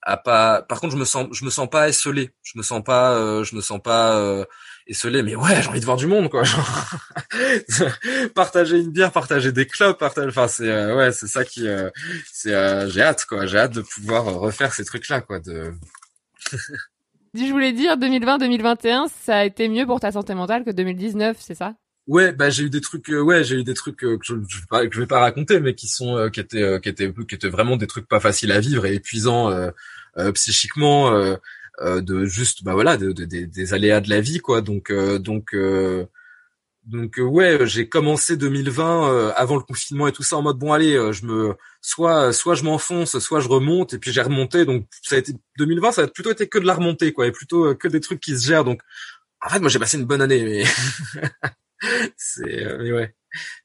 à 0.00 0.16
pas 0.16 0.62
par 0.62 0.80
contre 0.80 0.94
je 0.94 0.98
me 0.98 1.04
sens 1.04 1.28
je 1.32 1.44
me 1.44 1.50
sens 1.50 1.68
pas 1.68 1.88
esselé. 1.88 2.30
Je 2.42 2.56
me 2.56 2.62
sens 2.62 2.82
pas 2.82 3.12
euh, 3.12 3.44
je 3.44 3.54
me 3.54 3.60
sens 3.60 3.80
pas 3.82 4.16
euh, 4.16 4.44
esselé 4.86 5.22
mais 5.22 5.36
ouais 5.36 5.60
j'ai 5.60 5.68
envie 5.68 5.80
de 5.80 5.84
voir 5.84 5.98
du 5.98 6.06
monde 6.06 6.30
quoi 6.30 6.44
partager 8.34 8.78
une 8.78 8.90
bière 8.90 9.12
partager 9.12 9.52
des 9.52 9.66
clubs 9.66 9.98
partager 9.98 10.28
enfin 10.28 10.48
c'est 10.48 10.68
euh, 10.70 10.96
ouais 10.96 11.12
c'est 11.12 11.28
ça 11.28 11.44
qui 11.44 11.68
euh, 11.68 11.90
c'est 12.32 12.54
euh, 12.54 12.88
j'ai 12.88 13.02
hâte 13.02 13.26
quoi. 13.26 13.46
J'ai 13.46 13.58
hâte 13.58 13.74
de 13.74 13.82
pouvoir 13.82 14.24
refaire 14.24 14.72
ces 14.72 14.84
trucs 14.86 15.08
là 15.08 15.20
quoi 15.20 15.40
de 15.40 15.74
Je 17.34 17.50
voulais 17.50 17.72
dire 17.72 17.96
2020-2021, 17.96 19.08
ça 19.24 19.38
a 19.38 19.44
été 19.44 19.68
mieux 19.68 19.86
pour 19.86 20.00
ta 20.00 20.12
santé 20.12 20.34
mentale 20.34 20.64
que 20.64 20.70
2019, 20.70 21.38
c'est 21.40 21.54
ça? 21.54 21.74
Ouais, 22.08 22.32
bah 22.32 22.50
j'ai 22.50 22.64
eu 22.64 22.70
des 22.70 22.80
trucs, 22.80 23.08
euh, 23.10 23.20
ouais, 23.20 23.44
j'ai 23.44 23.56
eu 23.60 23.64
des 23.64 23.74
trucs 23.74 24.02
euh, 24.04 24.18
que 24.18 24.24
je, 24.24 24.34
je 24.48 24.60
que 24.88 24.94
je 24.94 25.00
vais 25.00 25.06
pas 25.06 25.20
raconter, 25.20 25.60
mais 25.60 25.74
qui 25.76 25.86
sont, 25.86 26.16
euh, 26.16 26.30
qui 26.30 26.40
étaient, 26.40 26.60
euh, 26.62 26.80
qui 26.80 26.88
étaient, 26.88 27.12
qui 27.28 27.34
étaient 27.36 27.48
vraiment 27.48 27.76
des 27.76 27.86
trucs 27.86 28.08
pas 28.08 28.18
faciles 28.18 28.50
à 28.50 28.58
vivre 28.60 28.86
et 28.86 28.94
épuisants 28.94 29.50
psychiquement, 30.34 31.10
de 31.80 32.24
juste, 32.26 32.64
bah 32.64 32.74
voilà, 32.74 32.96
de, 32.96 33.12
de- 33.12 33.24
des- 33.24 33.74
aléas 33.74 34.00
de 34.00 34.10
la 34.10 34.20
vie, 34.20 34.38
quoi. 34.40 34.60
Donc, 34.60 34.92
donc, 34.92 35.54
donc 36.84 37.14
ouais, 37.18 37.58
j'ai 37.66 37.88
commencé 37.88 38.36
2020 38.36 39.08
euh, 39.12 39.32
avant 39.36 39.54
le 39.56 39.62
confinement 39.62 40.08
et 40.08 40.12
tout 40.12 40.24
ça 40.24 40.36
en 40.36 40.42
mode 40.42 40.58
bon 40.58 40.72
allez, 40.72 40.94
je 41.12 41.24
me, 41.26 41.54
soit, 41.80 42.32
soit 42.32 42.56
je 42.56 42.64
m'enfonce, 42.64 43.18
soit 43.20 43.38
je 43.40 43.46
remonte 43.48 43.94
et 43.94 43.98
puis 43.98 44.10
j'ai 44.12 44.20
remonté. 44.22 44.64
Donc 44.64 44.86
ça 45.02 45.14
a 45.14 45.18
été 45.18 45.32
2020, 45.58 45.92
ça 45.92 46.02
a 46.02 46.08
plutôt 46.08 46.32
été 46.32 46.48
que 46.48 46.58
de 46.58 46.66
la 46.66 46.74
remontée, 46.74 47.12
quoi, 47.12 47.26
et 47.28 47.32
plutôt 47.32 47.74
que 47.76 47.86
des 47.86 48.00
trucs 48.00 48.20
qui 48.20 48.36
se 48.36 48.44
gèrent. 48.46 48.64
Donc 48.64 48.80
en 49.42 49.50
fait, 49.50 49.60
moi 49.60 49.70
j'ai 49.70 49.78
passé 49.80 49.98
une 49.98 50.06
bonne 50.06 50.22
année, 50.22 50.42
mais 50.44 50.64
c'est 52.16 52.64
euh, 52.66 52.78
mais 52.80 52.92
ouais 52.92 53.14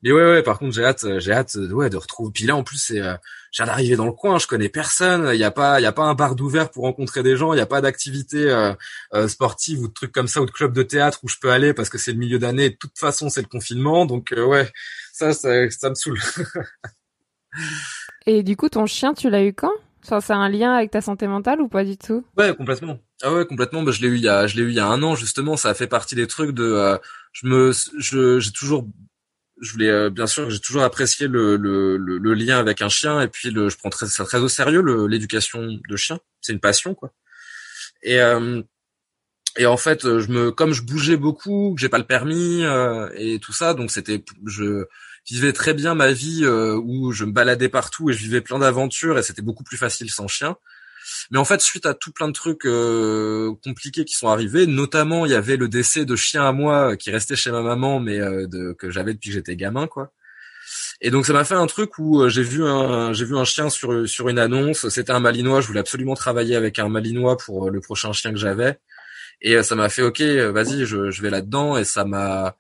mais 0.04 0.12
ouais 0.12 0.24
ouais 0.26 0.44
par 0.44 0.60
contre 0.60 0.74
j'ai 0.76 0.86
hâte 0.86 1.04
euh, 1.04 1.20
j'ai 1.20 1.34
hâte 1.34 1.56
euh, 1.58 1.72
ouais 1.72 1.90
de 1.90 1.98
retrouver 1.98 2.32
puis 2.34 2.46
là 2.46 2.56
en 2.56 2.64
plus 2.64 2.78
c'est 2.78 3.02
euh, 3.02 3.16
viens 3.56 3.66
d'arriver 3.66 3.96
dans 3.96 4.06
le 4.06 4.14
coin 4.14 4.40
je 4.40 4.48
connais 4.48 4.70
personne 4.70 5.30
il 5.34 5.40
y 5.40 5.44
a 5.44 5.52
pas 5.52 5.80
il 5.80 5.84
y 5.84 5.88
a 5.88 5.92
pas 5.92 6.04
un 6.04 6.14
bar 6.14 6.36
d'ouvert 6.36 6.72
pour 6.72 6.84
rencontrer 6.86 7.24
des 7.24 7.36
gens 7.38 7.54
il 7.54 7.58
y 7.58 7.62
a 7.62 7.66
pas 7.66 7.82
d'activité 7.82 8.50
euh, 8.50 8.74
euh, 9.14 9.28
sportive 9.28 9.82
ou 9.82 9.88
de 9.90 9.94
trucs 9.94 10.12
comme 10.14 10.28
ça 10.28 10.42
ou 10.42 10.46
de 10.46 10.52
club 10.52 10.74
de 10.74 10.84
théâtre 10.84 11.20
où 11.24 11.28
je 11.30 11.38
peux 11.42 11.52
aller 11.52 11.74
parce 11.74 11.90
que 11.90 11.98
c'est 11.98 12.14
le 12.14 12.20
milieu 12.20 12.40
d'année 12.40 12.72
de 12.72 12.76
toute 12.76 12.98
façon 12.98 13.30
c'est 13.30 13.42
le 13.42 13.48
confinement 13.48 14.06
donc 14.06 14.32
euh, 14.34 14.46
ouais 14.46 14.72
ça, 15.14 15.34
ça 15.34 15.70
ça 15.70 15.90
me 15.90 15.96
saoule 15.96 16.20
Et 18.26 18.44
du 18.44 18.56
coup, 18.58 18.70
ton 18.70 18.86
chien, 18.86 19.14
tu 19.14 19.30
l'as 19.30 19.44
eu 19.44 19.54
quand? 19.54 19.72
Enfin, 20.04 20.20
ça 20.22 20.36
a 20.36 20.38
un 20.38 20.50
lien 20.50 20.74
avec 20.74 20.92
ta 20.92 21.02
santé 21.02 21.28
mentale 21.28 21.62
ou 21.62 21.68
pas 21.68 21.84
du 21.84 21.98
tout? 21.98 22.24
Ouais, 22.38 22.56
complètement. 22.56 23.00
Ah 23.24 23.34
ouais, 23.34 23.46
complètement. 23.46 23.84
Bah, 23.84 23.92
je 23.92 24.02
l'ai 24.02 24.08
eu 24.10 24.16
il 24.16 24.22
y 24.24 24.30
a, 24.30 24.48
je 24.48 24.56
l'ai 24.56 24.62
eu 24.64 24.70
il 24.70 24.76
y 24.76 24.80
a 24.80 24.88
un 24.88 25.02
an 25.04 25.16
justement. 25.16 25.58
Ça 25.58 25.70
a 25.70 25.74
fait 25.74 25.88
partie 25.88 26.16
des 26.16 26.28
trucs 26.28 26.52
de. 26.52 26.64
euh, 26.64 26.98
je 27.38 27.48
me, 27.48 27.72
je, 28.00 28.40
j'ai 28.40 28.52
toujours, 28.52 28.88
je 29.62 29.72
voulais 29.72 29.90
euh, 29.90 30.10
bien 30.10 30.26
sûr, 30.26 30.50
j'ai 30.50 30.60
toujours 30.60 30.84
apprécié 30.84 31.28
le, 31.28 31.56
le, 31.56 31.98
le, 31.98 32.34
lien 32.34 32.58
avec 32.58 32.82
un 32.82 32.90
chien 32.90 33.22
et 33.22 33.28
puis 33.28 33.52
le, 33.52 33.70
je 33.70 33.78
prends 33.78 33.90
très, 33.90 34.08
ça 34.08 34.26
très 34.26 34.40
au 34.40 34.48
sérieux 34.48 34.82
l'éducation 35.08 35.80
de 35.88 35.96
chien. 35.96 36.20
C'est 36.42 36.54
une 36.54 36.60
passion 36.60 36.96
quoi. 36.96 37.14
Et 38.02 38.20
euh, 38.22 38.62
et 39.58 39.66
en 39.66 39.78
fait, 39.78 40.04
je 40.04 40.32
me, 40.32 40.52
comme 40.52 40.74
je 40.74 40.84
bougeais 40.84 41.18
beaucoup, 41.18 41.74
que 41.74 41.82
j'ai 41.82 41.90
pas 41.90 41.98
le 41.98 42.04
permis 42.06 42.64
euh, 42.64 43.10
et 43.16 43.40
tout 43.40 43.54
ça, 43.54 43.74
donc 43.74 43.90
c'était, 43.90 44.24
je 44.46 44.86
vivais 45.28 45.52
très 45.52 45.74
bien 45.74 45.96
ma 45.96 46.12
vie 46.12 46.42
euh, 46.44 46.76
où 46.76 47.12
je 47.12 47.26
me 47.26 47.32
baladais 47.32 47.70
partout 47.70 48.10
et 48.10 48.14
je 48.14 48.20
vivais 48.20 48.42
plein 48.42 48.60
d'aventures 48.60 49.18
et 49.18 49.24
c'était 49.24 49.42
beaucoup 49.42 49.64
plus 49.64 49.78
facile 49.78 50.12
sans 50.12 50.28
chien. 50.28 50.58
Mais 51.32 51.38
en 51.38 51.46
fait, 51.46 51.62
suite 51.62 51.86
à 51.86 51.94
tout 51.94 52.12
plein 52.12 52.28
de 52.28 52.34
trucs 52.34 52.66
euh, 52.66 53.54
compliqués 53.64 54.06
qui 54.06 54.14
sont 54.16 54.28
arrivés, 54.30 54.68
notamment 54.68 55.26
il 55.26 55.32
y 55.32 55.36
avait 55.36 55.58
le 55.58 55.68
décès 55.70 56.06
de 56.06 56.16
chien 56.16 56.46
à 56.48 56.52
moi 56.52 56.92
euh, 56.92 56.96
qui 56.96 57.12
restait 57.12 57.36
chez 57.36 57.52
ma 57.52 57.62
maman, 57.62 58.00
mais 58.00 58.20
euh, 58.20 58.48
de, 58.48 58.74
que 58.74 58.90
j'avais 58.92 59.14
depuis 59.14 59.30
que 59.30 59.36
j'étais 59.36 59.56
gamin, 59.56 59.88
quoi. 59.88 60.12
Et 61.02 61.12
donc 61.12 61.26
ça 61.26 61.34
m'a 61.34 61.44
fait 61.44 61.56
un 61.56 61.68
truc 61.68 61.98
où 62.00 62.22
euh, 62.22 62.30
j'ai 62.30 62.44
vu 62.44 62.64
un 62.66 63.14
j'ai 63.14 63.26
vu 63.26 63.38
un 63.38 63.46
chien 63.46 63.70
sur 63.70 64.08
sur 64.08 64.30
une 64.30 64.40
annonce. 64.40 64.90
C'était 64.90 65.12
un 65.12 65.20
Malinois. 65.20 65.62
Je 65.62 65.68
voulais 65.68 65.80
absolument 65.80 66.16
travailler 66.16 66.56
avec 66.56 66.80
un 66.80 66.90
Malinois 66.90 67.38
pour 67.38 67.68
euh, 67.68 67.72
le 67.72 67.82
prochain 67.82 68.14
chien 68.14 68.32
que 68.32 68.38
j'avais. 68.38 68.80
Et 69.42 69.62
ça 69.64 69.76
m'a 69.76 69.90
fait 69.90 70.02
ok, 70.02 70.22
vas-y, 70.22 70.86
je, 70.86 71.12
je 71.12 71.22
vais 71.22 71.30
là-dedans. 71.30 71.78
Et 71.78 71.84
ça 71.86 72.06
m'a 72.06 72.58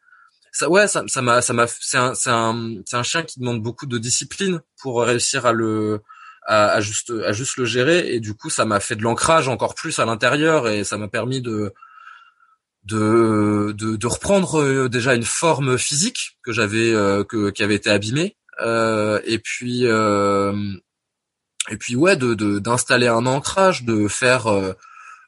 ça 0.51 0.69
ouais 0.69 0.87
ça 0.87 1.03
ça 1.07 1.21
m'a 1.21 1.41
ça 1.41 1.53
m'a 1.53 1.67
c'est 1.67 1.97
un 1.97 2.13
c'est 2.15 2.29
un 2.29 2.75
c'est 2.85 2.97
un 2.97 3.03
chien 3.03 3.23
qui 3.23 3.39
demande 3.39 3.61
beaucoup 3.63 3.87
de 3.87 3.97
discipline 3.97 4.61
pour 4.81 5.01
réussir 5.03 5.45
à 5.45 5.53
le 5.53 6.01
à, 6.47 6.69
à 6.69 6.81
juste 6.81 7.11
à 7.25 7.33
juste 7.33 7.57
le 7.57 7.65
gérer. 7.65 8.13
Et 8.13 8.19
du 8.19 8.33
coup 8.33 8.49
ça 8.49 8.65
m'a 8.65 8.79
fait 8.79 8.95
de 8.95 9.03
l'ancrage 9.03 9.47
encore 9.47 9.75
plus 9.75 9.99
à 9.99 10.05
l'intérieur 10.05 10.67
et 10.67 10.83
ça 10.83 10.97
m'a 10.97 11.07
permis 11.07 11.41
de 11.41 11.73
de, 12.85 13.73
de, 13.77 13.97
de 13.97 14.07
reprendre 14.07 14.61
euh, 14.61 14.87
déjà 14.89 15.13
une 15.13 15.23
forme 15.25 15.77
physique 15.77 16.37
que 16.41 16.53
j'avais 16.53 16.93
euh, 16.93 17.23
que 17.23 17.49
qui 17.51 17.61
avait 17.63 17.75
été 17.75 17.89
abîmée. 17.89 18.37
Euh, 18.61 19.19
et 19.25 19.39
puis 19.39 19.81
euh, 19.85 20.53
et 21.69 21.77
puis 21.77 21.95
ouais 21.95 22.15
de 22.15 22.33
d'installer 22.59 23.07
un 23.07 23.25
ancrage 23.25 23.83
de 23.83 24.07
faire 24.07 24.47
euh, 24.47 24.73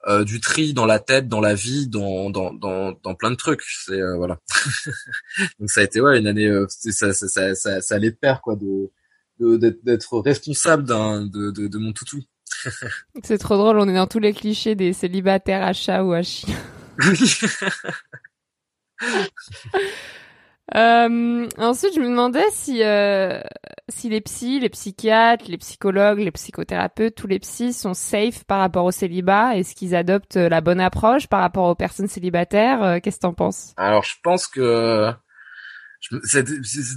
euh, 0.07 0.24
du 0.24 0.39
tri 0.39 0.74
dans 0.74 0.86
la 0.86 0.99
tête 0.99 1.28
dans 1.28 1.41
la 1.41 1.53
vie 1.53 1.88
dans 1.89 2.30
dans 2.30 2.53
dans, 2.53 3.15
plein 3.15 3.30
de 3.32 3.36
trucs. 3.36 3.61
C'est 3.63 3.99
voilà. 4.15 4.39
Donc 5.59 5.70
ça 5.70 5.82
a 5.82 5.84
été 5.84 5.99
ouais 5.99 6.17
une 6.17 6.28
année 6.28 6.49
ça, 6.70 7.13
ça 7.13 7.28
ça 7.28 7.55
ça 7.55 7.82
ça 7.82 7.95
allait 7.95 8.11
de 8.11 8.15
pair 8.15 8.41
quoi 8.41 8.55
de- 8.55 8.89
d'être 9.40 10.20
responsable 10.20 10.84
d'un 10.84 11.26
de, 11.26 11.52
de 11.52 11.68
de 11.68 11.78
mon 11.78 11.94
toutou 11.94 12.20
C'est 13.24 13.38
trop 13.38 13.58
drôle, 13.58 13.80
on 13.80 13.88
est 13.88 13.94
dans 13.96 14.08
tous 14.08 14.20
les 14.20 14.34
clichés 14.34 14.76
des 14.76 14.94
célibataires 14.94 15.64
à 15.64 15.74
chat 15.74 16.04
ou 16.04 16.14
à 16.14 16.22
chien. 16.24 16.56
Euh, 20.76 21.48
ensuite, 21.58 21.96
je 21.96 22.00
me 22.00 22.10
demandais 22.10 22.44
si, 22.52 22.84
euh, 22.84 23.42
si 23.88 24.08
les 24.10 24.22
psys, 24.22 24.60
les 24.60 24.70
psychiatres, 24.70 25.46
les 25.48 25.58
psychologues, 25.58 26.20
les 26.20 26.30
psychothérapeutes, 26.30 27.16
tous 27.16 27.26
les 27.26 27.40
psys 27.40 27.74
sont 27.74 27.96
safe 27.96 28.44
par 28.44 28.60
rapport 28.60 28.86
au 28.86 28.92
célibat. 28.92 29.56
Est-ce 29.58 29.74
qu'ils 29.74 29.96
adoptent 29.96 30.36
la 30.36 30.62
bonne 30.62 30.80
approche 30.80 31.26
par 31.26 31.42
rapport 31.42 31.66
aux 31.70 31.74
personnes 31.76 32.08
célibataires? 32.08 32.84
Euh, 32.84 33.00
Qu'est-ce 33.02 33.16
que 33.18 33.22
t'en 33.22 33.34
penses? 33.34 33.74
Alors, 33.78 34.04
je 34.04 34.14
pense 34.22 34.46
que 34.46 34.62
je 34.62 34.62
me- 34.62 35.12
c'est- 35.12 35.16
c'est- 35.16 35.89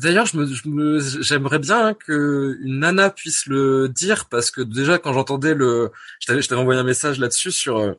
d'ailleurs, 0.01 0.27
je 0.27 0.37
me, 0.37 0.47
je 0.47 0.69
me- 0.69 1.23
j'aimerais 1.23 1.59
bien 1.59 1.89
hein, 1.89 1.95
que 1.95 2.59
une 2.63 2.81
nana 2.81 3.11
puisse 3.11 3.47
le 3.47 3.89
dire 3.89 4.29
parce 4.29 4.51
que 4.51 4.61
déjà 4.61 4.99
quand 4.99 5.13
j'entendais 5.13 5.55
le, 5.55 5.91
je 6.21 6.27
t'avais, 6.27 6.53
envoyé 6.55 6.81
un 6.81 6.85
message 6.85 7.19
là-dessus 7.19 7.51
sur, 7.53 7.79
euh, 7.79 7.93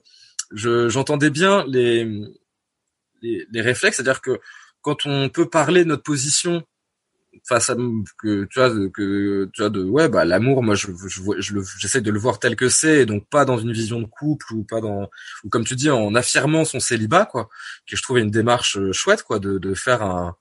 je, 0.54 0.90
j'entendais 0.90 1.30
bien 1.30 1.66
les, 1.68 2.06
les, 3.22 3.62
réflexes, 3.62 3.98
c'est-à-dire 3.98 4.22
que 4.22 4.40
quand 4.82 5.06
on 5.06 5.30
peut 5.30 5.50
parler 5.50 5.84
de 5.84 5.90
notre 5.90 6.04
position 6.04 6.64
face 7.48 7.70
à 7.72 7.76
que 8.20 8.46
tu 8.46 8.60
vois 8.60 8.70
que 8.94 9.46
tu 9.54 9.62
vois 9.62 9.70
de 9.72 9.84
ouais 9.84 10.08
bah 10.08 10.24
l'amour 10.24 10.62
moi 10.64 10.76
je 10.76 10.88
je 11.08 11.22
vois- 11.22 11.36
je 11.40 11.56
j'essaie 11.80 12.02
de 12.02 12.12
le 12.12 12.20
voir 12.20 12.40
tel 12.40 12.56
que 12.56 12.70
c'est 12.70 13.02
et 13.02 13.06
donc 13.08 13.28
pas 13.30 13.44
dans 13.44 13.58
une 13.58 13.72
vision 13.74 14.00
de 14.02 14.06
couple 14.06 14.54
ou 14.54 14.64
pas 14.64 14.82
dans 14.82 15.10
ou 15.44 15.50
comme 15.50 15.64
tu 15.66 15.76
dis 15.76 15.90
en 15.90 16.14
affirmant 16.16 16.64
son 16.64 16.80
célibat 16.80 17.26
quoi 17.26 17.50
que 17.88 17.98
je 17.98 18.04
trouvais 18.04 18.22
une 18.22 18.30
démarche 18.32 18.78
euh, 18.78 18.92
chouette 18.94 19.24
quoi 19.24 19.40
de 19.40 19.58
de 19.58 19.74
faire 19.74 20.04
un, 20.04 20.36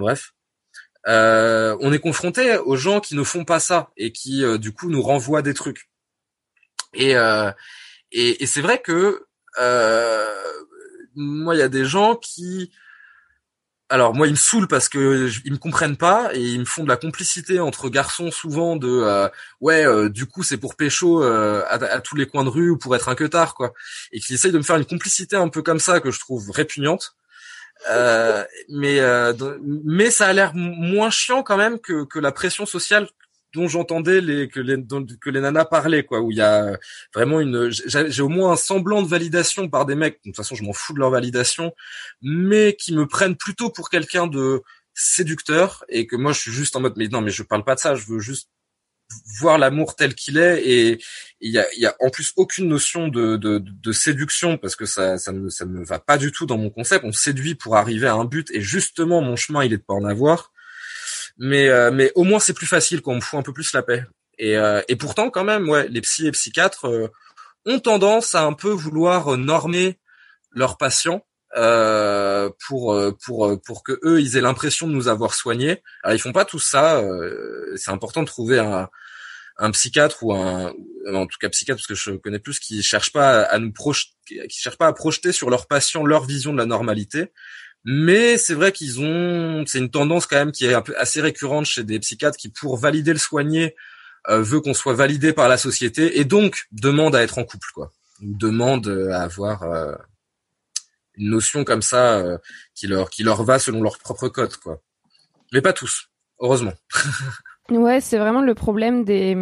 bref. 0.00 0.32
Euh, 1.08 1.76
on 1.80 1.92
est 1.92 2.00
confronté 2.00 2.56
aux 2.58 2.76
gens 2.76 3.00
qui 3.00 3.14
ne 3.14 3.22
font 3.22 3.44
pas 3.44 3.60
ça 3.60 3.90
et 3.96 4.12
qui 4.12 4.44
euh, 4.44 4.58
du 4.58 4.72
coup 4.72 4.90
nous 4.90 5.02
renvoient 5.02 5.42
des 5.42 5.54
trucs. 5.54 5.88
Et 6.94 7.16
euh, 7.16 7.50
et, 8.12 8.46
c'est 8.46 8.60
vrai 8.62 8.80
que 8.80 9.26
moi 11.14 11.54
il 11.54 11.58
y 11.58 11.62
a 11.62 11.68
des 11.68 11.84
gens 11.84 12.16
qui 12.16 12.70
alors 13.88 14.14
moi 14.14 14.26
ils 14.26 14.32
me 14.32 14.36
saoulent 14.36 14.66
parce 14.68 14.88
que 14.88 15.28
je- 15.28 15.40
ils 15.44 15.52
me 15.52 15.58
comprennent 15.58 15.96
pas 15.96 16.30
et 16.34 16.40
ils 16.40 16.58
me 16.60 16.64
font 16.64 16.82
de 16.82 16.88
la 16.88 16.96
complicité 16.96 17.60
entre 17.60 17.88
garçons 17.88 18.30
souvent 18.32 18.76
de 18.76 19.28
ouais 19.60 19.84
du 20.10 20.26
coup 20.26 20.42
c'est 20.42 20.56
pour 20.56 20.74
pécho 20.76 21.22
à, 21.22 21.68
à 21.74 22.00
tous 22.00 22.16
les 22.16 22.26
coins 22.26 22.44
de 22.44 22.48
rue 22.48 22.70
ou 22.70 22.78
pour 22.78 22.96
être 22.96 23.08
un 23.08 23.14
queutard 23.14 23.54
quoi. 23.54 23.72
Et 24.12 24.20
qui 24.20 24.34
essayent 24.34 24.52
de 24.52 24.58
me 24.58 24.62
faire 24.64 24.76
une 24.76 24.84
complicité 24.86 25.36
un 25.36 25.48
peu 25.48 25.62
comme 25.62 25.80
ça 25.80 26.00
que 26.00 26.10
je 26.10 26.18
trouve 26.20 26.50
répugnante 26.50 27.16
euh, 27.90 28.44
mais 28.68 29.00
euh, 29.00 29.32
mais 29.84 30.10
ça 30.10 30.26
a 30.26 30.32
l'air 30.32 30.52
moins 30.54 31.10
chiant 31.10 31.42
quand 31.42 31.56
même 31.56 31.78
que 31.78 32.04
que 32.04 32.18
la 32.18 32.32
pression 32.32 32.66
sociale 32.66 33.08
dont 33.54 33.68
j'entendais 33.68 34.20
les 34.20 34.48
que 34.48 34.60
les 34.60 34.76
que 35.20 35.30
les 35.30 35.40
nanas 35.40 35.66
parlaient 35.66 36.04
quoi 36.04 36.20
où 36.20 36.30
il 36.30 36.38
y 36.38 36.42
a 36.42 36.76
vraiment 37.14 37.40
une 37.40 37.70
j'ai 37.70 38.22
au 38.22 38.28
moins 38.28 38.52
un 38.52 38.56
semblant 38.56 39.02
de 39.02 39.08
validation 39.08 39.68
par 39.68 39.86
des 39.86 39.94
mecs 39.94 40.16
de 40.24 40.30
toute 40.30 40.36
façon 40.36 40.54
je 40.54 40.64
m'en 40.64 40.72
fous 40.72 40.94
de 40.94 40.98
leur 40.98 41.10
validation 41.10 41.72
mais 42.22 42.76
qui 42.78 42.94
me 42.94 43.06
prennent 43.06 43.36
plutôt 43.36 43.70
pour 43.70 43.88
quelqu'un 43.88 44.26
de 44.26 44.62
séducteur 44.94 45.84
et 45.88 46.06
que 46.06 46.16
moi 46.16 46.32
je 46.32 46.40
suis 46.40 46.52
juste 46.52 46.76
en 46.76 46.80
mode 46.80 46.94
mais 46.96 47.08
non 47.08 47.20
mais 47.20 47.30
je 47.30 47.42
parle 47.42 47.64
pas 47.64 47.74
de 47.74 47.80
ça 47.80 47.94
je 47.94 48.06
veux 48.06 48.18
juste 48.18 48.48
voir 49.40 49.58
l'amour 49.58 49.94
tel 49.94 50.14
qu'il 50.14 50.38
est 50.38 50.62
et 50.66 51.02
il 51.40 51.52
y 51.52 51.58
a, 51.58 51.66
y 51.76 51.86
a 51.86 51.94
en 52.00 52.10
plus 52.10 52.32
aucune 52.36 52.68
notion 52.68 53.08
de, 53.08 53.36
de, 53.36 53.62
de 53.62 53.92
séduction 53.92 54.56
parce 54.58 54.74
que 54.76 54.86
ça 54.86 55.18
ça 55.18 55.32
me 55.32 55.48
ça 55.50 55.64
me 55.64 55.84
va 55.84 55.98
pas 55.98 56.18
du 56.18 56.32
tout 56.32 56.46
dans 56.46 56.58
mon 56.58 56.70
concept. 56.70 57.04
On 57.04 57.12
séduit 57.12 57.54
pour 57.54 57.76
arriver 57.76 58.06
à 58.06 58.14
un 58.14 58.24
but 58.24 58.50
et 58.52 58.60
justement 58.60 59.20
mon 59.20 59.36
chemin 59.36 59.64
il 59.64 59.72
est 59.72 59.78
de 59.78 59.82
pas 59.82 59.94
en 59.94 60.04
avoir. 60.04 60.52
Mais 61.38 61.68
euh, 61.68 61.90
mais 61.92 62.12
au 62.14 62.24
moins 62.24 62.40
c'est 62.40 62.54
plus 62.54 62.66
facile 62.66 63.02
quand 63.02 63.12
on 63.12 63.16
me 63.16 63.20
fout 63.20 63.38
un 63.38 63.42
peu 63.42 63.52
plus 63.52 63.72
la 63.72 63.82
paix. 63.82 64.04
Et 64.38 64.56
euh, 64.56 64.82
et 64.88 64.96
pourtant 64.96 65.30
quand 65.30 65.44
même 65.44 65.68
ouais 65.68 65.88
les 65.88 66.00
psys 66.00 66.26
et 66.26 66.32
psychiatres 66.32 66.86
euh, 66.86 67.08
ont 67.66 67.80
tendance 67.80 68.34
à 68.34 68.42
un 68.44 68.52
peu 68.52 68.70
vouloir 68.70 69.34
euh, 69.34 69.36
normer 69.36 69.98
leurs 70.52 70.78
patients 70.78 71.24
euh, 71.56 72.50
pour 72.66 72.92
euh, 72.92 73.12
pour 73.24 73.46
euh, 73.46 73.56
pour 73.56 73.82
que 73.82 73.98
eux 74.04 74.20
ils 74.20 74.36
aient 74.36 74.40
l'impression 74.42 74.86
de 74.86 74.92
nous 74.92 75.08
avoir 75.08 75.34
soignés. 75.34 75.82
Alors 76.02 76.14
ils 76.14 76.18
font 76.20 76.32
pas 76.32 76.44
tout 76.44 76.58
ça. 76.58 76.98
euh, 77.00 77.74
c'est 77.76 77.90
important 77.90 78.22
de 78.22 78.26
trouver 78.26 78.58
un 78.58 78.88
un 79.58 79.70
psychiatre 79.70 80.22
ou 80.22 80.34
un 80.34 80.72
en 81.12 81.26
tout 81.26 81.38
cas 81.40 81.48
psychiatre 81.48 81.80
parce 81.80 81.86
que 81.86 81.94
je 81.94 82.16
connais 82.16 82.38
plus 82.38 82.58
qui 82.58 82.82
cherche 82.82 83.12
pas 83.12 83.42
à 83.42 83.58
nous 83.58 83.72
projeter 83.72 84.12
qui 84.48 84.60
cherche 84.60 84.76
pas 84.76 84.86
à 84.86 84.92
projeter 84.92 85.32
sur 85.32 85.48
leurs 85.50 85.66
patients 85.66 86.04
leur 86.04 86.24
vision 86.24 86.52
de 86.52 86.58
la 86.58 86.66
normalité. 86.66 87.32
Mais 87.84 88.36
c'est 88.36 88.54
vrai 88.54 88.72
qu'ils 88.72 89.00
ont 89.00 89.64
c'est 89.66 89.78
une 89.78 89.90
tendance 89.90 90.26
quand 90.26 90.36
même 90.36 90.52
qui 90.52 90.66
est 90.66 90.74
un 90.74 90.82
peu 90.82 90.94
assez 90.98 91.20
récurrente 91.20 91.66
chez 91.66 91.84
des 91.84 92.00
psychiatres 92.00 92.36
qui 92.36 92.50
pour 92.50 92.76
valider 92.76 93.12
le 93.12 93.18
soigné 93.18 93.76
euh, 94.28 94.42
veut 94.42 94.60
qu'on 94.60 94.74
soit 94.74 94.94
validé 94.94 95.32
par 95.32 95.48
la 95.48 95.56
société 95.56 96.18
et 96.18 96.24
donc 96.24 96.66
demande 96.72 97.14
à 97.14 97.22
être 97.22 97.38
en 97.38 97.44
couple 97.44 97.68
quoi. 97.74 97.92
Demande 98.20 98.88
à 99.12 99.22
avoir 99.22 99.62
euh, 99.62 99.94
une 101.16 101.30
notion 101.30 101.64
comme 101.64 101.82
ça 101.82 102.18
euh, 102.18 102.38
qui 102.74 102.86
leur 102.86 103.10
qui 103.10 103.22
leur 103.22 103.42
va 103.44 103.58
selon 103.58 103.82
leur 103.82 103.98
propre 103.98 104.28
code 104.28 104.54
quoi. 104.56 104.80
Mais 105.52 105.60
pas 105.60 105.72
tous, 105.72 106.08
heureusement. 106.40 106.72
Ouais, 107.68 108.00
c'est 108.00 108.18
vraiment 108.18 108.42
le 108.42 108.54
problème 108.54 109.04
des 109.04 109.34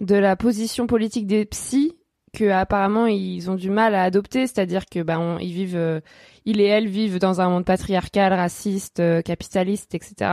de 0.00 0.14
la 0.14 0.36
position 0.36 0.86
politique 0.86 1.26
des 1.26 1.44
psys 1.46 1.96
que 2.32 2.48
apparemment 2.50 3.06
ils 3.06 3.50
ont 3.50 3.56
du 3.56 3.70
mal 3.70 3.94
à 3.96 4.04
adopter, 4.04 4.46
c'est-à-dire 4.46 4.84
que 4.86 5.00
on- 5.16 5.38
ils 5.38 5.52
vivent, 5.52 5.76
euh, 5.76 6.00
ils 6.44 6.60
et 6.60 6.64
elles 6.66 6.86
vivent 6.86 7.18
dans 7.18 7.40
un 7.40 7.48
monde 7.48 7.64
patriarcal, 7.64 8.32
raciste, 8.32 9.00
euh, 9.00 9.22
capitaliste, 9.22 9.94
etc. 9.96 10.30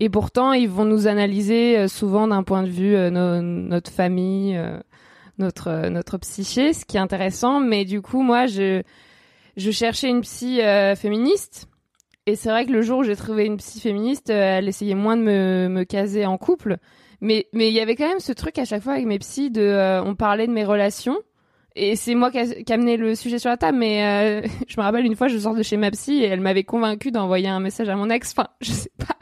Et 0.00 0.08
pourtant 0.08 0.52
ils 0.52 0.68
vont 0.68 0.84
nous 0.84 1.06
analyser 1.06 1.78
euh, 1.78 1.86
souvent 1.86 2.26
d'un 2.26 2.42
point 2.42 2.64
de 2.64 2.70
vue 2.70 2.96
euh, 2.96 3.10
no- 3.10 3.40
notre 3.42 3.92
famille, 3.92 4.56
euh, 4.56 4.78
notre 5.38 5.68
euh, 5.68 5.90
notre 5.90 6.18
psyché, 6.18 6.72
ce 6.72 6.84
qui 6.84 6.96
est 6.96 7.00
intéressant. 7.00 7.60
Mais 7.60 7.84
du 7.84 8.00
coup 8.02 8.22
moi 8.22 8.46
je 8.46 8.82
je 9.58 9.70
cherchais 9.70 10.08
une 10.08 10.22
psy 10.22 10.62
euh, 10.62 10.94
féministe. 10.94 11.68
Et 12.26 12.36
c'est 12.36 12.48
vrai 12.50 12.64
que 12.66 12.72
le 12.72 12.80
jour 12.82 12.98
où 13.00 13.02
j'ai 13.04 13.16
trouvé 13.16 13.44
une 13.44 13.56
psy 13.58 13.80
féministe, 13.80 14.30
euh, 14.30 14.58
elle 14.58 14.68
essayait 14.68 14.94
moins 14.94 15.16
de 15.16 15.22
me, 15.22 15.68
me 15.68 15.84
caser 15.84 16.24
en 16.26 16.38
couple. 16.38 16.76
Mais 17.20 17.46
mais 17.52 17.68
il 17.68 17.74
y 17.74 17.80
avait 17.80 17.96
quand 17.96 18.08
même 18.08 18.20
ce 18.20 18.32
truc 18.32 18.58
à 18.58 18.64
chaque 18.64 18.82
fois 18.82 18.92
avec 18.94 19.06
mes 19.06 19.18
psys 19.18 19.50
de 19.50 19.60
euh, 19.62 20.02
on 20.02 20.14
parlait 20.14 20.46
de 20.46 20.52
mes 20.52 20.64
relations. 20.64 21.18
Et 21.74 21.96
c'est 21.96 22.14
moi 22.14 22.30
qui, 22.30 22.38
a- 22.38 22.74
amenais 22.74 22.96
le 22.96 23.14
sujet 23.14 23.38
sur 23.38 23.50
la 23.50 23.56
table 23.56 23.78
mais 23.78 24.42
je 24.68 24.74
me 24.78 24.82
rappelle 24.82 25.04
une 25.06 25.16
fois 25.16 25.28
je 25.28 25.38
sors 25.38 25.54
de 25.54 25.62
chez 25.62 25.76
ma 25.76 25.90
psy 25.90 26.22
et 26.22 26.26
elle 26.26 26.40
m'avait 26.40 26.64
convaincue 26.64 27.10
d'envoyer 27.10 27.48
un 27.48 27.60
message 27.60 27.88
à 27.88 27.96
mon 27.96 28.10
ex. 28.10 28.32
Enfin 28.36 28.48
je 28.60 28.70
sais 28.72 28.90
pas. 28.98 29.16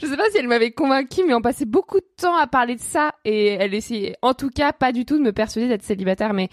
Je 0.00 0.06
sais 0.06 0.16
pas 0.16 0.24
si 0.30 0.38
elle 0.38 0.48
m'avait 0.48 0.70
convaincue 0.70 1.22
mais 1.26 1.34
on 1.34 1.40
passait 1.42 1.64
beaucoup 1.66 1.98
de 1.98 2.06
temps 2.20 2.36
à 2.36 2.46
parler 2.46 2.76
de 2.76 2.80
ça. 2.80 3.12
Et 3.24 3.48
elle 3.48 3.74
essayait 3.74 4.16
en 4.22 4.32
tout 4.34 4.50
cas 4.50 4.72
pas 4.72 4.92
du 4.92 5.04
tout 5.04 5.18
de 5.18 5.22
me 5.22 5.32
persuader 5.32 5.68
d'être 5.68 5.82
célibataire. 5.82 6.32
Mais 6.34 6.48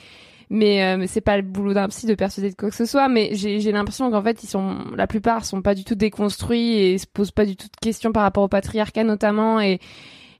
mais, 0.53 0.83
euh, 0.83 0.97
mais 0.97 1.07
c'est 1.07 1.21
pas 1.21 1.37
le 1.37 1.43
boulot 1.43 1.73
d'un 1.73 1.87
psy 1.87 2.05
de 2.05 2.13
persuader 2.13 2.49
de 2.49 2.55
quoi 2.55 2.69
que 2.69 2.75
ce 2.75 2.85
soit. 2.85 3.07
Mais 3.07 3.29
j'ai 3.35 3.71
l'impression 3.71 4.11
qu'en 4.11 4.21
fait, 4.21 4.43
ils 4.43 4.47
sont, 4.47 4.79
la 4.97 5.07
plupart 5.07 5.45
sont 5.45 5.61
pas 5.61 5.73
du 5.73 5.85
tout 5.85 5.95
déconstruits 5.95 6.73
et 6.73 6.97
se 6.97 7.07
posent 7.07 7.31
pas 7.31 7.45
du 7.45 7.55
tout 7.55 7.67
de 7.67 7.77
questions 7.81 8.11
par 8.11 8.23
rapport 8.23 8.43
au 8.43 8.47
patriarcat 8.49 9.05
notamment. 9.05 9.61
Et, 9.61 9.79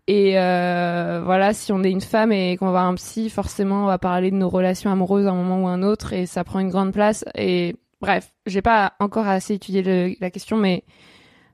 et 0.07 0.37
euh, 0.37 1.21
voilà, 1.23 1.53
si 1.53 1.71
on 1.71 1.81
est 1.81 1.89
une 1.89 2.01
femme 2.01 2.33
et 2.33 2.57
qu'on 2.57 2.65
va 2.65 2.71
voir 2.71 2.85
un 2.87 2.95
psy, 2.95 3.29
forcément, 3.29 3.83
on 3.83 3.87
va 3.87 3.99
parler 3.99 4.31
de 4.31 4.35
nos 4.35 4.49
relations 4.49 4.91
amoureuses 4.91 5.27
à 5.27 5.31
un 5.31 5.35
moment 5.35 5.63
ou 5.63 5.67
un 5.69 5.81
autre 5.81 6.11
et 6.11 6.25
ça 6.25 6.43
prend 6.43 6.59
une 6.59 6.71
grande 6.71 6.91
place. 6.91 7.23
Et 7.35 7.77
bref, 8.01 8.33
j'ai 8.45 8.61
pas 8.61 8.91
encore 8.99 9.29
assez 9.29 9.53
étudié 9.53 10.17
la 10.19 10.29
question, 10.29 10.57
mais 10.57 10.83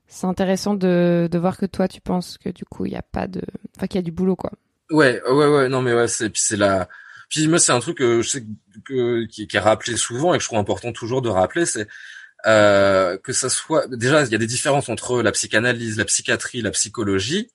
c'est 0.08 0.26
intéressant 0.26 0.74
de, 0.74 1.30
de 1.32 1.38
voir 1.38 1.58
que 1.58 1.68
toi, 1.68 1.88
tu 1.88 2.02
penses 2.02 2.40
que 2.40 2.50
du 2.50 2.66
coup, 2.66 2.88
il 2.88 2.94
y 2.94 2.98
a 2.98 3.04
pas 3.04 3.28
de, 3.28 3.44
enfin, 3.78 3.86
qu'il 3.86 4.00
y 4.00 4.02
a 4.02 4.04
du 4.04 4.12
boulot, 4.12 4.36
quoi. 4.36 4.54
Ouais, 4.90 5.22
ouais, 5.30 5.48
ouais, 5.48 5.70
non, 5.70 5.84
mais 5.84 5.94
ouais, 5.94 6.08
c'est, 6.08 6.32
puis 6.32 6.42
c'est 6.42 6.58
la, 6.58 6.88
puis 7.30 7.48
moi, 7.48 7.60
c'est 7.60 7.72
un 7.72 7.80
truc 7.80 7.98
que 7.98 8.22
je 8.22 8.30
sais 8.30 8.46
que, 8.86 9.26
qui, 9.26 9.48
qui 9.48 9.58
est 9.58 9.60
rappelé 9.60 9.98
souvent 9.98 10.34
et 10.34 10.38
que 10.38 10.44
je 10.44 10.48
trouve 10.48 10.60
important 10.60 10.92
toujours 10.92 11.22
de 11.22 11.30
rappeler, 11.30 11.66
c'est, 11.66 11.88
euh, 12.46 13.18
que 13.18 13.34
ça 13.34 13.50
soit, 13.50 13.88
déjà, 13.88 14.24
il 14.24 14.32
y 14.32 14.36
a 14.36 14.38
des 14.38 14.48
différences 14.48 14.90
entre 14.90 15.22
la 15.22 15.32
psychanalyse, 15.32 15.98
la 15.98 16.06
psychiatrie, 16.06 16.62
la 16.62 16.72
psychologie, 16.72 17.50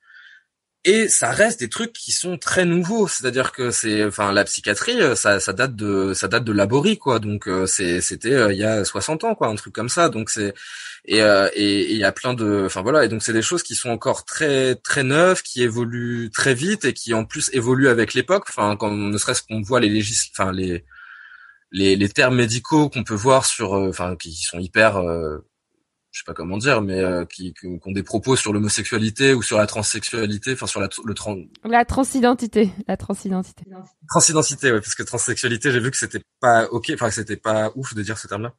et 0.85 1.09
ça 1.09 1.31
reste 1.31 1.61
des 1.61 1.69
trucs 1.69 1.93
qui 1.93 2.13
sont 2.13 2.39
très 2.39 2.65
nouveaux. 2.65 3.09
C'est-à-dire 3.09 3.53
que 3.53 3.71
c'est, 3.71 4.05
enfin, 4.05 4.33
la 4.33 4.45
psychiatrie, 4.45 5.01
euh, 5.01 5.15
ça, 5.15 5.41
ça 5.41 5.53
date 5.53 5.77
de, 5.77 6.13
ça 6.15 6.29
date 6.29 6.45
de 6.45 6.53
Laborie, 6.53 6.99
quoi. 6.99 7.19
Donc, 7.21 7.49
euh, 7.49 7.67
c'est, 7.67 8.01
c'était 8.01 8.33
euh, 8.35 8.53
il 8.53 8.59
y 8.59 8.65
a 8.65 8.85
60 8.85 9.25
ans, 9.25 9.35
quoi, 9.35 9.49
un 9.49 9.55
truc 9.57 9.75
comme 9.75 9.89
ça. 9.89 10.09
Donc, 10.09 10.31
c'est, 10.31 10.55
et 11.05 11.23
euh, 11.23 11.49
et 11.55 11.91
il 11.93 11.97
y 11.99 12.05
a 12.05 12.13
plein 12.13 12.35
de, 12.35 12.65
enfin 12.67 12.83
voilà. 12.83 13.05
Et 13.05 13.09
donc, 13.09 13.23
c'est 13.23 13.33
des 13.33 13.43
choses 13.43 13.63
qui 13.63 13.75
sont 13.75 13.91
encore 13.91 14.25
très, 14.25 14.75
très 14.77 15.03
neuves, 15.05 15.43
qui 15.43 15.63
évoluent 15.63 16.31
très 16.31 16.55
vite 16.55 16.85
et 16.85 16.93
qui 16.95 17.15
en 17.15 17.25
plus 17.25 17.51
évoluent 17.53 17.89
avec 17.89 18.15
l'époque. 18.15 18.45
Enfin, 18.49 18.77
quand 18.77 18.91
ne 18.93 19.19
serait-ce 19.19 19.43
qu'on 19.43 19.63
voit 19.63 19.81
les 19.81 19.89
légis, 19.89 20.31
enfin 20.35 20.53
les 20.53 20.85
les, 21.73 21.97
les 21.97 22.09
termes 22.09 22.37
médicaux 22.37 22.89
qu'on 22.89 23.03
peut 23.05 23.15
voir 23.15 23.47
sur, 23.47 23.75
euh, 23.75 23.89
enfin, 23.89 24.17
qui 24.17 24.35
sont 24.35 24.59
hyper 24.59 24.99
euh, 24.99 25.39
je 26.13 26.21
sais 26.21 26.25
pas 26.27 26.35
comment 26.35 26.59
dire, 26.59 26.83
mais 26.83 27.01
euh, 27.01 27.25
qui, 27.25 27.55
qui 27.55 27.67
ont 27.67 27.91
des 27.93 28.03
propos 28.03 28.37
sur 28.37 28.53
l'homosexualité 28.53 29.33
ou 29.35 29.43
sur 29.43 29.57
la 29.59 29.67
transsexualité, 29.67 30.53
enfin 30.53 30.67
sur 30.67 30.81
la, 30.81 30.89
le 31.05 31.15
trans, 31.15 31.39
La 31.65 31.85
transidentité, 31.85 32.71
la 32.87 32.97
transidentité. 32.99 33.65
transidentité, 34.09 34.71
ouais, 34.73 34.81
parce 34.81 34.95
que 34.95 35.03
transsexualité, 35.03 35.73
j'ai 35.73 35.81
vu 35.81 35.91
que 35.91 35.97
c'était 35.97 36.21
pas 36.41 36.67
ok, 36.71 36.91
enfin 36.95 37.09
que 37.09 37.15
c'était 37.15 37.37
pas 37.39 37.73
ouf 37.77 37.95
de 37.95 38.03
dire 38.03 38.19
ce 38.19 38.29
terme-là. 38.29 38.53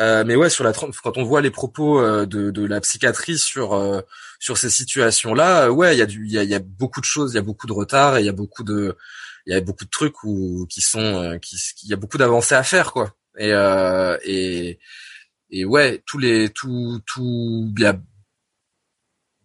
Euh, 0.00 0.24
mais 0.24 0.34
ouais, 0.34 0.48
sur 0.50 0.64
la 0.64 0.72
trans- 0.72 0.90
quand 1.02 1.18
on 1.18 1.24
voit 1.24 1.40
les 1.40 1.50
propos 1.50 2.00
euh, 2.00 2.24
de, 2.24 2.50
de 2.50 2.64
la 2.66 2.80
psychiatrie 2.80 3.36
sur 3.38 3.74
euh, 3.74 4.00
sur 4.38 4.56
ces 4.56 4.70
situations-là, 4.70 5.66
euh, 5.66 5.68
ouais, 5.68 5.94
il 5.94 5.98
y 5.98 6.02
a 6.02 6.06
du, 6.06 6.24
il 6.26 6.32
y 6.32 6.38
a, 6.38 6.44
y 6.44 6.54
a 6.54 6.58
beaucoup 6.60 7.00
de 7.00 7.04
choses, 7.04 7.32
il 7.32 7.36
y 7.36 7.38
a 7.38 7.42
beaucoup 7.42 7.66
de 7.66 7.72
retard 7.72 8.16
et 8.16 8.20
il 8.20 8.26
y 8.26 8.28
a 8.30 8.32
beaucoup 8.32 8.62
de, 8.64 8.96
il 9.46 9.52
y 9.52 9.56
a 9.56 9.60
beaucoup 9.60 9.84
de 9.84 9.90
trucs 9.90 10.24
où 10.24 10.66
qui 10.70 10.80
sont, 10.80 11.00
euh, 11.00 11.38
qui, 11.38 11.56
il 11.82 11.90
y 11.90 11.92
a 11.92 11.96
beaucoup 11.96 12.18
d'avancées 12.18 12.54
à 12.54 12.62
faire, 12.62 12.92
quoi. 12.92 13.14
Et 13.38 13.52
euh, 13.52 14.16
et 14.24 14.78
et 15.50 15.64
ouais, 15.64 16.02
tous 16.06 16.18
les, 16.18 16.50
tout, 16.50 17.00
tout, 17.06 17.72
il 17.76 17.82
y 17.82 17.86
a 17.86 17.98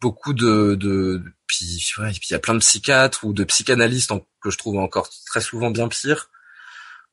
beaucoup 0.02 0.34
de, 0.34 0.76
de, 0.76 1.24
puis 1.48 1.94
ouais, 2.00 2.12
il 2.12 2.32
y 2.32 2.36
a 2.36 2.40
plein 2.40 2.54
de 2.54 2.60
psychiatres 2.60 3.24
ou 3.26 3.34
de 3.34 3.44
psychanalystes 3.44 4.12
que 4.42 4.50
je 4.52 4.58
trouve 4.58 4.78
encore 4.78 5.10
très 5.26 5.42
souvent 5.42 5.72
bien 5.72 5.88
pire, 5.88 6.30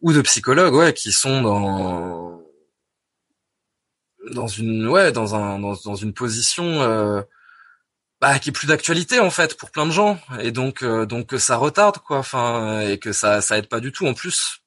ou 0.01 0.13
de 0.13 0.21
psychologues, 0.23 0.75
ouais, 0.75 0.95
qui 0.95 1.13
sont 1.13 1.43
dans 1.43 2.43
dans 4.31 4.47
une 4.47 4.87
ouais 4.89 5.13
dans 5.13 5.35
un 5.35 5.59
dans, 5.59 5.75
dans 5.85 5.95
une 5.97 6.13
position 6.15 6.65
euh, 6.83 7.23
bah, 8.21 8.39
qui 8.39 8.51
est 8.51 8.53
plus 8.53 8.69
d'actualité 8.69 9.21
en 9.21 9.31
fait 9.31 9.57
pour 9.57 9.71
plein 9.71 9.87
de 9.87 9.91
gens. 9.93 10.21
Et 10.41 10.53
donc 10.53 10.83
euh, 10.83 11.07
donc 11.07 11.35
ça 11.39 11.57
retarde 11.57 11.99
quoi 11.99 12.19
enfin 12.19 12.81
et 12.81 12.99
que 12.99 13.13
ça 13.13 13.41
ça 13.43 13.59
aide 13.59 13.69
pas 13.69 13.81
du 13.81 13.93
tout. 13.93 14.07
En 14.07 14.15
plus 14.15 14.63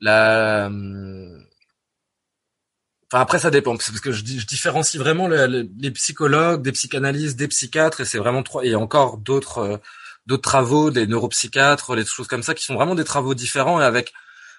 la 0.00 0.66
hum, 0.66 1.46
Enfin 3.12 3.22
après 3.22 3.38
ça 3.40 3.50
dépend 3.50 3.76
parce 3.76 3.90
que 4.00 4.12
je, 4.12 4.24
je 4.24 4.46
différencie 4.46 5.00
vraiment 5.02 5.26
le- 5.28 5.46
le- 5.46 5.68
les 5.78 5.90
psychologues, 5.90 6.62
des 6.62 6.72
psychanalystes, 6.72 7.36
des 7.36 7.48
psychiatres 7.48 8.00
et 8.00 8.04
c'est 8.04 8.18
vraiment 8.18 8.42
trois 8.42 8.64
et 8.64 8.74
encore 8.76 9.18
d'autres 9.18 9.58
euh, 9.58 9.76
d'autres 10.26 10.42
travaux, 10.42 10.90
des 10.92 11.06
neuropsychiatres, 11.08 11.96
des 11.96 12.04
choses 12.04 12.28
comme 12.28 12.42
ça 12.44 12.54
qui 12.54 12.64
sont 12.64 12.74
vraiment 12.74 12.94
des 12.94 13.04
travaux 13.04 13.34
différents 13.34 13.80
et 13.80 13.84
avec 13.84 14.12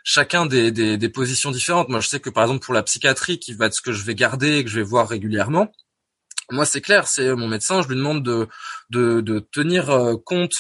chacun 0.04 0.46
des, 0.48 0.72
des, 0.72 0.98
des 0.98 1.10
positions 1.10 1.52
différentes. 1.52 1.88
Moi 1.90 2.02
je 2.02 2.08
sais 2.10 2.20
que 2.20 2.30
par 2.30 2.44
exemple 2.44 2.66
pour 2.66 2.74
la 2.74 2.84
psychiatrie 2.84 3.40
qui 3.40 3.54
va 3.54 3.68
être 3.68 3.74
ce 3.76 3.82
que 3.82 3.94
je 3.94 4.04
vais 4.04 4.16
garder 4.16 4.58
et 4.58 4.64
que 4.66 4.70
je 4.70 4.76
vais 4.78 4.84
voir 4.86 5.08
régulièrement, 5.08 5.72
moi 6.52 6.66
c'est 6.66 6.82
clair, 6.82 7.08
c'est 7.08 7.34
mon 7.36 7.48
médecin, 7.48 7.82
je 7.82 7.88
lui 7.88 7.96
demande 7.96 8.24
de 8.24 8.48
de, 8.90 9.22
de 9.22 9.40
tenir 9.40 9.90
euh, 9.92 10.16
compte 10.26 10.56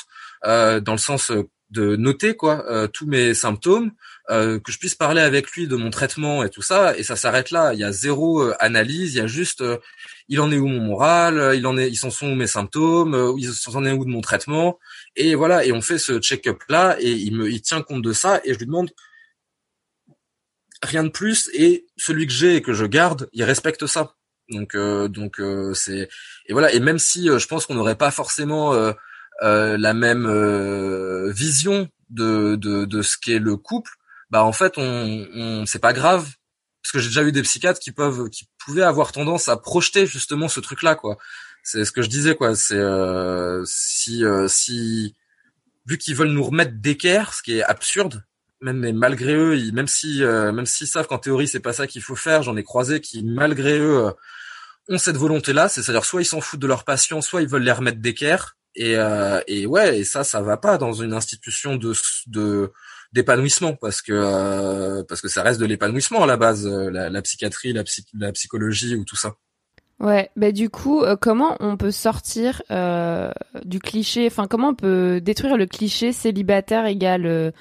euh, 0.45 0.79
dans 0.79 0.93
le 0.93 0.97
sens 0.97 1.31
euh, 1.31 1.43
de 1.71 1.95
noter 1.95 2.35
quoi 2.35 2.65
euh, 2.69 2.87
tous 2.87 3.07
mes 3.07 3.33
symptômes 3.33 3.91
euh, 4.29 4.59
que 4.59 4.71
je 4.71 4.77
puisse 4.77 4.95
parler 4.95 5.21
avec 5.21 5.51
lui 5.51 5.67
de 5.67 5.75
mon 5.75 5.89
traitement 5.89 6.43
et 6.43 6.49
tout 6.49 6.61
ça, 6.61 6.97
et 6.97 7.03
ça 7.03 7.15
s'arrête 7.15 7.49
là. 7.49 7.73
Il 7.73 7.79
y 7.79 7.83
a 7.83 7.91
zéro 7.91 8.41
euh, 8.41 8.53
analyse, 8.59 9.13
il 9.13 9.17
y 9.17 9.21
a 9.21 9.27
juste 9.27 9.61
euh, 9.61 9.77
il 10.27 10.39
en 10.41 10.51
est 10.51 10.57
où 10.57 10.67
mon 10.67 10.81
moral, 10.81 11.39
euh, 11.39 11.55
il 11.55 11.65
en 11.65 11.77
est, 11.77 11.89
ils 11.89 11.95
s'en 11.95 12.11
sont 12.11 12.31
où 12.31 12.35
mes 12.35 12.47
symptômes, 12.47 13.15
euh, 13.15 13.33
ils 13.37 13.51
s'en 13.53 13.85
est 13.85 13.91
où 13.91 14.05
de 14.05 14.09
mon 14.09 14.21
traitement, 14.21 14.79
et 15.15 15.33
voilà. 15.35 15.65
Et 15.65 15.71
on 15.71 15.81
fait 15.81 15.97
ce 15.97 16.19
check-up 16.19 16.61
là, 16.69 16.97
et 16.99 17.11
il 17.11 17.35
me, 17.35 17.49
il 17.49 17.61
tient 17.61 17.81
compte 17.81 18.01
de 18.01 18.13
ça, 18.13 18.41
et 18.43 18.53
je 18.53 18.59
lui 18.59 18.65
demande 18.65 18.91
rien 20.83 21.03
de 21.03 21.09
plus. 21.09 21.49
Et 21.53 21.85
celui 21.97 22.27
que 22.27 22.33
j'ai 22.33 22.57
et 22.57 22.61
que 22.61 22.73
je 22.73 22.85
garde, 22.85 23.29
il 23.33 23.43
respecte 23.43 23.85
ça. 23.85 24.13
Donc, 24.49 24.75
donc 24.75 25.41
c'est 25.73 26.09
et 26.47 26.53
voilà. 26.53 26.73
Et 26.73 26.81
même 26.81 26.99
si 26.99 27.27
je 27.27 27.47
pense 27.47 27.65
qu'on 27.65 27.75
n'aurait 27.75 27.95
pas 27.97 28.11
forcément 28.11 28.73
la 29.41 29.93
même 29.93 30.25
euh, 30.25 31.31
vision 31.31 31.89
de, 32.09 32.55
de, 32.55 32.85
de 32.85 33.01
ce 33.01 33.17
qu'est 33.17 33.39
le 33.39 33.57
couple, 33.57 33.91
bah 34.29 34.43
en 34.43 34.53
fait 34.53 34.73
on, 34.77 35.27
on 35.33 35.65
c'est 35.65 35.79
pas 35.79 35.93
grave 35.93 36.29
parce 36.81 36.91
que 36.93 36.99
j'ai 36.99 37.07
déjà 37.07 37.23
eu 37.23 37.31
des 37.31 37.43
psychiatres 37.43 37.79
qui 37.79 37.91
peuvent 37.91 38.29
qui 38.29 38.47
pouvaient 38.57 38.83
avoir 38.83 39.11
tendance 39.11 39.49
à 39.49 39.57
projeter 39.57 40.05
justement 40.05 40.47
ce 40.47 40.59
truc 40.59 40.81
là 40.83 40.95
quoi. 40.95 41.17
C'est 41.63 41.85
ce 41.85 41.91
que 41.91 42.01
je 42.01 42.09
disais 42.09 42.35
quoi. 42.35 42.55
C'est 42.55 42.75
euh, 42.75 43.63
si 43.65 44.25
euh, 44.25 44.47
si 44.47 45.15
vu 45.85 45.97
qu'ils 45.97 46.15
veulent 46.15 46.29
nous 46.29 46.43
remettre 46.43 46.73
d'équerre, 46.75 47.33
ce 47.33 47.43
qui 47.43 47.57
est 47.57 47.63
absurde. 47.63 48.23
Même 48.61 48.77
mais 48.77 48.93
malgré 48.93 49.33
eux, 49.33 49.57
ils, 49.57 49.73
même 49.73 49.87
si 49.87 50.23
euh, 50.23 50.51
même 50.51 50.65
s'ils 50.65 50.87
savent 50.87 51.07
qu'en 51.07 51.17
théorie 51.17 51.47
c'est 51.47 51.59
pas 51.59 51.73
ça 51.73 51.87
qu'il 51.87 52.01
faut 52.01 52.15
faire, 52.15 52.43
j'en 52.43 52.57
ai 52.57 52.63
croisé 52.63 53.01
qui 53.01 53.23
malgré 53.23 53.77
eux 53.79 54.07
euh, 54.07 54.11
ont 54.89 54.97
cette 54.97 55.17
volonté-là, 55.17 55.69
c'est-à-dire 55.69 56.05
soit 56.05 56.21
ils 56.21 56.25
s'en 56.25 56.41
foutent 56.41 56.59
de 56.59 56.67
leurs 56.67 56.83
patients, 56.83 57.21
soit 57.21 57.41
ils 57.41 57.47
veulent 57.47 57.63
les 57.63 57.71
remettre 57.71 57.99
d'équerre. 57.99 58.55
Et, 58.75 58.95
euh, 58.97 59.41
et 59.47 59.65
ouais, 59.65 59.99
et 59.99 60.03
ça, 60.03 60.23
ça 60.23 60.41
va 60.41 60.57
pas 60.57 60.77
dans 60.77 60.93
une 60.93 61.13
institution 61.13 61.75
de 61.75 61.93
de 62.27 62.71
d'épanouissement 63.13 63.75
parce 63.75 64.01
que 64.01 64.13
euh, 64.13 65.03
parce 65.07 65.19
que 65.19 65.27
ça 65.27 65.43
reste 65.43 65.59
de 65.59 65.65
l'épanouissement 65.65 66.23
à 66.23 66.25
la 66.25 66.37
base, 66.37 66.65
euh, 66.65 66.89
la, 66.89 67.09
la 67.09 67.21
psychiatrie, 67.21 67.73
la, 67.73 67.83
psy- 67.83 68.05
la 68.13 68.31
psychologie 68.31 68.95
ou 68.95 69.03
tout 69.03 69.17
ça. 69.17 69.35
Ouais, 69.99 70.31
bah 70.35 70.51
du 70.51 70.69
coup, 70.69 71.03
euh, 71.03 71.15
comment 71.15 71.57
on 71.59 71.77
peut 71.77 71.91
sortir 71.91 72.61
euh, 72.71 73.31
du 73.65 73.79
cliché, 73.79 74.25
enfin 74.27 74.47
comment 74.47 74.69
on 74.69 74.75
peut 74.75 75.19
détruire 75.21 75.57
le 75.57 75.67
cliché 75.67 76.11
célibataire 76.13 76.85
égale 76.85 77.25
euh, 77.25 77.51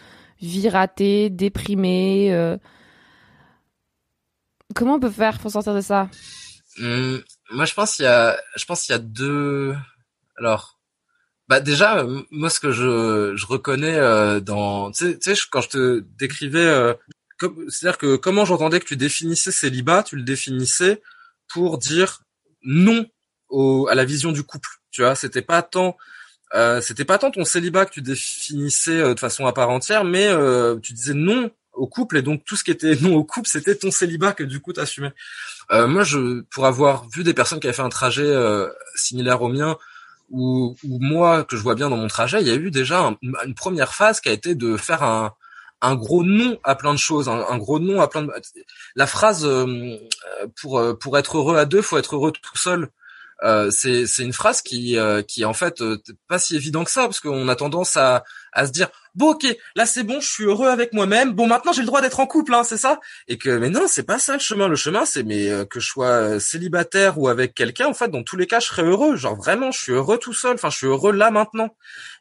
vie 0.41 0.69
ratée, 0.69 1.29
déprimée 1.29 2.33
euh, 2.33 2.57
Comment 4.75 4.95
on 4.95 5.01
peut 5.01 5.11
faire 5.11 5.39
pour 5.39 5.51
sortir 5.51 5.75
de 5.75 5.81
ça? 5.81 6.09
Hum, 6.79 7.23
moi, 7.51 7.65
je 7.65 7.75
pense 7.75 7.97
qu'il 7.97 8.05
y 8.05 8.09
a, 8.09 8.39
je 8.57 8.65
pense 8.65 8.83
qu'il 8.83 8.93
y 8.93 8.97
a 8.97 8.99
deux. 9.01 9.75
Alors, 10.39 10.80
bah 11.51 11.59
déjà, 11.59 11.99
euh, 11.99 12.23
moi, 12.31 12.49
ce 12.49 12.61
que 12.61 12.71
je, 12.71 13.35
je 13.35 13.47
reconnais 13.47 13.97
euh, 13.97 14.39
dans, 14.39 14.93
tu 14.93 15.17
sais, 15.21 15.35
quand 15.51 15.61
je 15.61 15.69
te 15.69 16.05
décrivais, 16.17 16.65
euh, 16.65 16.95
c'est-à-dire 17.69 17.99
que 17.99 18.15
comment 18.15 18.45
j'entendais 18.45 18.79
que 18.79 18.85
tu 18.85 18.97
définissais 18.97 19.51
célibat, 19.51 20.05
tu 20.05 20.15
le 20.15 20.23
définissais 20.23 21.03
pour 21.49 21.79
dire 21.79 22.23
non 22.63 23.05
au, 23.49 23.89
à 23.89 23.97
la 23.97 24.05
vision 24.05 24.31
du 24.31 24.45
couple. 24.45 24.69
Tu 24.93 25.03
vois, 25.03 25.17
c'était 25.17 25.43
pas 25.43 25.63
tant, 25.63 25.97
euh, 26.55 26.81
c'était 26.81 27.05
pas 27.05 27.19
tant 27.19 27.33
ton 27.33 27.45
célibat 27.45 27.85
que 27.85 27.95
tu 27.95 28.03
définissais 28.03 29.01
euh, 29.01 29.15
de 29.15 29.19
façon 29.19 29.45
à 29.45 29.53
part 29.53 29.71
entière, 29.71 30.05
mais 30.05 30.29
euh, 30.29 30.79
tu 30.79 30.93
disais 30.93 31.15
non 31.15 31.51
au 31.73 31.89
couple 31.89 32.19
et 32.19 32.23
donc 32.23 32.45
tout 32.45 32.55
ce 32.55 32.63
qui 32.63 32.71
était 32.71 32.95
non 32.95 33.17
au 33.17 33.25
couple, 33.25 33.49
c'était 33.49 33.75
ton 33.75 33.91
célibat 33.91 34.35
que 34.35 34.45
du 34.45 34.61
coup 34.61 34.73
t'assumais. 34.73 35.13
Euh, 35.73 35.89
moi, 35.89 36.05
je, 36.05 36.43
pour 36.43 36.67
avoir 36.67 37.09
vu 37.09 37.25
des 37.25 37.35
personnes 37.35 37.59
qui 37.59 37.67
avaient 37.67 37.75
fait 37.75 37.83
un 37.83 37.89
trajet 37.89 38.23
euh, 38.23 38.69
similaire 38.95 39.43
au 39.43 39.49
mien, 39.49 39.77
ou 40.31 40.99
moi 41.01 41.45
que 41.45 41.57
je 41.57 41.63
vois 41.63 41.75
bien 41.75 41.91
dans 41.91 41.97
mon 41.97 42.09
trajet, 42.09 42.41
il 42.41 42.47
y 42.49 42.51
a 42.51 42.55
eu 42.55 42.71
déjà 42.71 43.01
un- 43.07 43.17
une 43.47 43.55
première 43.55 43.95
phase 43.95 44.21
qui 44.21 44.29
a 44.29 44.33
été 44.33 44.55
de 44.55 44.77
faire 44.77 45.03
un, 45.03 45.33
un 45.83 45.95
gros 45.97 46.23
non 46.25 46.59
à 46.65 46.75
plein 46.77 46.93
de 46.95 46.99
choses, 46.99 47.29
un, 47.29 47.59
gros 47.59 47.79
non 47.81 48.01
à 48.01 48.09
plein 48.09 48.23
de. 48.23 48.33
La 48.95 49.07
phrase 49.07 49.45
euh, 49.47 49.67
euh, 49.67 50.47
pour 50.61 50.79
euh, 50.79 50.95
pour 50.95 51.19
être 51.19 51.39
heureux 51.39 51.57
à 51.57 51.65
deux, 51.67 51.83
faut 51.83 51.99
être 51.99 52.15
heureux 52.17 52.33
tout 52.33 52.57
seul. 52.59 52.89
Euh, 53.43 53.71
c'est 53.71 54.05
une 54.19 54.35
phrase 54.35 54.61
qui 54.63 54.99
euh, 54.99 55.23
qui 55.23 55.43
est 55.43 55.47
en 55.47 55.55
fait 55.55 55.83
pas 56.29 56.39
si 56.39 56.57
évident 56.57 56.85
que 56.85 56.91
ça 56.91 57.05
parce 57.05 57.21
qu'on 57.21 57.49
a 57.49 57.57
tendance 57.57 57.97
à 57.97 58.23
à 58.53 58.67
se 58.67 58.73
dire 58.73 58.89
bon 59.15 59.31
ok 59.33 59.47
là 59.77 59.87
c'est 59.87 60.03
bon 60.03 60.21
je 60.21 60.29
suis 60.29 60.45
heureux 60.45 60.69
avec 60.69 60.93
moi-même 60.93 61.33
bon 61.33 61.47
maintenant 61.47 61.73
j'ai 61.73 61.81
le 61.83 61.87
droit 61.87 62.01
d'être 62.01 62.21
en 62.21 62.27
couple 62.27 62.55
hein 62.55 62.65
c'est 62.65 62.77
ça? 62.77 63.01
Et 63.29 63.39
que 63.39 63.51
mais 63.59 63.71
non 63.71 63.87
c'est 63.89 64.03
pas 64.05 64.19
ça 64.19 64.35
le 64.35 64.39
chemin 64.39 64.69
le 64.69 64.77
chemin 64.77 65.05
c'est 65.05 65.23
mais 65.23 65.51
euh, 65.51 65.65
que 65.65 65.81
je 65.81 65.87
sois 65.87 66.07
euh, 66.09 66.39
célibataire 66.39 67.19
ou 67.19 67.29
avec 67.29 67.55
quelqu'un 67.55 67.87
en 67.87 67.95
fait 67.95 68.09
dans 68.09 68.23
tous 68.23 68.37
les 68.37 68.47
cas 68.47 68.61
je 68.61 68.67
serais 68.67 68.83
heureux 68.85 69.17
genre 69.17 69.37
vraiment 69.37 69.71
je 69.73 69.81
suis 69.81 69.93
heureux 69.93 70.19
tout 70.19 70.33
seul 70.35 70.55
enfin 70.55 70.71
je 70.71 70.77
suis 70.77 70.87
heureux 70.87 71.13
là 71.13 71.31
maintenant 71.31 71.77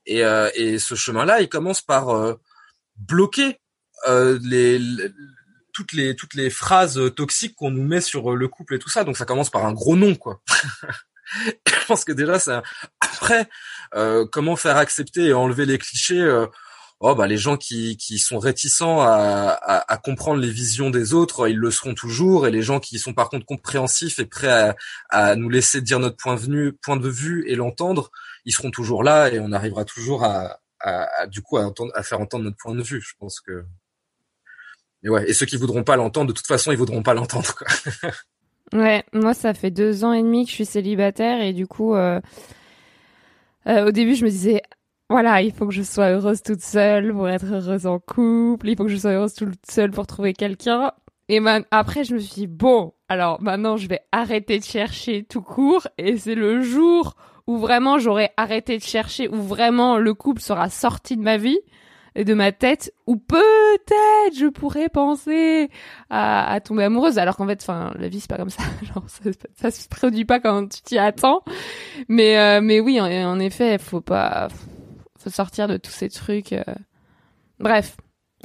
et 0.05 0.23
euh, 0.23 0.49
et 0.55 0.79
ce 0.79 0.95
chemin 0.95 1.25
là 1.25 1.41
il 1.41 1.49
commence 1.49 1.81
par 1.81 2.09
euh, 2.09 2.33
bloquer 2.97 3.59
euh, 4.07 4.39
les, 4.43 4.79
les- 4.79 5.09
toutes 5.73 5.93
les 5.93 6.15
toutes 6.15 6.33
les 6.33 6.49
phrases 6.49 6.99
toxiques 7.15 7.55
qu'on 7.55 7.71
nous 7.71 7.83
met 7.83 8.01
sur 8.01 8.35
le 8.35 8.47
couple 8.49 8.75
et 8.75 8.79
tout 8.79 8.89
ça. 8.89 9.03
Donc 9.05 9.15
ça 9.15 9.23
commence 9.25 9.49
par 9.49 9.65
un 9.65 9.71
gros 9.71 9.95
nom 9.95 10.15
quoi. 10.15 10.41
Je 11.67 11.85
pense 11.87 12.03
que 12.03 12.11
déjà 12.11 12.39
ça. 12.39 12.63
Après, 12.99 13.47
euh, 13.95 14.25
comment 14.31 14.55
faire 14.55 14.77
accepter 14.77 15.25
et 15.27 15.33
enlever 15.33 15.65
les 15.65 15.77
clichés 15.77 16.19
euh, 16.19 16.47
Oh 17.02 17.16
bah 17.16 17.28
les 17.28 17.38
gens 17.38 17.56
qui 17.56 17.95
qui 17.95 18.20
sont 18.20 18.39
réticents 18.39 19.02
à, 19.02 19.08
à, 19.08 19.93
à 19.93 19.97
comprendre 19.97 20.41
les 20.41 20.50
visions 20.50 20.89
des 20.89 21.14
autres, 21.14 21.47
ils 21.47 21.56
le 21.58 21.72
seront 21.72 21.93
toujours, 21.93 22.45
et 22.45 22.52
les 22.52 22.62
gens 22.62 22.80
qui 22.82 23.00
sont 23.00 23.14
par 23.14 23.30
contre 23.30 23.45
compréhensifs 23.45 24.20
et 24.20 24.26
prêts 24.26 24.52
à, 24.52 24.76
à 25.10 25.36
nous 25.36 25.50
laisser 25.50 25.82
dire 25.82 26.00
notre 26.00 26.18
point 26.18 26.36
de 26.36 26.41
vue, 26.41 26.74
point 26.74 26.97
de 26.97 27.08
vue 27.08 27.45
et 27.47 27.56
l'entendre, 27.56 28.12
ils 28.45 28.52
seront 28.52 28.72
toujours 28.72 29.04
là 29.04 29.30
et 29.32 29.39
on 29.39 29.54
arrivera 29.54 29.86
toujours 29.86 30.26
à, 30.26 30.60
à, 30.82 31.28
du 31.28 31.41
coup 31.41 31.58
à, 31.58 31.66
entendre, 31.66 31.91
à 31.95 32.04
faire 32.04 32.20
entendre 32.20 32.43
notre 32.45 32.58
point 32.58 32.76
de 32.76 32.82
vue. 32.82 33.02
Je 33.02 33.14
pense 33.20 33.39
que. 33.39 33.64
Et 35.04 35.10
ouais. 35.10 35.30
Et 35.30 35.34
ceux 35.34 35.45
qui 35.45 35.56
voudront 35.58 35.84
pas 35.84 35.95
l'entendre, 35.95 36.28
de 36.28 36.34
toute 36.34 36.47
façon, 36.47 36.72
ils 36.72 36.78
voudront 36.78 37.04
pas 37.04 37.14
l'entendre. 37.14 37.56
Ouais, 38.72 39.04
moi 39.14 39.34
ça 39.34 39.56
fait 39.56 39.72
deux 39.72 40.04
ans 40.04 40.14
et 40.14 40.22
demi 40.22 40.45
que 40.45 40.52
je 40.52 40.56
suis 40.56 40.66
célibataire 40.66 41.41
et 41.41 41.54
du 41.54 41.66
coup, 41.66 41.95
euh, 41.95 42.22
euh, 43.66 43.88
au 43.88 43.91
début 43.91 44.14
je 44.14 44.24
me 44.24 44.30
disais, 44.30 44.62
voilà, 45.10 45.41
il 45.41 45.51
faut 45.51 45.66
que 45.66 45.74
je 45.74 45.82
sois 45.82 46.10
heureuse 46.10 46.43
toute 46.43 46.62
seule 46.62 47.12
pour 47.12 47.28
être 47.28 47.51
heureuse 47.51 47.88
en 47.88 47.97
couple, 47.99 48.70
il 48.70 48.78
faut 48.78 48.84
que 48.84 48.91
je 48.91 48.97
sois 48.97 49.12
heureuse 49.12 49.34
toute 49.34 49.66
seule 49.68 49.89
pour 49.89 50.05
trouver 50.05 50.34
quelqu'un. 50.34 50.91
Et 51.30 51.39
man, 51.39 51.64
après 51.72 52.03
je 52.03 52.14
me 52.14 52.20
suis 52.20 52.41
dit, 52.41 52.47
bon, 52.47 52.93
alors 53.07 53.41
maintenant 53.41 53.76
je 53.76 53.88
vais 53.88 54.01
arrêter 54.12 54.60
de 54.60 54.64
chercher 54.64 55.24
tout 55.24 55.41
court 55.41 55.88
et 55.97 56.18
c'est 56.18 56.36
le 56.36 56.62
jour 56.62 57.16
où 57.47 57.57
vraiment 57.57 57.97
j'aurai 57.97 58.30
arrêté 58.38 58.78
de 58.78 58.84
chercher, 58.84 59.28
où 59.30 59.36
vraiment 59.41 59.97
le 59.97 60.14
couple 60.14 60.41
sera 60.41 60.70
sorti 60.70 61.18
de 61.18 61.24
ma 61.24 61.38
vie 61.38 61.60
et 62.16 62.24
de 62.24 62.34
ma 62.36 62.51
tête, 62.51 62.93
où 63.07 63.16
peut-être 63.16 64.36
je 64.38 64.47
pourrais 64.47 64.89
penser 64.89 65.70
à, 66.12 66.51
à 66.51 66.60
tomber 66.60 66.84
amoureuse. 66.84 67.18
Alors 67.18 67.36
qu'en 67.38 67.47
fait 67.47 67.62
enfin 67.64 67.93
la 67.97 68.10
vie 68.10 68.20
c'est 68.20 68.30
pas 68.30 68.38
comme 68.38 68.49
ça. 68.51 68.62
Genre 68.84 69.03
ça, 69.55 69.72
se 69.72 69.88
produit 69.88 70.26
pas 70.26 70.39
quand 70.39 70.68
tu 70.68 70.82
t'y 70.84 70.99
attends. 70.99 71.41
Mais 72.07 72.38
euh, 72.38 72.62
mais 72.62 72.80
oui 72.80 73.01
en, 73.01 73.05
en 73.05 73.39
effet 73.39 73.80
faut 73.80 74.01
pas 74.01 74.49
sortir 75.28 75.67
de 75.67 75.78
tous 75.78 75.91
ces 75.91 76.09
trucs 76.09 76.53
euh. 76.53 76.63
bref 77.59 77.97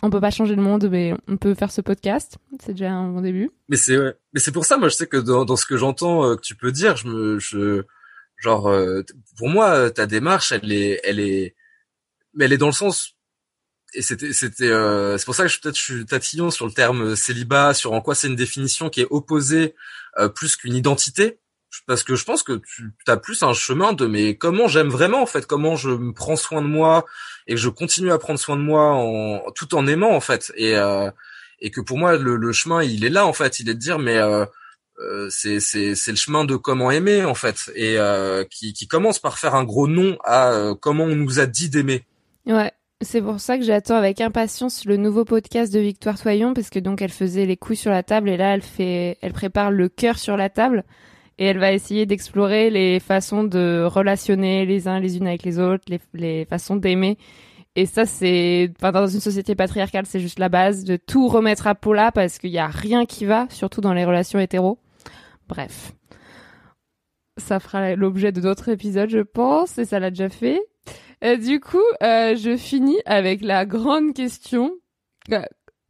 on 0.02 0.10
peut 0.10 0.20
pas 0.20 0.30
changer 0.30 0.56
le 0.56 0.62
monde 0.62 0.88
mais 0.90 1.14
on 1.28 1.36
peut 1.36 1.54
faire 1.54 1.70
ce 1.70 1.80
podcast 1.80 2.38
c'est 2.60 2.72
déjà 2.72 2.92
un 2.92 3.08
bon 3.08 3.20
début 3.20 3.50
Mais 3.68 3.76
c'est 3.76 3.96
ouais. 3.96 4.14
mais 4.32 4.40
c'est 4.40 4.52
pour 4.52 4.64
ça 4.64 4.76
moi 4.76 4.88
je 4.88 4.94
sais 4.94 5.06
que 5.06 5.16
dans, 5.16 5.44
dans 5.44 5.56
ce 5.56 5.66
que 5.66 5.76
j'entends 5.76 6.24
euh, 6.24 6.36
que 6.36 6.42
tu 6.42 6.56
peux 6.56 6.72
dire, 6.72 6.96
je 6.96 7.06
me 7.06 7.38
je 7.38 7.84
genre 8.38 8.68
euh, 8.68 9.02
pour 9.36 9.48
moi 9.48 9.70
euh, 9.70 9.90
ta 9.90 10.06
démarche 10.06 10.52
elle 10.52 10.72
est 10.72 11.00
elle 11.04 11.20
est 11.20 11.54
mais 12.34 12.46
elle 12.46 12.52
est 12.52 12.58
dans 12.58 12.66
le 12.66 12.72
sens 12.72 13.14
et 13.94 14.02
c'était 14.02 14.32
c'était 14.32 14.68
euh, 14.68 15.16
c'est 15.18 15.24
pour 15.24 15.34
ça 15.34 15.44
que 15.44 15.48
je 15.48 15.60
peut-être 15.60 15.76
je 15.76 15.82
suis 15.82 16.06
tatillon 16.06 16.50
sur 16.50 16.66
le 16.66 16.72
terme 16.72 17.16
célibat 17.16 17.74
sur 17.74 17.92
en 17.92 18.00
quoi 18.00 18.14
c'est 18.14 18.26
une 18.26 18.36
définition 18.36 18.90
qui 18.90 19.00
est 19.00 19.06
opposée 19.10 19.74
euh, 20.18 20.28
plus 20.28 20.56
qu'une 20.56 20.74
identité 20.74 21.38
parce 21.86 22.02
que 22.02 22.14
je 22.14 22.24
pense 22.24 22.42
que 22.42 22.60
tu 22.74 22.92
as 23.06 23.16
plus 23.16 23.42
un 23.42 23.52
chemin 23.52 23.92
de 23.92 24.06
mais 24.06 24.36
comment 24.36 24.68
j'aime 24.68 24.88
vraiment 24.88 25.22
en 25.22 25.26
fait 25.26 25.46
comment 25.46 25.76
je 25.76 25.90
me 25.90 26.12
prends 26.12 26.36
soin 26.36 26.62
de 26.62 26.66
moi 26.66 27.04
et 27.46 27.54
que 27.54 27.60
je 27.60 27.68
continue 27.68 28.12
à 28.12 28.18
prendre 28.18 28.38
soin 28.38 28.56
de 28.56 28.62
moi 28.62 28.92
en 28.92 29.50
tout 29.54 29.74
en 29.74 29.86
aimant 29.86 30.14
en 30.14 30.20
fait. 30.20 30.52
Et 30.56 30.76
euh, 30.76 31.10
et 31.60 31.70
que 31.70 31.80
pour 31.80 31.98
moi 31.98 32.16
le, 32.16 32.36
le 32.36 32.52
chemin 32.52 32.82
il 32.82 33.04
est 33.04 33.10
là 33.10 33.26
en 33.26 33.32
fait 33.32 33.60
il 33.60 33.68
est 33.68 33.74
de 33.74 33.78
dire 33.78 33.98
mais 33.98 34.18
euh, 34.18 34.44
euh, 35.00 35.28
c'est 35.30 35.60
c'est 35.60 36.10
le 36.10 36.16
chemin 36.16 36.44
de 36.44 36.56
comment 36.56 36.90
aimer 36.90 37.24
en 37.24 37.34
fait. 37.34 37.70
Et 37.74 37.98
euh, 37.98 38.44
qui 38.44 38.72
qui 38.72 38.86
commence 38.86 39.18
par 39.18 39.38
faire 39.38 39.54
un 39.54 39.64
gros 39.64 39.88
nom 39.88 40.16
à 40.24 40.52
euh, 40.52 40.74
comment 40.74 41.04
on 41.04 41.16
nous 41.16 41.40
a 41.40 41.46
dit 41.46 41.70
d'aimer. 41.70 42.04
Ouais 42.46 42.72
c'est 43.00 43.20
pour 43.20 43.40
ça 43.40 43.58
que 43.58 43.64
j'attends 43.64 43.96
avec 43.96 44.20
impatience 44.20 44.84
le 44.84 44.96
nouveau 44.96 45.24
podcast 45.24 45.72
de 45.72 45.78
Victoire 45.78 46.18
Toyon 46.18 46.54
parce 46.54 46.70
que 46.70 46.78
donc 46.78 47.02
elle 47.02 47.10
faisait 47.10 47.44
les 47.44 47.56
couilles 47.56 47.76
sur 47.76 47.90
la 47.90 48.02
table 48.02 48.28
et 48.28 48.36
là 48.36 48.54
elle 48.54 48.62
fait 48.62 49.18
elle 49.20 49.32
prépare 49.32 49.70
le 49.70 49.88
cœur 49.88 50.18
sur 50.18 50.36
la 50.36 50.48
table 50.48 50.84
et 51.38 51.46
elle 51.46 51.58
va 51.58 51.72
essayer 51.72 52.06
d'explorer 52.06 52.70
les 52.70 53.00
façons 53.00 53.44
de 53.44 53.84
relationner 53.84 54.66
les 54.66 54.88
uns 54.88 55.00
les 55.00 55.16
unes 55.16 55.26
avec 55.26 55.42
les 55.42 55.58
autres, 55.58 55.84
les, 55.88 56.00
les 56.14 56.44
façons 56.44 56.76
d'aimer. 56.76 57.18
Et 57.76 57.86
ça, 57.86 58.06
c'est, 58.06 58.70
enfin, 58.78 58.92
dans 58.92 59.08
une 59.08 59.20
société 59.20 59.56
patriarcale, 59.56 60.06
c'est 60.06 60.20
juste 60.20 60.38
la 60.38 60.48
base 60.48 60.84
de 60.84 60.96
tout 60.96 61.26
remettre 61.26 61.66
à 61.66 61.74
plat 61.74 62.12
parce 62.12 62.38
qu'il 62.38 62.50
y 62.50 62.58
a 62.58 62.68
rien 62.68 63.04
qui 63.04 63.24
va, 63.24 63.48
surtout 63.50 63.80
dans 63.80 63.92
les 63.92 64.04
relations 64.04 64.38
hétéros. 64.38 64.78
Bref. 65.48 65.92
Ça 67.36 67.58
fera 67.58 67.96
l'objet 67.96 68.30
de 68.30 68.40
d'autres 68.40 68.68
épisodes, 68.68 69.10
je 69.10 69.18
pense, 69.18 69.76
et 69.78 69.84
ça 69.84 69.98
l'a 69.98 70.10
déjà 70.10 70.28
fait. 70.28 70.60
Euh, 71.24 71.36
du 71.36 71.58
coup, 71.58 71.82
euh, 72.00 72.36
je 72.36 72.56
finis 72.56 73.00
avec 73.06 73.40
la 73.40 73.66
grande 73.66 74.14
question 74.14 74.72
euh, 75.32 75.42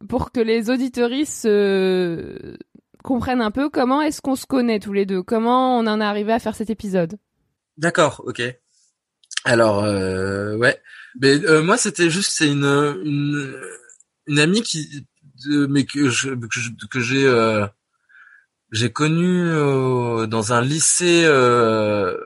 pour 0.09 0.31
que 0.31 0.39
les 0.39 0.71
auditoristes 0.71 1.45
euh, 1.45 2.57
comprennent 3.05 3.41
un 3.41 3.51
peu 3.51 3.69
comment 3.69 4.01
est-ce 4.01 4.21
qu'on 4.21 4.35
se 4.35 4.45
connaît 4.45 4.79
tous 4.79 4.93
les 4.93 5.05
deux, 5.05 5.23
comment 5.23 5.77
on 5.79 5.87
en 5.87 6.01
est 6.01 6.03
arrivé 6.03 6.33
à 6.33 6.39
faire 6.39 6.55
cet 6.55 6.69
épisode. 6.69 7.17
D'accord, 7.77 8.23
ok. 8.25 8.41
Alors, 9.45 9.83
euh, 9.83 10.57
ouais. 10.57 10.81
Mais 11.21 11.43
euh, 11.45 11.61
moi, 11.61 11.77
c'était 11.77 12.09
juste, 12.09 12.31
c'est 12.33 12.47
une, 12.47 12.65
une 12.65 13.55
une 14.27 14.39
amie 14.39 14.63
qui, 14.63 15.05
de, 15.45 15.67
mais 15.67 15.85
que 15.85 16.09
je 16.09 16.33
que 16.91 16.99
j'ai 16.99 17.25
euh, 17.27 17.65
j'ai 18.71 18.91
connu 18.91 19.47
euh, 19.49 20.25
dans 20.25 20.51
un 20.51 20.61
lycée 20.61 21.23
euh, 21.25 22.17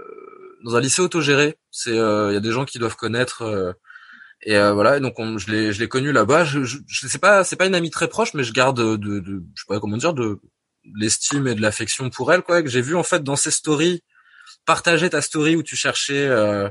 dans 0.63 0.75
un 0.77 0.82
lycée 0.82 1.01
autogéré. 1.01 1.57
C'est 1.71 1.97
euh, 1.97 2.32
il 2.32 2.34
y 2.34 2.38
a 2.38 2.41
des 2.41 2.51
gens 2.51 2.65
qui 2.65 2.80
doivent 2.80 2.95
connaître. 2.95 3.43
et 4.43 4.57
voilà, 4.57 4.99
donc 4.99 5.19
on, 5.19 5.38
je 5.38 5.51
l'ai 5.51 5.73
je 5.73 5.80
l'ai 5.80 5.89
connu 5.89 6.11
là-bas. 6.13 6.45
Je, 6.45 6.63
je, 6.63 6.77
je 6.88 7.07
sais 7.07 7.19
pas, 7.19 7.43
c'est 7.43 7.57
pas 7.57 7.67
une 7.67 7.75
amie 7.75 7.91
très 7.91 8.07
proche, 8.07 8.34
mais 8.34 8.43
je 8.43 8.53
garde 8.53 8.77
de, 8.77 8.95
de, 8.95 9.43
je 9.55 9.61
sais 9.61 9.67
pas 9.67 9.80
comment 9.82 9.97
dire 9.97 10.13
de 10.13 10.39
l'estime 10.98 11.48
et 11.48 11.56
de 11.56 11.62
l'affection 11.62 12.10
pour 12.10 12.32
elle 12.34 12.42
quoi. 12.42 12.62
Que 12.64 12.70
j'ai 12.70 12.82
vu 12.82 12.96
en 12.96 13.04
fait 13.04 13.24
dans 13.24 13.36
ses 13.36 13.52
stories 13.52 14.04
partager 14.66 15.10
ta 15.10 15.22
story 15.22 15.56
où 15.56 15.64
tu 15.64 15.76
cherchais 15.76 16.28
euh, 16.28 16.70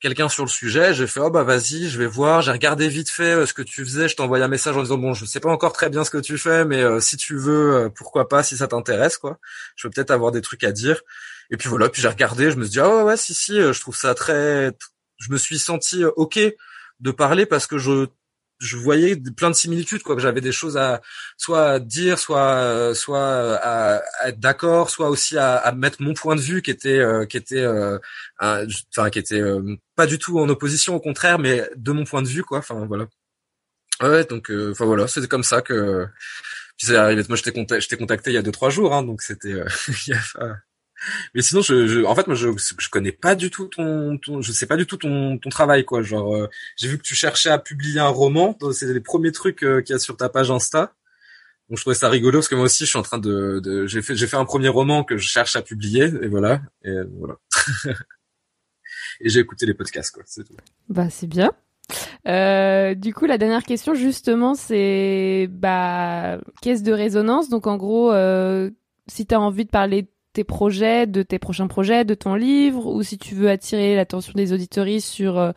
quelqu'un 0.00 0.28
sur 0.28 0.44
le 0.44 0.48
sujet. 0.50 0.94
J'ai 0.94 1.06
fait 1.06 1.20
oh 1.20 1.30
bah 1.30 1.42
vas-y, 1.44 1.88
je 1.88 1.98
vais 1.98 2.06
voir. 2.06 2.42
J'ai 2.42 2.52
regardé 2.52 2.88
vite 2.88 3.10
fait 3.10 3.34
euh, 3.34 3.46
ce 3.46 3.52
que 3.54 3.62
tu 3.62 3.84
faisais. 3.84 4.08
Je 4.08 4.16
t'ai 4.16 4.22
envoyé 4.22 4.44
un 4.44 4.48
message 4.48 4.76
en 4.76 4.82
disant 4.82 4.98
bon, 4.98 5.14
je 5.14 5.24
sais 5.24 5.40
pas 5.40 5.50
encore 5.50 5.72
très 5.72 5.90
bien 5.90 6.04
ce 6.04 6.10
que 6.10 6.18
tu 6.18 6.38
fais, 6.38 6.64
mais 6.64 6.82
euh, 6.82 7.00
si 7.00 7.16
tu 7.16 7.36
veux, 7.36 7.74
euh, 7.74 7.88
pourquoi 7.88 8.28
pas, 8.28 8.42
si 8.42 8.56
ça 8.56 8.68
t'intéresse 8.68 9.18
quoi. 9.18 9.38
Je 9.76 9.86
peux 9.86 9.92
peut-être 9.92 10.10
avoir 10.10 10.32
des 10.32 10.40
trucs 10.42 10.64
à 10.64 10.72
dire. 10.72 11.00
Et 11.50 11.56
puis 11.56 11.68
voilà. 11.68 11.88
Puis 11.88 12.02
j'ai 12.02 12.08
regardé. 12.08 12.50
Je 12.50 12.56
me 12.56 12.62
suis 12.64 12.72
dit 12.72 12.80
ah 12.80 12.88
ouais 12.88 13.02
ouais 13.02 13.16
si 13.16 13.34
si. 13.34 13.58
euh, 13.58 13.72
Je 13.72 13.80
trouve 13.80 13.96
ça 13.96 14.14
très. 14.14 14.72
Je 15.18 15.32
me 15.32 15.38
suis 15.38 15.58
senti 15.58 16.04
ok 16.04 16.38
de 17.00 17.10
parler 17.10 17.46
parce 17.46 17.66
que 17.66 17.78
je 17.78 18.06
je 18.58 18.76
voyais 18.76 19.16
plein 19.36 19.50
de 19.50 19.54
similitudes 19.54 20.02
quoi 20.02 20.16
que 20.16 20.20
j'avais 20.22 20.40
des 20.40 20.52
choses 20.52 20.76
à 20.76 21.00
soit 21.36 21.70
à 21.70 21.78
dire 21.78 22.18
soit 22.18 22.54
euh, 22.54 22.94
soit 22.94 23.18
euh, 23.18 23.58
à, 23.62 24.02
à 24.20 24.28
être 24.28 24.40
d'accord 24.40 24.90
soit 24.90 25.08
aussi 25.10 25.38
à, 25.38 25.56
à 25.56 25.72
mettre 25.72 26.02
mon 26.02 26.14
point 26.14 26.34
de 26.36 26.40
vue 26.40 26.60
qui 26.62 26.70
était 26.70 26.98
euh, 26.98 27.24
qui 27.24 27.36
était 27.36 27.60
euh, 27.62 27.98
enfin 28.40 29.10
qui 29.10 29.18
était 29.18 29.40
euh, 29.40 29.76
pas 29.94 30.06
du 30.06 30.18
tout 30.18 30.38
en 30.40 30.48
opposition 30.48 30.94
au 30.94 31.00
contraire 31.00 31.38
mais 31.38 31.68
de 31.76 31.92
mon 31.92 32.04
point 32.04 32.22
de 32.22 32.28
vue 32.28 32.42
quoi 32.42 32.58
enfin 32.58 32.84
voilà. 32.86 33.06
Ouais 34.02 34.24
donc 34.24 34.50
euh, 34.50 34.72
enfin 34.72 34.84
voilà 34.86 35.06
c'était 35.08 35.28
comme 35.28 35.44
ça 35.44 35.62
que 35.62 36.06
puis 36.76 36.86
c'est 36.86 36.96
arrivé 36.96 37.22
moi 37.28 37.36
je 37.36 37.42
t'ai 37.42 37.52
contacté, 37.52 37.80
je 37.80 37.88
t'ai 37.88 37.96
contacté 37.96 38.30
il 38.30 38.34
y 38.34 38.38
a 38.38 38.42
deux 38.42 38.52
trois 38.52 38.70
jours 38.70 38.94
hein, 38.94 39.02
donc 39.02 39.22
c'était 39.22 39.54
mais 41.34 41.42
sinon 41.42 41.62
je, 41.62 41.86
je 41.86 42.00
en 42.00 42.14
fait 42.14 42.26
moi 42.26 42.36
je 42.36 42.48
je 42.56 42.88
connais 42.88 43.12
pas 43.12 43.34
du 43.34 43.50
tout 43.50 43.66
ton, 43.66 44.18
ton 44.18 44.42
je 44.42 44.52
sais 44.52 44.66
pas 44.66 44.76
du 44.76 44.86
tout 44.86 44.96
ton 44.96 45.38
ton 45.38 45.48
travail 45.48 45.84
quoi. 45.84 46.02
Genre 46.02 46.34
euh, 46.34 46.48
j'ai 46.76 46.88
vu 46.88 46.98
que 46.98 47.02
tu 47.02 47.14
cherchais 47.14 47.50
à 47.50 47.58
publier 47.58 48.00
un 48.00 48.08
roman. 48.08 48.56
C'est 48.72 48.92
les 48.92 49.00
premiers 49.00 49.32
trucs 49.32 49.62
euh, 49.62 49.80
qu'il 49.80 49.94
y 49.94 49.96
a 49.96 49.98
sur 49.98 50.16
ta 50.16 50.28
page 50.28 50.50
Insta. 50.50 50.94
Donc 51.68 51.76
je 51.76 51.82
trouvais 51.82 51.94
ça 51.94 52.08
rigolo 52.08 52.38
parce 52.38 52.48
que 52.48 52.54
moi 52.54 52.64
aussi 52.64 52.84
je 52.84 52.90
suis 52.90 52.98
en 52.98 53.02
train 53.02 53.18
de, 53.18 53.60
de 53.62 53.86
j'ai 53.86 54.02
fait 54.02 54.16
j'ai 54.16 54.26
fait 54.26 54.36
un 54.36 54.44
premier 54.44 54.68
roman 54.68 55.04
que 55.04 55.18
je 55.18 55.28
cherche 55.28 55.54
à 55.56 55.62
publier 55.62 56.04
et 56.04 56.28
voilà. 56.28 56.62
Et 56.84 56.90
euh, 56.90 57.04
voilà. 57.18 57.36
Et 59.20 59.28
j'ai 59.28 59.40
écouté 59.40 59.66
les 59.66 59.74
podcasts 59.74 60.14
quoi. 60.14 60.22
C'est 60.26 60.44
tout. 60.44 60.54
Bah 60.88 61.10
c'est 61.10 61.26
bien. 61.26 61.52
Euh, 62.26 62.94
du 62.94 63.14
coup, 63.14 63.26
la 63.26 63.38
dernière 63.38 63.62
question 63.62 63.94
justement, 63.94 64.54
c'est 64.54 65.48
bah 65.50 66.38
caisse 66.62 66.82
de 66.82 66.92
résonance. 66.92 67.48
Donc 67.48 67.66
en 67.66 67.76
gros, 67.76 68.12
euh, 68.12 68.70
si 69.06 69.26
tu 69.26 69.34
as 69.34 69.40
envie 69.40 69.64
de 69.64 69.70
parler 69.70 70.02
de 70.02 70.08
tes 70.38 70.44
projets, 70.44 71.08
de 71.08 71.24
tes 71.24 71.40
prochains 71.40 71.66
projets, 71.66 72.04
de 72.04 72.14
ton 72.14 72.36
livre, 72.36 72.86
ou 72.86 73.02
si 73.02 73.18
tu 73.18 73.34
veux 73.34 73.50
attirer 73.50 73.96
l'attention 73.96 74.32
des 74.36 74.52
auditoristes 74.52 75.08
sur 75.08 75.36
euh, 75.36 75.50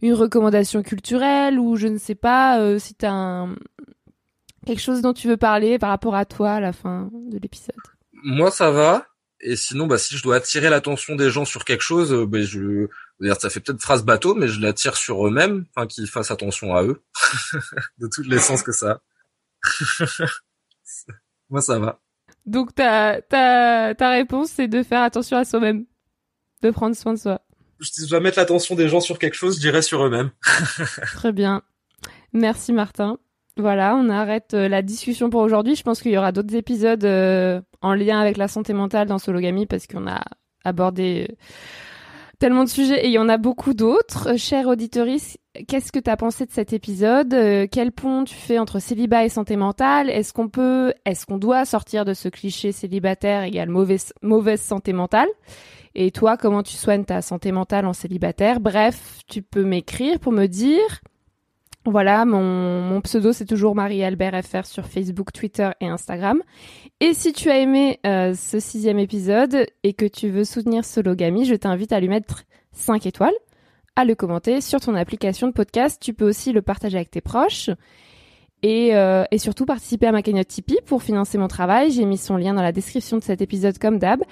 une 0.00 0.14
recommandation 0.14 0.82
culturelle, 0.82 1.58
ou 1.58 1.76
je 1.76 1.86
ne 1.86 1.98
sais 1.98 2.14
pas, 2.14 2.58
euh, 2.58 2.78
si 2.78 2.94
tu 2.94 3.04
as 3.04 3.12
un... 3.12 3.54
quelque 4.64 4.80
chose 4.80 5.02
dont 5.02 5.12
tu 5.12 5.28
veux 5.28 5.36
parler 5.36 5.78
par 5.78 5.90
rapport 5.90 6.14
à 6.14 6.24
toi 6.24 6.52
à 6.52 6.60
la 6.60 6.72
fin 6.72 7.10
de 7.12 7.36
l'épisode. 7.36 7.76
moi 8.24 8.50
ça 8.50 8.70
va 8.70 9.06
et 9.40 9.54
sinon 9.54 9.86
bah 9.86 9.98
si 9.98 10.16
je 10.16 10.22
dois 10.22 10.36
attirer 10.36 10.70
l'attention 10.70 11.14
des 11.14 11.28
gens 11.30 11.44
sur 11.44 11.66
quelque 11.66 11.82
chose 11.82 12.10
euh, 12.14 12.24
ben 12.24 12.42
je 12.42 12.88
ça 13.38 13.50
fait 13.50 13.60
peut-être 13.60 13.82
phrase 13.82 14.02
bateau, 14.02 14.34
mais 14.34 14.48
je 14.48 14.62
l'attire 14.62 14.96
sur 14.96 15.26
eux-mêmes, 15.26 15.66
enfin 15.74 15.86
qu'ils 15.86 16.08
fassent 16.08 16.30
attention 16.30 16.74
à 16.74 16.84
eux, 16.84 17.02
de 17.98 18.08
tous 18.10 18.22
les 18.22 18.38
sens 18.38 18.62
que 18.62 18.72
ça 18.72 18.92
a. 18.92 19.00
Moi, 21.50 21.60
ça 21.60 21.78
va. 21.78 22.00
Donc 22.46 22.74
ta, 22.74 23.20
ta, 23.22 23.94
ta 23.94 24.10
réponse, 24.10 24.50
c'est 24.50 24.68
de 24.68 24.82
faire 24.82 25.02
attention 25.02 25.36
à 25.36 25.44
soi-même, 25.44 25.84
de 26.62 26.70
prendre 26.70 26.94
soin 26.94 27.14
de 27.14 27.18
soi. 27.18 27.40
Je 27.80 28.08
dois 28.08 28.20
mettre 28.20 28.38
l'attention 28.38 28.74
des 28.74 28.88
gens 28.88 29.00
sur 29.00 29.18
quelque 29.18 29.34
chose, 29.34 29.56
je 29.56 29.60
dirais 29.60 29.82
sur 29.82 30.04
eux-mêmes. 30.04 30.30
Très 31.14 31.32
bien. 31.32 31.62
Merci 32.32 32.72
Martin. 32.72 33.18
Voilà, 33.58 33.96
on 33.96 34.10
arrête 34.10 34.52
euh, 34.52 34.68
la 34.68 34.82
discussion 34.82 35.30
pour 35.30 35.40
aujourd'hui. 35.40 35.76
Je 35.76 35.82
pense 35.82 36.02
qu'il 36.02 36.12
y 36.12 36.18
aura 36.18 36.30
d'autres 36.30 36.54
épisodes 36.54 37.04
euh, 37.04 37.60
en 37.80 37.94
lien 37.94 38.20
avec 38.20 38.36
la 38.36 38.48
santé 38.48 38.74
mentale 38.74 39.08
dans 39.08 39.18
Sologamy 39.18 39.64
parce 39.66 39.86
qu'on 39.86 40.06
a 40.06 40.22
abordé 40.64 41.26
euh, 41.30 41.34
tellement 42.38 42.64
de 42.64 42.68
sujets 42.68 43.04
et 43.04 43.08
il 43.08 43.12
y 43.12 43.18
en 43.18 43.28
a 43.28 43.36
beaucoup 43.38 43.74
d'autres. 43.74 44.34
Euh, 44.34 44.36
Chère 44.36 44.68
auditorice, 44.68 45.38
qu'est-ce 45.68 45.92
que 45.92 45.98
tu 45.98 46.10
as 46.10 46.16
pensé 46.16 46.46
de 46.46 46.50
cet 46.50 46.72
épisode? 46.72 47.34
Euh, 47.34 47.66
Quel 47.70 47.92
pont 47.92 48.24
tu 48.24 48.34
fais 48.34 48.58
entre 48.58 48.78
célibat 48.78 49.24
et 49.24 49.28
santé 49.28 49.56
mentale? 49.56 50.10
Est-ce 50.10 50.32
qu'on 50.32 50.48
peut, 50.48 50.92
est-ce 51.04 51.26
qu'on 51.26 51.38
doit 51.38 51.64
sortir 51.64 52.04
de 52.04 52.14
ce 52.14 52.28
cliché 52.28 52.72
célibataire 52.72 53.44
égale 53.44 53.68
mauvaise, 53.68 54.12
mauvaise 54.22 54.60
santé 54.60 54.92
mentale? 54.92 55.28
Et 55.94 56.10
toi, 56.10 56.36
comment 56.36 56.62
tu 56.62 56.74
soignes 56.74 57.04
ta 57.04 57.22
santé 57.22 57.52
mentale 57.52 57.86
en 57.86 57.94
célibataire? 57.94 58.60
Bref, 58.60 59.20
tu 59.26 59.40
peux 59.40 59.64
m'écrire 59.64 60.18
pour 60.18 60.32
me 60.32 60.46
dire. 60.46 61.00
Voilà, 61.86 62.24
mon, 62.24 62.82
mon 62.82 63.00
pseudo 63.00 63.32
c'est 63.32 63.44
toujours 63.44 63.76
Marie-Albert 63.76 64.42
FR 64.44 64.66
sur 64.66 64.86
Facebook, 64.86 65.32
Twitter 65.32 65.70
et 65.80 65.86
Instagram. 65.86 66.42
Et 66.98 67.14
si 67.14 67.32
tu 67.32 67.48
as 67.48 67.60
aimé 67.60 68.00
euh, 68.04 68.34
ce 68.34 68.58
sixième 68.58 68.98
épisode 68.98 69.68
et 69.84 69.92
que 69.92 70.04
tu 70.04 70.28
veux 70.28 70.42
soutenir 70.42 70.84
Sologamy, 70.84 71.44
je 71.44 71.54
t'invite 71.54 71.92
à 71.92 72.00
lui 72.00 72.08
mettre 72.08 72.42
5 72.72 73.06
étoiles, 73.06 73.34
à 73.94 74.04
le 74.04 74.16
commenter 74.16 74.60
sur 74.60 74.80
ton 74.80 74.96
application 74.96 75.46
de 75.46 75.52
podcast. 75.52 76.02
Tu 76.02 76.12
peux 76.12 76.28
aussi 76.28 76.52
le 76.52 76.60
partager 76.60 76.96
avec 76.96 77.12
tes 77.12 77.20
proches. 77.20 77.70
Et, 78.62 78.96
euh, 78.96 79.22
et 79.30 79.38
surtout 79.38 79.64
participer 79.64 80.06
à 80.06 80.12
ma 80.12 80.22
cagnotte 80.22 80.48
Tipeee 80.48 80.80
pour 80.86 81.04
financer 81.04 81.38
mon 81.38 81.46
travail. 81.46 81.92
J'ai 81.92 82.04
mis 82.04 82.18
son 82.18 82.36
lien 82.36 82.52
dans 82.52 82.62
la 82.62 82.72
description 82.72 83.16
de 83.16 83.22
cet 83.22 83.42
épisode 83.42 83.78
comme 83.78 84.00
d'hab. 84.00 84.24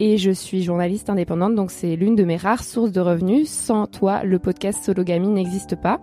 Et 0.00 0.16
je 0.16 0.32
suis 0.32 0.64
journaliste 0.64 1.08
indépendante, 1.08 1.54
donc 1.54 1.70
c'est 1.70 1.94
l'une 1.94 2.16
de 2.16 2.24
mes 2.24 2.38
rares 2.38 2.64
sources 2.64 2.90
de 2.90 3.00
revenus. 3.00 3.48
Sans 3.48 3.86
toi, 3.86 4.24
le 4.24 4.40
podcast 4.40 4.82
Sologamy 4.82 5.28
n'existe 5.28 5.76
pas. 5.76 6.00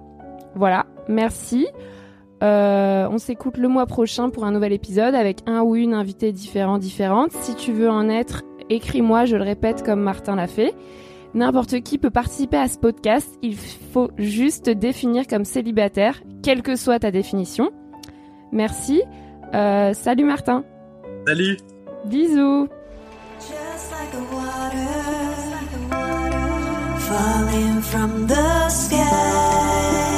Voilà, 0.57 0.85
merci. 1.07 1.67
Euh, 2.43 3.07
on 3.09 3.17
s'écoute 3.17 3.57
le 3.57 3.67
mois 3.67 3.85
prochain 3.85 4.29
pour 4.29 4.45
un 4.45 4.51
nouvel 4.51 4.73
épisode 4.73 5.15
avec 5.15 5.39
un 5.47 5.61
ou 5.61 5.75
une 5.75 5.93
invitée 5.93 6.31
différent, 6.31 6.77
différente. 6.77 7.31
Si 7.31 7.55
tu 7.55 7.71
veux 7.71 7.89
en 7.89 8.09
être, 8.09 8.43
écris-moi, 8.69 9.25
je 9.25 9.35
le 9.35 9.43
répète 9.43 9.83
comme 9.83 10.01
Martin 10.01 10.35
l'a 10.35 10.47
fait. 10.47 10.73
N'importe 11.33 11.81
qui 11.81 11.97
peut 11.97 12.09
participer 12.09 12.57
à 12.57 12.67
ce 12.67 12.77
podcast. 12.77 13.27
Il 13.41 13.55
faut 13.55 14.09
juste 14.17 14.65
te 14.65 14.71
définir 14.71 15.27
comme 15.27 15.45
célibataire, 15.45 16.21
quelle 16.43 16.61
que 16.61 16.75
soit 16.75 16.99
ta 16.99 17.11
définition. 17.11 17.71
Merci. 18.51 19.01
Euh, 19.53 19.93
salut 19.93 20.25
Martin. 20.25 20.63
Salut. 21.27 21.57
Bisous. 22.05 22.67
Just 23.39 23.91
like 23.91 24.11
the 24.11 24.33
water 24.33 25.07
falling 27.07 27.81
from 27.81 28.27
the 28.27 28.69
sky. 28.69 30.16